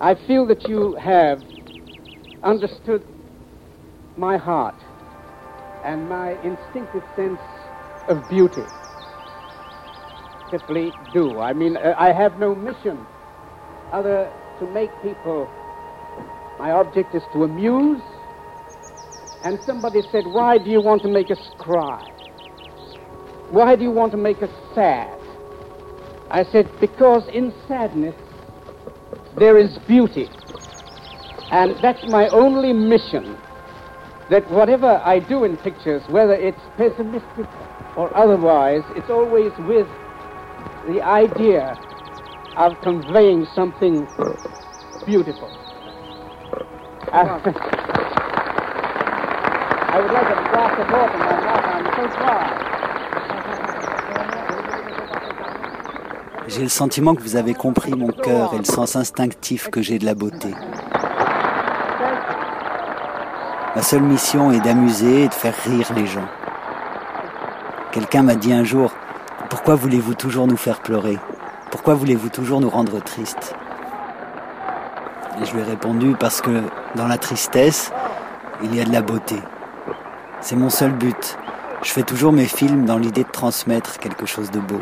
[0.00, 1.42] I feel that you have
[2.44, 3.02] understood
[4.16, 4.76] my heart
[5.84, 7.40] and my instinctive sense
[8.06, 8.62] of beauty.
[10.52, 11.40] Simply do.
[11.40, 13.04] I mean, uh, I have no mission
[13.92, 15.50] other to make people.
[16.60, 18.00] My object is to amuse.
[19.42, 22.08] And somebody said, Why do you want to make us cry?
[23.50, 25.17] Why do you want to make us sad?
[26.30, 28.14] I said, because in sadness
[29.38, 30.28] there is beauty.
[31.50, 33.38] And that's my only mission.
[34.30, 37.46] That whatever I do in pictures, whether it's pessimistic
[37.96, 39.88] or otherwise, it's always with
[40.86, 41.78] the idea
[42.56, 44.06] of conveying something
[45.06, 45.48] beautiful.
[47.10, 47.40] Uh,
[49.90, 51.64] I would like a glass of water, my mouth.
[51.64, 52.77] I'm so dry.
[56.48, 59.98] J'ai le sentiment que vous avez compris mon cœur et le sens instinctif que j'ai
[59.98, 60.48] de la beauté.
[63.76, 66.26] Ma seule mission est d'amuser et de faire rire les gens.
[67.92, 68.92] Quelqu'un m'a dit un jour,
[69.50, 71.18] pourquoi voulez-vous toujours nous faire pleurer?
[71.70, 73.54] Pourquoi voulez-vous toujours nous rendre tristes?
[75.42, 76.62] Et je lui ai répondu, parce que
[76.94, 77.92] dans la tristesse,
[78.62, 79.36] il y a de la beauté.
[80.40, 81.36] C'est mon seul but.
[81.82, 84.80] Je fais toujours mes films dans l'idée de transmettre quelque chose de beau.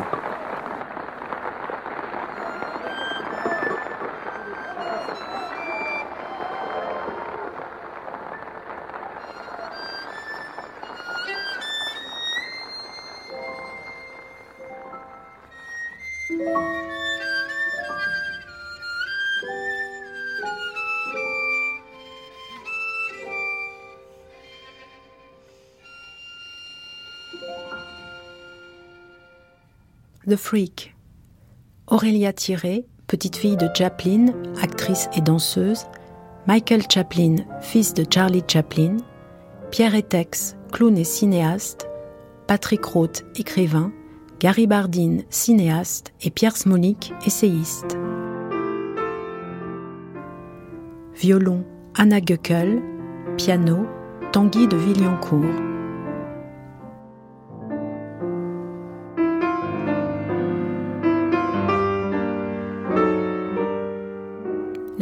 [30.27, 30.93] The Freak.
[31.87, 35.85] Aurélia Thierry, petite fille de Chaplin, actrice et danseuse.
[36.47, 38.97] Michael Chaplin, fils de Charlie Chaplin.
[39.71, 41.87] Pierre Etex, clown et cinéaste.
[42.45, 43.93] Patrick Roth, écrivain.
[44.41, 46.11] Gary Bardine, cinéaste.
[46.21, 47.97] Et Pierre Smolik, essayiste.
[51.15, 51.63] Violon,
[51.95, 52.81] Anna Göckel.
[53.37, 53.85] Piano,
[54.33, 55.76] Tanguy de Villancourt.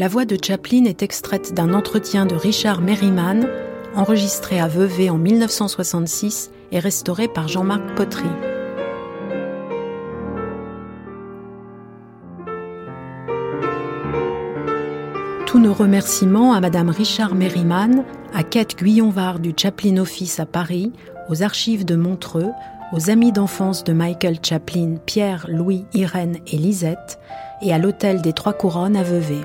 [0.06, 3.50] La voix de Chaplin est extraite d'un entretien de Richard Merriman,
[3.96, 8.30] enregistré à Vevey en 1966 et restauré par Jean-Marc Potry.
[15.48, 20.94] Tous nos remerciements à Madame Richard Merriman, à Kate Guyonvar du Chaplin Office à Paris,
[21.30, 22.52] aux archives de Montreux,
[22.94, 27.18] aux amis d'enfance de Michael Chaplin, Pierre, Louis, Irène et Lisette,
[27.64, 29.42] et à l'Hôtel des Trois Couronnes à Vevey.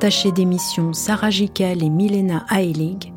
[0.00, 3.12] Attachée d'émission Sarah Jiquel et Milena Heilig.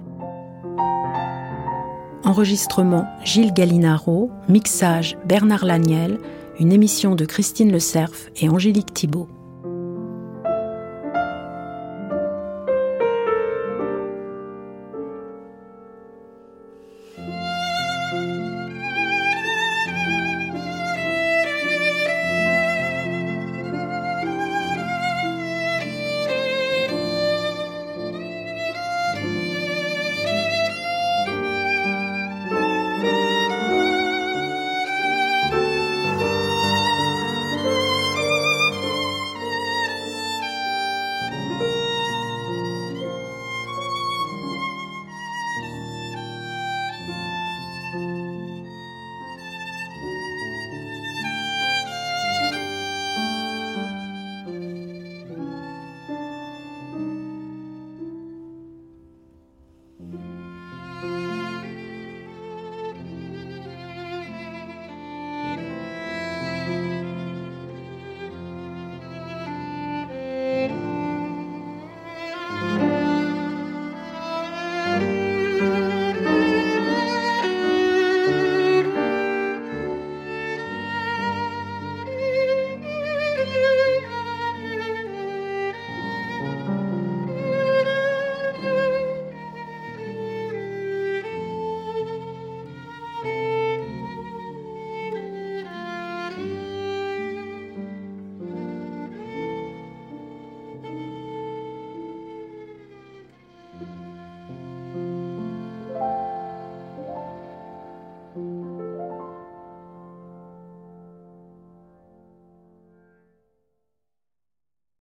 [2.26, 6.20] Enregistrement Gilles Gallinaro, mixage Bernard Laniel,
[6.60, 9.30] une émission de Christine Le Cerf et Angélique Thibault.